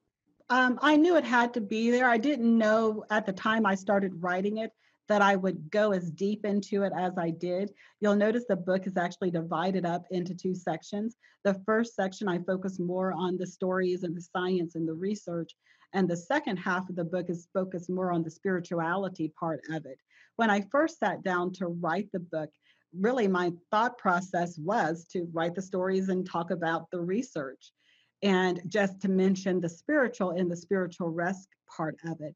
um, 0.49 0.77
I 0.81 0.95
knew 0.95 1.15
it 1.15 1.23
had 1.23 1.53
to 1.55 1.61
be 1.61 1.89
there. 1.89 2.07
I 2.07 2.17
didn't 2.17 2.57
know 2.57 3.03
at 3.09 3.25
the 3.25 3.33
time 3.33 3.65
I 3.65 3.75
started 3.75 4.21
writing 4.21 4.57
it 4.57 4.71
that 5.07 5.21
I 5.21 5.35
would 5.35 5.69
go 5.71 5.91
as 5.91 6.11
deep 6.11 6.45
into 6.45 6.83
it 6.83 6.93
as 6.95 7.17
I 7.17 7.29
did. 7.29 7.71
You'll 7.99 8.15
notice 8.15 8.45
the 8.47 8.55
book 8.55 8.87
is 8.87 8.97
actually 8.97 9.31
divided 9.31 9.85
up 9.85 10.05
into 10.11 10.33
two 10.33 10.55
sections. 10.55 11.15
The 11.43 11.61
first 11.65 11.95
section, 11.95 12.27
I 12.27 12.39
focus 12.39 12.79
more 12.79 13.13
on 13.13 13.37
the 13.37 13.45
stories 13.45 14.03
and 14.03 14.15
the 14.15 14.21
science 14.21 14.75
and 14.75 14.87
the 14.87 14.93
research. 14.93 15.55
And 15.93 16.09
the 16.09 16.17
second 16.17 16.57
half 16.57 16.89
of 16.89 16.95
the 16.95 17.03
book 17.03 17.29
is 17.29 17.47
focused 17.53 17.89
more 17.89 18.11
on 18.11 18.23
the 18.23 18.31
spirituality 18.31 19.31
part 19.39 19.61
of 19.71 19.85
it. 19.85 19.99
When 20.35 20.49
I 20.49 20.61
first 20.71 20.99
sat 20.99 21.23
down 21.23 21.53
to 21.53 21.67
write 21.67 22.09
the 22.11 22.19
book, 22.19 22.49
really 22.97 23.27
my 23.27 23.51
thought 23.71 23.97
process 23.97 24.57
was 24.57 25.05
to 25.11 25.27
write 25.33 25.55
the 25.55 25.61
stories 25.61 26.09
and 26.09 26.29
talk 26.29 26.51
about 26.51 26.89
the 26.91 26.99
research 26.99 27.71
and 28.23 28.61
just 28.67 29.01
to 29.01 29.09
mention 29.09 29.59
the 29.59 29.69
spiritual 29.69 30.31
and 30.31 30.49
the 30.49 30.57
spiritual 30.57 31.09
rest 31.09 31.47
part 31.75 31.97
of 32.05 32.21
it. 32.21 32.35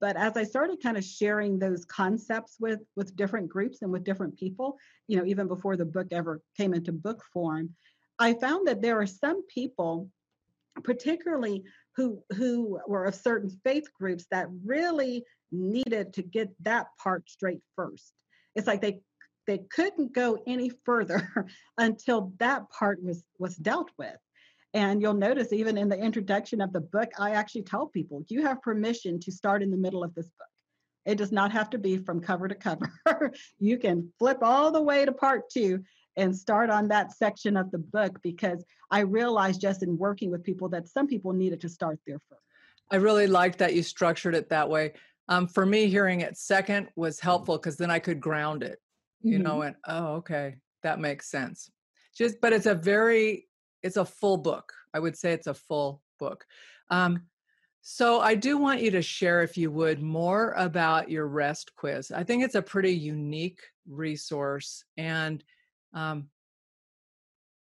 But 0.00 0.16
as 0.16 0.36
i 0.36 0.44
started 0.44 0.82
kind 0.82 0.96
of 0.96 1.04
sharing 1.04 1.58
those 1.58 1.84
concepts 1.86 2.56
with 2.60 2.80
with 2.96 3.16
different 3.16 3.48
groups 3.48 3.80
and 3.80 3.90
with 3.90 4.04
different 4.04 4.36
people 4.36 4.76
you 5.08 5.16
know 5.16 5.24
even 5.24 5.48
before 5.48 5.76
the 5.76 5.86
book 5.86 6.08
ever 6.10 6.42
came 6.56 6.74
into 6.74 6.92
book 6.92 7.24
form 7.32 7.70
i 8.18 8.34
found 8.34 8.68
that 8.68 8.82
there 8.82 9.00
are 9.00 9.06
some 9.06 9.46
people 9.46 10.10
particularly 10.84 11.64
who 11.96 12.22
who 12.36 12.78
were 12.86 13.04
of 13.04 13.14
certain 13.14 13.50
faith 13.64 13.88
groups 13.98 14.26
that 14.30 14.48
really 14.64 15.24
needed 15.52 16.12
to 16.12 16.22
get 16.22 16.48
that 16.62 16.86
part 17.02 17.28
straight 17.28 17.60
first 17.74 18.12
it's 18.54 18.66
like 18.66 18.82
they 18.82 19.00
they 19.46 19.58
couldn't 19.70 20.12
go 20.12 20.38
any 20.46 20.70
further 20.84 21.46
until 21.78 22.32
that 22.38 22.68
part 22.70 23.02
was 23.02 23.22
was 23.38 23.56
dealt 23.56 23.90
with 23.98 24.16
and 24.76 25.00
you'll 25.00 25.14
notice 25.14 25.54
even 25.54 25.78
in 25.78 25.88
the 25.88 25.98
introduction 25.98 26.60
of 26.60 26.70
the 26.70 26.82
book, 26.82 27.10
I 27.18 27.30
actually 27.30 27.62
tell 27.62 27.86
people 27.86 28.26
you 28.28 28.42
have 28.42 28.60
permission 28.60 29.18
to 29.20 29.32
start 29.32 29.62
in 29.62 29.70
the 29.70 29.76
middle 29.78 30.04
of 30.04 30.14
this 30.14 30.26
book. 30.26 30.48
It 31.06 31.16
does 31.16 31.32
not 31.32 31.50
have 31.52 31.70
to 31.70 31.78
be 31.78 31.96
from 31.96 32.20
cover 32.20 32.46
to 32.46 32.54
cover. 32.54 32.92
you 33.58 33.78
can 33.78 34.12
flip 34.18 34.40
all 34.42 34.70
the 34.72 34.82
way 34.82 35.06
to 35.06 35.12
part 35.12 35.48
two 35.48 35.82
and 36.16 36.34
start 36.34 36.70
on 36.70 36.88
that 36.88 37.12
section 37.12 37.56
of 37.56 37.70
the 37.70 37.78
book 37.78 38.20
because 38.22 38.64
I 38.90 39.00
realized 39.00 39.60
just 39.60 39.82
in 39.82 39.98
working 39.98 40.30
with 40.30 40.42
people 40.42 40.68
that 40.70 40.88
some 40.88 41.06
people 41.06 41.32
needed 41.32 41.60
to 41.62 41.68
start 41.68 41.98
there 42.06 42.20
first. 42.28 42.42
I 42.90 42.96
really 42.96 43.26
liked 43.26 43.58
that 43.58 43.74
you 43.74 43.82
structured 43.82 44.34
it 44.34 44.48
that 44.50 44.68
way. 44.68 44.92
Um, 45.28 45.48
for 45.48 45.66
me, 45.66 45.88
hearing 45.88 46.20
it 46.20 46.36
second 46.36 46.88
was 46.94 47.18
helpful 47.18 47.56
because 47.56 47.76
then 47.76 47.90
I 47.90 47.98
could 47.98 48.20
ground 48.20 48.62
it, 48.62 48.78
you 49.22 49.34
mm-hmm. 49.34 49.42
know, 49.42 49.62
and 49.62 49.76
oh, 49.88 50.14
okay, 50.16 50.56
that 50.82 51.00
makes 51.00 51.28
sense. 51.30 51.68
Just, 52.16 52.40
but 52.40 52.52
it's 52.52 52.66
a 52.66 52.74
very 52.74 53.46
it's 53.82 53.96
a 53.96 54.04
full 54.04 54.36
book. 54.36 54.72
I 54.94 54.98
would 54.98 55.16
say 55.16 55.32
it's 55.32 55.46
a 55.46 55.54
full 55.54 56.00
book. 56.18 56.44
Um, 56.90 57.22
so 57.82 58.20
I 58.20 58.34
do 58.34 58.58
want 58.58 58.82
you 58.82 58.90
to 58.92 59.02
share, 59.02 59.42
if 59.42 59.56
you 59.56 59.70
would, 59.70 60.02
more 60.02 60.52
about 60.56 61.10
your 61.10 61.28
REST 61.28 61.74
quiz. 61.76 62.10
I 62.10 62.24
think 62.24 62.42
it's 62.42 62.56
a 62.56 62.62
pretty 62.62 62.92
unique 62.92 63.60
resource, 63.88 64.82
and 64.96 65.42
um, 65.96 66.28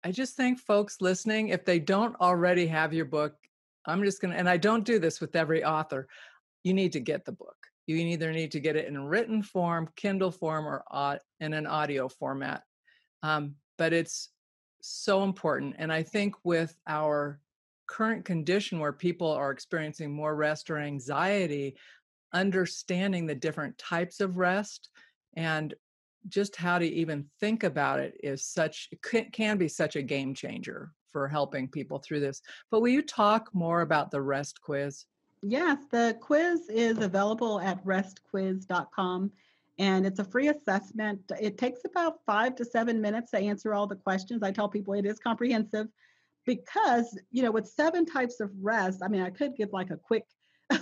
I 0.05 0.11
just 0.11 0.37
think 0.37 0.59
folks 0.59 1.01
listening, 1.01 1.49
if 1.49 1.65
they 1.65 1.79
don't 1.79 2.21
already 2.21 2.67
have 2.67 2.93
your 2.93 3.07
book, 3.07 3.35
I'm 3.87 4.03
just 4.03 4.21
gonna, 4.21 4.35
and 4.35 4.49
I 4.49 4.59
don't 4.59 4.85
do 4.85 4.99
this 4.99 5.21
with 5.21 5.35
every 5.37 5.65
author. 5.65 6.09
You 6.63 6.75
need 6.75 6.93
to 6.93 7.01
get 7.01 7.25
the 7.25 7.33
book. 7.33 7.57
You 7.87 7.97
either 7.97 8.33
need 8.33 8.53
to 8.53 8.61
get 8.61 8.77
it 8.77 8.87
in 8.87 8.99
written 8.99 9.43
form, 9.43 9.89
Kindle 9.97 10.31
form, 10.31 10.67
or 10.67 11.21
in 11.41 11.53
an 11.53 11.67
audio 11.67 12.09
format. 12.09 12.63
Um, 13.23 13.55
but 13.79 13.93
it's 13.93 14.31
so 14.81 15.23
important. 15.23 15.77
And 15.79 15.93
I 15.93 16.03
think 16.03 16.35
with 16.45 16.77
our 16.87 17.41
current 17.87 18.25
condition 18.25 18.79
where 18.79 18.93
people 18.93 19.31
are 19.31 19.51
experiencing 19.51 20.13
more 20.13 20.35
rest 20.35 20.71
or 20.71 20.79
anxiety, 20.79 21.77
understanding 22.33 23.27
the 23.27 23.35
different 23.35 23.77
types 23.79 24.21
of 24.21 24.39
rest 24.39 24.89
and 25.37 25.75
just 26.29 26.57
how 26.57 26.79
to 26.79 26.87
even 26.87 27.27
think 27.41 27.65
about 27.65 28.01
it 28.01 28.19
is 28.23 28.45
such 28.45 28.89
can 29.33 29.59
be 29.59 29.69
such 29.69 29.97
a 29.97 30.03
game 30.03 30.35
changer 30.35 30.93
for 31.13 31.29
helping 31.29 31.69
people 31.69 31.99
through 31.99 32.21
this. 32.21 32.43
But 32.71 32.81
will 32.81 32.89
you 32.89 33.03
talk 33.03 33.49
more 33.55 33.83
about 33.83 34.11
the 34.11 34.21
rest 34.21 34.61
quiz? 34.61 35.05
Yes, 35.43 35.79
the 35.91 36.17
quiz 36.21 36.69
is 36.69 36.99
available 36.99 37.61
at 37.61 37.85
restquiz.com 37.85 39.31
and 39.79 40.07
it's 40.07 40.19
a 40.19 40.25
free 40.25 40.49
assessment. 40.49 41.21
It 41.41 41.59
takes 41.59 41.85
about 41.85 42.21
five 42.25 42.55
to 42.57 42.65
seven 42.65 43.01
minutes 43.01 43.33
to 43.33 43.39
answer 43.39 43.75
all 43.75 43.87
the 43.87 43.97
questions. 43.97 44.43
I 44.43 44.53
tell 44.53 44.69
people 44.69 44.95
it 44.95 45.07
is 45.07 45.19
comprehensive 45.19 45.89
because, 46.47 47.19
you 47.31 47.43
know, 47.43 47.51
with 47.51 47.67
seven 47.67 48.07
types 48.07 48.41
of 48.41 48.51
rest, 48.61 49.03
I 49.03 49.09
mean, 49.09 49.23
I 49.23 49.31
could 49.31 49.57
give 49.57 49.73
like 49.73 49.91
a 49.91 49.97
quick, 49.97 50.25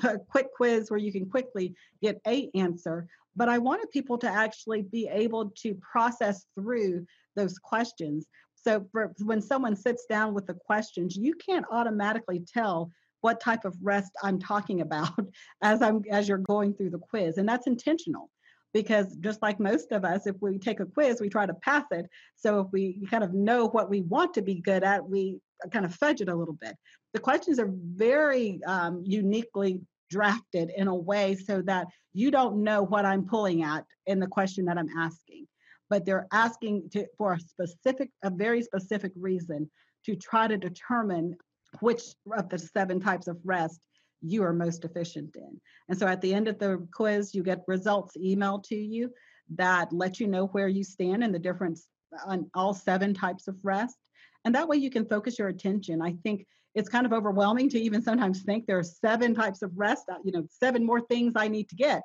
a 0.02 0.18
quick 0.18 0.48
quiz 0.54 0.90
where 0.90 1.00
you 1.00 1.12
can 1.12 1.28
quickly 1.28 1.74
get 2.02 2.20
a 2.26 2.50
answer, 2.54 3.06
but 3.36 3.48
I 3.48 3.58
wanted 3.58 3.90
people 3.90 4.18
to 4.18 4.28
actually 4.28 4.82
be 4.82 5.08
able 5.08 5.50
to 5.62 5.74
process 5.74 6.46
through 6.54 7.06
those 7.36 7.58
questions. 7.58 8.26
So 8.54 8.86
for, 8.92 9.12
when 9.24 9.40
someone 9.40 9.74
sits 9.74 10.06
down 10.06 10.34
with 10.34 10.46
the 10.46 10.54
questions, 10.54 11.16
you 11.16 11.34
can't 11.34 11.66
automatically 11.70 12.44
tell 12.52 12.90
what 13.22 13.40
type 13.40 13.64
of 13.64 13.76
rest 13.80 14.12
I'm 14.22 14.38
talking 14.38 14.80
about 14.80 15.12
as 15.62 15.80
I'm 15.80 16.02
as 16.10 16.28
you're 16.28 16.38
going 16.38 16.74
through 16.74 16.90
the 16.90 16.98
quiz, 16.98 17.38
and 17.38 17.48
that's 17.48 17.66
intentional 17.66 18.30
because 18.72 19.16
just 19.16 19.42
like 19.42 19.60
most 19.60 19.92
of 19.92 20.04
us 20.04 20.26
if 20.26 20.36
we 20.40 20.58
take 20.58 20.80
a 20.80 20.86
quiz 20.86 21.20
we 21.20 21.28
try 21.28 21.46
to 21.46 21.54
pass 21.54 21.84
it. 21.90 22.08
So 22.36 22.60
if 22.60 22.68
we 22.72 23.06
kind 23.10 23.24
of 23.24 23.34
know 23.34 23.68
what 23.68 23.90
we 23.90 24.02
want 24.02 24.34
to 24.34 24.42
be 24.42 24.56
good 24.56 24.82
at 24.82 25.08
we 25.08 25.40
kind 25.70 25.84
of 25.84 25.94
fudge 25.94 26.20
it 26.20 26.28
a 26.28 26.34
little 26.34 26.54
bit. 26.54 26.76
The 27.12 27.20
questions 27.20 27.58
are 27.58 27.70
very 27.70 28.60
um, 28.66 29.02
uniquely 29.04 29.80
drafted 30.10 30.70
in 30.76 30.88
a 30.88 30.94
way 30.94 31.34
so 31.34 31.62
that 31.62 31.86
you 32.12 32.30
don't 32.30 32.62
know 32.62 32.82
what 32.82 33.06
i'm 33.06 33.24
pulling 33.26 33.62
at 33.62 33.84
in 34.06 34.20
the 34.20 34.26
question 34.26 34.64
that 34.66 34.78
i'm 34.78 34.90
asking. 34.98 35.46
But 35.88 36.06
they're 36.06 36.26
asking 36.32 36.90
to, 36.92 37.06
for 37.18 37.34
a 37.34 37.40
specific 37.40 38.10
a 38.22 38.30
very 38.30 38.62
specific 38.62 39.12
reason 39.16 39.70
to 40.06 40.16
try 40.16 40.48
to 40.48 40.56
determine 40.56 41.36
which 41.80 42.02
of 42.36 42.48
the 42.48 42.58
seven 42.58 43.00
types 43.00 43.26
of 43.28 43.38
rest 43.44 43.80
you 44.22 44.42
are 44.44 44.52
most 44.52 44.84
efficient 44.84 45.36
in. 45.36 45.60
And 45.88 45.98
so 45.98 46.06
at 46.06 46.20
the 46.20 46.32
end 46.32 46.48
of 46.48 46.58
the 46.58 46.86
quiz, 46.92 47.34
you 47.34 47.42
get 47.42 47.62
results 47.66 48.16
emailed 48.16 48.64
to 48.68 48.76
you 48.76 49.10
that 49.56 49.92
let 49.92 50.20
you 50.20 50.28
know 50.28 50.46
where 50.46 50.68
you 50.68 50.84
stand 50.84 51.22
in 51.22 51.32
the 51.32 51.38
difference 51.38 51.88
on 52.26 52.50
all 52.54 52.74
seven 52.74 53.14
types 53.14 53.48
of 53.48 53.56
rest. 53.62 53.96
And 54.44 54.54
that 54.54 54.68
way 54.68 54.76
you 54.76 54.90
can 54.90 55.06
focus 55.06 55.38
your 55.38 55.48
attention. 55.48 56.02
I 56.02 56.14
think 56.22 56.46
it's 56.74 56.88
kind 56.88 57.06
of 57.06 57.12
overwhelming 57.12 57.68
to 57.70 57.78
even 57.78 58.02
sometimes 58.02 58.42
think 58.42 58.66
there 58.66 58.78
are 58.78 58.84
seven 58.84 59.34
types 59.34 59.62
of 59.62 59.70
rest, 59.76 60.04
uh, 60.10 60.18
you 60.24 60.32
know, 60.32 60.46
seven 60.48 60.84
more 60.84 61.00
things 61.00 61.34
I 61.36 61.48
need 61.48 61.68
to 61.68 61.76
get. 61.76 62.02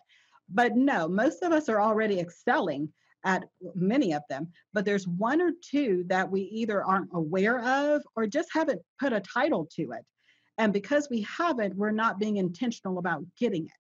But 0.50 0.76
no, 0.76 1.08
most 1.08 1.44
of 1.44 1.52
us 1.52 1.70
are 1.70 1.82
already 1.82 2.20
excelling 2.20 2.90
at 3.26 3.44
many 3.76 4.14
of 4.14 4.22
them, 4.30 4.48
but 4.74 4.86
there's 4.86 5.08
one 5.08 5.42
or 5.42 5.52
two 5.62 6.06
that 6.08 6.30
we 6.30 6.42
either 6.42 6.84
aren't 6.84 7.10
aware 7.14 7.60
of 7.60 8.02
or 8.16 8.28
just 8.28 8.50
haven't 8.54 8.82
put 9.00 9.12
a 9.12 9.20
title 9.20 9.68
to 9.76 9.92
it. 9.92 10.06
And 10.58 10.74
because 10.74 11.08
we 11.10 11.22
haven't, 11.22 11.76
we're 11.76 11.92
not 11.92 12.20
being 12.20 12.38
intentional 12.38 12.98
about 12.98 13.24
getting 13.40 13.66
it. 13.66 13.72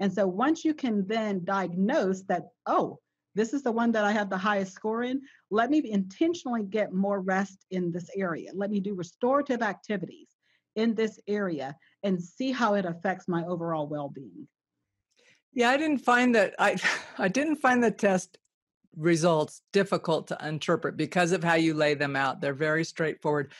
And 0.00 0.12
so 0.12 0.26
once 0.26 0.64
you 0.64 0.74
can 0.74 1.06
then 1.06 1.44
diagnose 1.44 2.22
that, 2.24 2.48
oh, 2.66 2.98
this 3.34 3.52
is 3.52 3.62
the 3.62 3.72
one 3.72 3.92
that 3.92 4.04
I 4.04 4.12
have 4.12 4.30
the 4.30 4.38
highest 4.38 4.72
score 4.72 5.02
in, 5.04 5.22
let 5.50 5.70
me 5.70 5.82
intentionally 5.90 6.64
get 6.64 6.92
more 6.92 7.20
rest 7.20 7.64
in 7.70 7.92
this 7.92 8.10
area. 8.16 8.50
Let 8.54 8.70
me 8.70 8.80
do 8.80 8.94
restorative 8.94 9.62
activities 9.62 10.28
in 10.76 10.94
this 10.94 11.18
area 11.26 11.76
and 12.02 12.22
see 12.22 12.50
how 12.50 12.74
it 12.74 12.84
affects 12.84 13.28
my 13.28 13.44
overall 13.44 13.86
well-being. 13.86 14.48
Yeah, 15.54 15.70
I 15.70 15.76
didn't 15.76 15.98
find 15.98 16.34
that 16.34 16.54
I 16.58 16.76
I 17.18 17.28
didn't 17.28 17.56
find 17.56 17.84
the 17.84 17.90
test 17.90 18.38
results 18.96 19.62
difficult 19.72 20.28
to 20.28 20.38
interpret 20.46 20.96
because 20.96 21.32
of 21.32 21.44
how 21.44 21.54
you 21.54 21.74
lay 21.74 21.94
them 21.94 22.16
out. 22.16 22.40
They're 22.40 22.54
very 22.54 22.84
straightforward. 22.84 23.52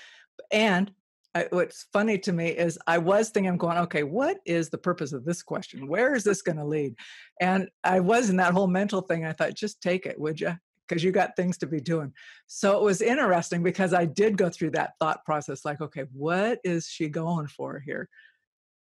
And 0.50 0.90
I, 1.34 1.46
what's 1.50 1.86
funny 1.92 2.18
to 2.18 2.32
me 2.32 2.48
is 2.48 2.78
I 2.86 2.98
was 2.98 3.30
thinking, 3.30 3.50
I'm 3.50 3.56
going, 3.56 3.78
okay, 3.78 4.02
what 4.02 4.38
is 4.44 4.68
the 4.68 4.78
purpose 4.78 5.12
of 5.12 5.24
this 5.24 5.42
question? 5.42 5.88
Where 5.88 6.14
is 6.14 6.24
this 6.24 6.42
going 6.42 6.58
to 6.58 6.64
lead? 6.64 6.94
And 7.40 7.68
I 7.82 8.00
was 8.00 8.28
in 8.28 8.36
that 8.36 8.52
whole 8.52 8.66
mental 8.66 9.00
thing. 9.00 9.24
I 9.24 9.32
thought, 9.32 9.54
just 9.54 9.80
take 9.80 10.04
it, 10.04 10.20
would 10.20 10.40
you? 10.40 10.54
Because 10.86 11.02
you 11.02 11.10
got 11.10 11.36
things 11.36 11.56
to 11.58 11.66
be 11.66 11.80
doing. 11.80 12.12
So 12.48 12.76
it 12.78 12.82
was 12.82 13.00
interesting 13.00 13.62
because 13.62 13.94
I 13.94 14.04
did 14.04 14.36
go 14.36 14.50
through 14.50 14.72
that 14.72 14.92
thought 15.00 15.24
process 15.24 15.64
like, 15.64 15.80
okay, 15.80 16.04
what 16.12 16.58
is 16.64 16.86
she 16.86 17.08
going 17.08 17.46
for 17.46 17.80
here? 17.80 18.10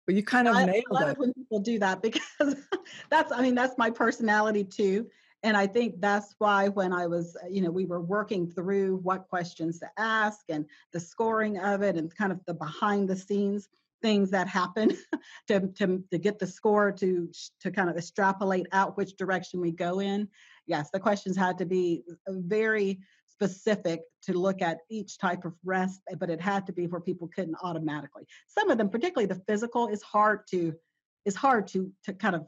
But 0.07 0.15
you 0.15 0.23
kind 0.23 0.49
of 0.49 0.57
I 0.57 0.65
nailed 0.65 1.03
it. 1.03 1.19
when 1.19 1.35
people 1.35 1.61
do 1.61 1.79
that 1.81 2.01
because 2.01 2.23
that's, 3.11 3.33
I 3.33 3.43
mean, 3.43 3.55
that's 3.55 3.77
my 3.77 3.91
personality 3.91 4.65
too 4.65 5.09
and 5.43 5.57
i 5.57 5.67
think 5.67 6.01
that's 6.01 6.35
why 6.39 6.69
when 6.69 6.93
i 6.93 7.07
was 7.07 7.37
uh, 7.43 7.47
you 7.49 7.61
know 7.61 7.71
we 7.71 7.85
were 7.85 8.01
working 8.01 8.47
through 8.47 8.97
what 9.03 9.29
questions 9.29 9.79
to 9.79 9.89
ask 9.97 10.41
and 10.49 10.65
the 10.93 11.01
scoring 11.01 11.59
of 11.59 11.83
it 11.83 11.97
and 11.97 12.15
kind 12.15 12.33
of 12.33 12.41
the 12.47 12.55
behind 12.55 13.09
the 13.09 13.17
scenes 13.17 13.69
things 14.03 14.31
that 14.31 14.49
happen 14.49 14.97
to, 15.49 15.61
to, 15.69 16.03
to 16.11 16.19
get 16.19 16.39
the 16.39 16.47
score 16.47 16.93
to 16.93 17.31
to 17.61 17.71
kind 17.71 17.91
of 17.91 17.97
extrapolate 17.97 18.67
out 18.73 18.97
which 18.97 19.17
direction 19.17 19.61
we 19.61 19.71
go 19.71 20.01
in. 20.01 20.29
Yes 20.67 20.91
the 20.91 21.01
questions 21.01 21.37
had 21.37 21.59
to 21.59 21.67
be 21.67 22.03
very 22.29 23.01
specific 23.27 24.03
to 24.23 24.35
look 24.35 24.61
at 24.61 24.79
each 24.91 25.19
type 25.19 25.45
of 25.45 25.55
rest 25.65 26.01
but 26.19 26.31
it 26.31 26.41
had 26.41 26.67
to 26.67 26.73
be 26.73 26.87
where 26.87 27.01
people 27.01 27.29
couldn't 27.29 27.57
automatically. 27.63 28.25
Some 28.49 28.71
of 28.71 28.79
them 28.79 28.89
particularly 28.89 29.27
the 29.27 29.43
physical 29.47 29.89
is 29.89 30.03
hard 30.03 30.47
to 30.51 30.75
is 31.25 31.35
hard 31.35 31.67
to 31.69 31.91
to 32.05 32.13
kind 32.13 32.35
of 32.35 32.47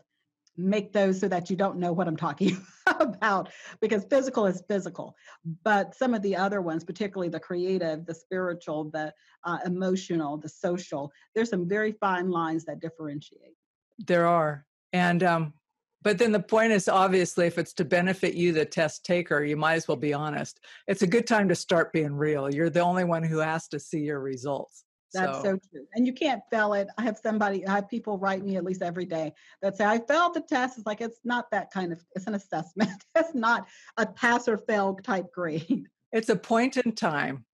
make 0.56 0.92
those 0.92 1.20
so 1.20 1.28
that 1.28 1.50
you 1.50 1.56
don't 1.56 1.78
know 1.78 1.92
what 1.92 2.06
I'm 2.06 2.16
talking 2.16 2.56
about 3.00 3.50
because 3.80 4.04
physical 4.04 4.46
is 4.46 4.62
physical. 4.68 5.16
But 5.64 5.94
some 5.94 6.14
of 6.14 6.22
the 6.22 6.36
other 6.36 6.60
ones, 6.60 6.84
particularly 6.84 7.28
the 7.28 7.40
creative, 7.40 8.04
the 8.06 8.14
spiritual, 8.14 8.90
the 8.90 9.12
uh, 9.44 9.58
emotional, 9.64 10.36
the 10.36 10.48
social, 10.48 11.10
there's 11.34 11.50
some 11.50 11.68
very 11.68 11.92
fine 11.92 12.30
lines 12.30 12.64
that 12.66 12.80
differentiate. 12.80 13.56
There 13.98 14.26
are. 14.26 14.66
And, 14.92 15.22
um, 15.22 15.54
but 16.02 16.18
then 16.18 16.32
the 16.32 16.40
point 16.40 16.72
is 16.72 16.88
obviously, 16.88 17.46
if 17.46 17.58
it's 17.58 17.72
to 17.74 17.84
benefit 17.84 18.34
you, 18.34 18.52
the 18.52 18.64
test 18.64 19.04
taker, 19.04 19.44
you 19.44 19.56
might 19.56 19.74
as 19.74 19.86
well 19.86 19.96
be 19.96 20.12
honest. 20.12 20.60
It's 20.88 21.02
a 21.02 21.06
good 21.06 21.26
time 21.26 21.48
to 21.48 21.54
start 21.54 21.92
being 21.92 22.12
real. 22.12 22.52
You're 22.52 22.70
the 22.70 22.80
only 22.80 23.04
one 23.04 23.22
who 23.22 23.38
has 23.38 23.68
to 23.68 23.78
see 23.78 24.00
your 24.00 24.20
results. 24.20 24.84
That's 25.12 25.38
so. 25.38 25.42
so. 25.42 25.58
true. 25.70 25.86
And 25.94 26.06
you 26.06 26.12
can't 26.12 26.42
fail 26.50 26.72
it. 26.74 26.88
I 26.98 27.02
have 27.02 27.18
somebody, 27.18 27.66
I 27.66 27.74
have 27.76 27.88
people 27.88 28.18
write 28.18 28.44
me 28.44 28.56
at 28.56 28.64
least 28.64 28.82
every 28.82 29.04
day 29.04 29.32
that 29.60 29.76
say, 29.76 29.84
I 29.84 29.98
failed 29.98 30.34
the 30.34 30.40
test. 30.40 30.78
It's 30.78 30.86
like, 30.86 31.00
it's 31.00 31.20
not 31.24 31.50
that 31.50 31.70
kind 31.70 31.92
of, 31.92 32.02
it's 32.14 32.26
an 32.26 32.34
assessment. 32.34 33.04
it's 33.14 33.34
not 33.34 33.66
a 33.96 34.06
pass 34.06 34.48
or 34.48 34.58
fail 34.58 34.98
type 35.02 35.32
grade. 35.32 35.86
It's 36.12 36.28
a 36.28 36.36
point 36.36 36.76
in 36.76 36.92
time. 36.92 37.44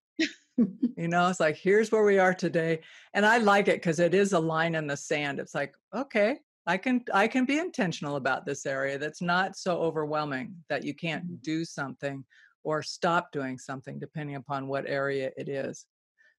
you 0.57 1.09
know, 1.09 1.29
it's 1.29 1.41
like, 1.41 1.57
here's 1.57 1.93
where 1.93 2.05
we 2.05 2.19
are 2.19 2.35
today. 2.35 2.81
And 3.15 3.25
I 3.25 3.39
like 3.39 3.69
it 3.69 3.77
because 3.77 4.01
it 4.01 4.15
is 4.15 4.33
a 4.33 4.41
line 4.41 4.75
in 4.75 4.87
the 4.87 4.97
sand. 4.97 5.39
It's 5.39 5.55
like, 5.55 5.75
okay, 5.95 6.39
I 6.69 6.77
can 6.77 7.03
I 7.15 7.29
can 7.29 7.47
be 7.47 7.59
intentional 7.59 8.17
about 8.17 8.45
this 8.45 8.67
area 8.67 8.99
that's 8.99 9.23
not 9.23 9.57
so 9.57 9.79
overwhelming 9.79 10.55
that 10.69 10.85
you 10.85 10.95
can't 10.95 11.25
mm-hmm. 11.25 11.37
do 11.41 11.65
something 11.65 12.25
or 12.63 12.83
stop 12.83 13.33
doing 13.33 13.57
something 13.57 13.99
depending 13.99 14.37
upon 14.37 14.69
what 14.69 14.85
area 14.87 15.31
it 15.39 15.49
is. 15.49 15.87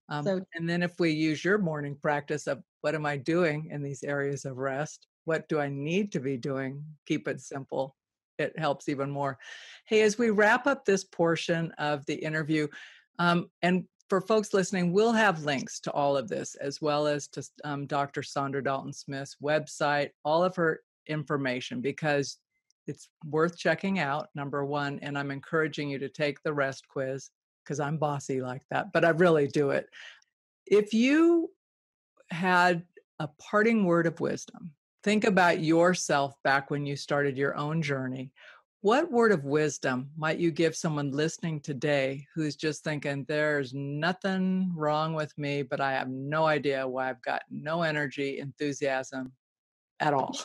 Um, 0.09 0.25
so, 0.25 0.41
and 0.55 0.67
then 0.67 0.83
if 0.83 0.99
we 0.99 1.11
use 1.11 1.43
your 1.45 1.57
morning 1.57 1.95
practice 2.01 2.47
of 2.47 2.61
what 2.81 2.95
am 2.95 3.05
I 3.05 3.17
doing 3.17 3.69
in 3.71 3.83
these 3.83 4.03
areas 4.03 4.45
of 4.45 4.57
rest? 4.57 5.07
What 5.25 5.47
do 5.47 5.59
I 5.59 5.69
need 5.69 6.11
to 6.13 6.19
be 6.19 6.37
doing? 6.37 6.83
Keep 7.07 7.27
it 7.27 7.41
simple. 7.41 7.95
It 8.39 8.57
helps 8.57 8.89
even 8.89 9.11
more. 9.11 9.37
Hey, 9.85 10.01
as 10.01 10.17
we 10.17 10.29
wrap 10.29 10.65
up 10.65 10.85
this 10.85 11.03
portion 11.03 11.71
of 11.77 12.05
the 12.05 12.15
interview, 12.15 12.67
um, 13.19 13.49
and 13.61 13.85
for 14.09 14.21
folks 14.21 14.53
listening, 14.53 14.91
we'll 14.91 15.13
have 15.13 15.43
links 15.43 15.79
to 15.81 15.91
all 15.91 16.17
of 16.17 16.27
this 16.27 16.55
as 16.55 16.81
well 16.81 17.05
as 17.05 17.27
to 17.27 17.47
um, 17.63 17.85
Dr. 17.85 18.21
Saundra 18.21 18.63
Dalton 18.63 18.93
Smith's 18.93 19.35
website, 19.43 20.09
all 20.25 20.43
of 20.43 20.55
her 20.55 20.79
information, 21.05 21.81
because 21.81 22.37
it's 22.87 23.09
worth 23.23 23.55
checking 23.55 23.99
out, 23.99 24.29
number 24.33 24.65
one. 24.65 24.97
And 25.03 25.15
I'm 25.17 25.29
encouraging 25.29 25.89
you 25.89 25.99
to 25.99 26.09
take 26.09 26.41
the 26.41 26.53
rest 26.53 26.87
quiz 26.87 27.29
because 27.69 27.79
I'm 27.79 27.97
bossy 27.97 28.41
like 28.41 28.63
that, 28.71 28.91
but 28.91 29.05
I 29.05 29.09
really 29.09 29.45
do 29.45 29.69
it. 29.69 29.87
If 30.65 30.91
you 30.91 31.51
had 32.31 32.83
a 33.19 33.27
parting 33.39 33.85
word 33.85 34.07
of 34.07 34.19
wisdom, 34.19 34.71
think 35.03 35.23
about 35.23 35.61
yourself 35.61 36.33
back 36.43 36.71
when 36.71 36.87
you 36.87 36.95
started 36.95 37.37
your 37.37 37.55
own 37.55 37.83
journey. 37.83 38.31
What 38.81 39.11
word 39.11 39.31
of 39.31 39.43
wisdom 39.43 40.09
might 40.17 40.39
you 40.39 40.49
give 40.49 40.75
someone 40.75 41.11
listening 41.11 41.59
today 41.59 42.25
who's 42.33 42.55
just 42.55 42.83
thinking, 42.83 43.23
there's 43.27 43.71
nothing 43.71 44.71
wrong 44.75 45.13
with 45.13 45.37
me, 45.37 45.61
but 45.61 45.79
I 45.79 45.91
have 45.91 46.09
no 46.09 46.47
idea 46.47 46.87
why 46.87 47.11
I've 47.11 47.21
got 47.21 47.43
no 47.51 47.83
energy, 47.83 48.39
enthusiasm 48.39 49.31
at 49.99 50.15
all? 50.15 50.35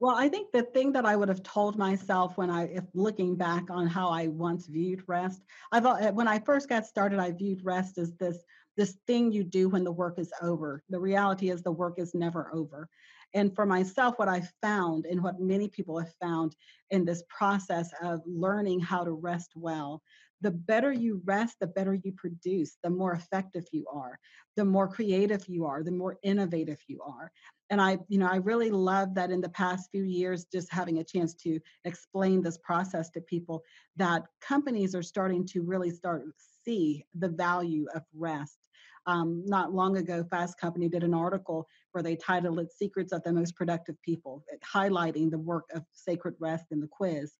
Well, 0.00 0.14
I 0.14 0.28
think 0.28 0.52
the 0.52 0.62
thing 0.62 0.92
that 0.92 1.04
I 1.04 1.16
would 1.16 1.28
have 1.28 1.42
told 1.42 1.76
myself 1.76 2.36
when 2.38 2.50
I, 2.50 2.66
if 2.68 2.84
looking 2.94 3.34
back 3.34 3.68
on 3.68 3.88
how 3.88 4.10
I 4.10 4.28
once 4.28 4.66
viewed 4.66 5.02
rest, 5.08 5.42
I've 5.72 5.86
uh, 5.86 6.12
when 6.12 6.28
I 6.28 6.38
first 6.38 6.68
got 6.68 6.86
started, 6.86 7.18
I 7.18 7.32
viewed 7.32 7.64
rest 7.64 7.98
as 7.98 8.14
this 8.16 8.44
this 8.76 8.96
thing 9.08 9.32
you 9.32 9.42
do 9.42 9.68
when 9.68 9.82
the 9.82 9.90
work 9.90 10.20
is 10.20 10.32
over. 10.40 10.84
The 10.88 11.00
reality 11.00 11.50
is 11.50 11.62
the 11.62 11.72
work 11.72 11.98
is 11.98 12.14
never 12.14 12.48
over. 12.54 12.88
And 13.34 13.52
for 13.52 13.66
myself, 13.66 14.18
what 14.18 14.28
I 14.28 14.48
found 14.62 15.04
and 15.04 15.20
what 15.20 15.40
many 15.40 15.68
people 15.68 15.98
have 15.98 16.14
found 16.20 16.54
in 16.90 17.04
this 17.04 17.24
process 17.28 17.90
of 18.00 18.22
learning 18.24 18.78
how 18.80 19.02
to 19.02 19.10
rest 19.10 19.50
well, 19.56 20.00
the 20.40 20.52
better 20.52 20.92
you 20.92 21.20
rest, 21.24 21.56
the 21.60 21.66
better 21.66 21.94
you 21.94 22.12
produce, 22.12 22.78
the 22.84 22.90
more 22.90 23.14
effective 23.14 23.66
you 23.72 23.84
are, 23.92 24.16
the 24.54 24.64
more 24.64 24.86
creative 24.86 25.44
you 25.48 25.66
are, 25.66 25.82
the 25.82 25.90
more 25.90 26.16
innovative 26.22 26.78
you 26.86 27.02
are 27.02 27.32
and 27.70 27.80
i 27.80 27.98
you 28.08 28.18
know 28.18 28.26
i 28.26 28.36
really 28.36 28.70
love 28.70 29.14
that 29.14 29.30
in 29.30 29.40
the 29.40 29.48
past 29.50 29.90
few 29.90 30.04
years 30.04 30.46
just 30.52 30.72
having 30.72 30.98
a 30.98 31.04
chance 31.04 31.34
to 31.34 31.58
explain 31.84 32.42
this 32.42 32.58
process 32.58 33.10
to 33.10 33.20
people 33.22 33.62
that 33.96 34.22
companies 34.40 34.94
are 34.94 35.02
starting 35.02 35.46
to 35.46 35.62
really 35.62 35.90
start 35.90 36.24
see 36.68 37.04
the 37.18 37.28
value 37.28 37.86
of 37.94 38.02
rest. 38.14 38.58
Um, 39.06 39.42
not 39.46 39.72
long 39.72 39.96
ago 39.96 40.22
fast 40.30 40.60
company 40.60 40.86
did 40.86 41.02
an 41.02 41.14
article 41.14 41.66
where 41.92 42.02
they 42.02 42.14
titled 42.14 42.58
it 42.58 42.70
secrets 42.70 43.10
of 43.10 43.22
the 43.22 43.32
most 43.32 43.56
productive 43.56 43.96
people 44.02 44.44
highlighting 44.62 45.30
the 45.30 45.38
work 45.38 45.64
of 45.74 45.82
sacred 45.94 46.34
rest 46.38 46.66
in 46.70 46.80
the 46.80 46.88
quiz. 46.88 47.32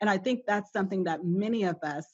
And 0.00 0.10
i 0.10 0.18
think 0.18 0.40
that's 0.46 0.72
something 0.72 1.04
that 1.04 1.24
many 1.24 1.62
of 1.62 1.76
us 1.84 2.06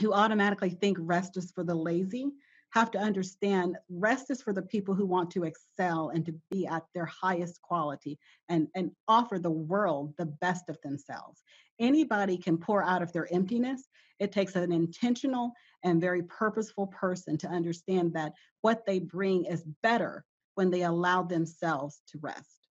who 0.00 0.14
automatically 0.14 0.70
think 0.70 0.96
rest 0.98 1.36
is 1.36 1.52
for 1.52 1.62
the 1.62 1.74
lazy 1.74 2.30
have 2.72 2.90
to 2.90 2.98
understand 2.98 3.76
rest 3.90 4.30
is 4.30 4.42
for 4.42 4.52
the 4.52 4.62
people 4.62 4.94
who 4.94 5.06
want 5.06 5.30
to 5.30 5.44
excel 5.44 6.10
and 6.10 6.24
to 6.26 6.34
be 6.50 6.66
at 6.66 6.82
their 6.94 7.04
highest 7.04 7.60
quality 7.62 8.18
and, 8.48 8.66
and 8.74 8.90
offer 9.08 9.38
the 9.38 9.50
world 9.50 10.14
the 10.16 10.26
best 10.26 10.68
of 10.68 10.80
themselves. 10.82 11.42
Anybody 11.78 12.38
can 12.38 12.56
pour 12.56 12.82
out 12.82 13.02
of 13.02 13.12
their 13.12 13.32
emptiness. 13.32 13.88
It 14.18 14.32
takes 14.32 14.56
an 14.56 14.72
intentional 14.72 15.52
and 15.84 16.00
very 16.00 16.22
purposeful 16.22 16.86
person 16.86 17.36
to 17.38 17.48
understand 17.48 18.14
that 18.14 18.32
what 18.62 18.86
they 18.86 19.00
bring 19.00 19.44
is 19.44 19.64
better 19.82 20.24
when 20.54 20.70
they 20.70 20.82
allow 20.82 21.22
themselves 21.22 22.00
to 22.08 22.18
rest. 22.22 22.68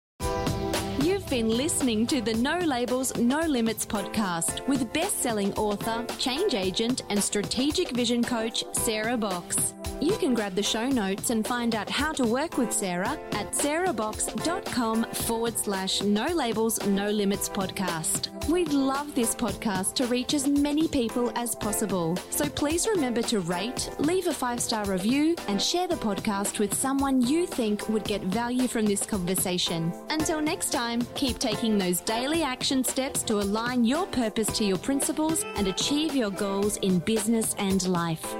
You've 1.02 1.28
been 1.30 1.56
listening 1.56 2.06
to 2.08 2.20
the 2.20 2.34
No 2.34 2.58
Labels, 2.58 3.16
No 3.16 3.40
Limits 3.40 3.86
podcast 3.86 4.66
with 4.66 4.92
best 4.92 5.22
selling 5.22 5.52
author, 5.54 6.04
change 6.18 6.54
agent, 6.54 7.02
and 7.10 7.22
strategic 7.22 7.90
vision 7.90 8.24
coach, 8.24 8.64
Sarah 8.72 9.16
Box. 9.16 9.74
You 10.00 10.16
can 10.18 10.34
grab 10.34 10.54
the 10.54 10.62
show 10.62 10.88
notes 10.88 11.30
and 11.30 11.46
find 11.46 11.74
out 11.74 11.88
how 11.88 12.12
to 12.12 12.24
work 12.24 12.58
with 12.58 12.72
Sarah 12.72 13.18
at 13.32 13.52
sarahbox.com 13.52 15.04
forward 15.12 15.58
slash 15.58 16.02
no 16.02 16.26
labels, 16.26 16.84
no 16.86 17.10
limits 17.10 17.48
podcast. 17.48 18.28
We'd 18.48 18.72
love 18.72 19.14
this 19.14 19.34
podcast 19.34 19.94
to 19.94 20.06
reach 20.06 20.34
as 20.34 20.46
many 20.46 20.86
people 20.86 21.32
as 21.34 21.54
possible. 21.54 22.16
So 22.30 22.48
please 22.48 22.86
remember 22.86 23.22
to 23.22 23.40
rate, 23.40 23.90
leave 23.98 24.26
a 24.26 24.34
five 24.34 24.60
star 24.60 24.84
review, 24.84 25.34
and 25.48 25.60
share 25.60 25.88
the 25.88 25.96
podcast 25.96 26.58
with 26.58 26.74
someone 26.74 27.22
you 27.22 27.46
think 27.46 27.88
would 27.88 28.04
get 28.04 28.22
value 28.22 28.68
from 28.68 28.84
this 28.86 29.04
conversation. 29.04 29.92
Until 30.10 30.40
next 30.40 30.72
time, 30.72 31.00
keep 31.14 31.38
taking 31.38 31.78
those 31.78 32.00
daily 32.00 32.42
action 32.42 32.84
steps 32.84 33.22
to 33.24 33.40
align 33.40 33.84
your 33.84 34.06
purpose 34.06 34.48
to 34.58 34.64
your 34.64 34.78
principles 34.78 35.44
and 35.56 35.66
achieve 35.66 36.14
your 36.14 36.30
goals 36.30 36.76
in 36.78 36.98
business 37.00 37.54
and 37.58 37.86
life. 37.88 38.36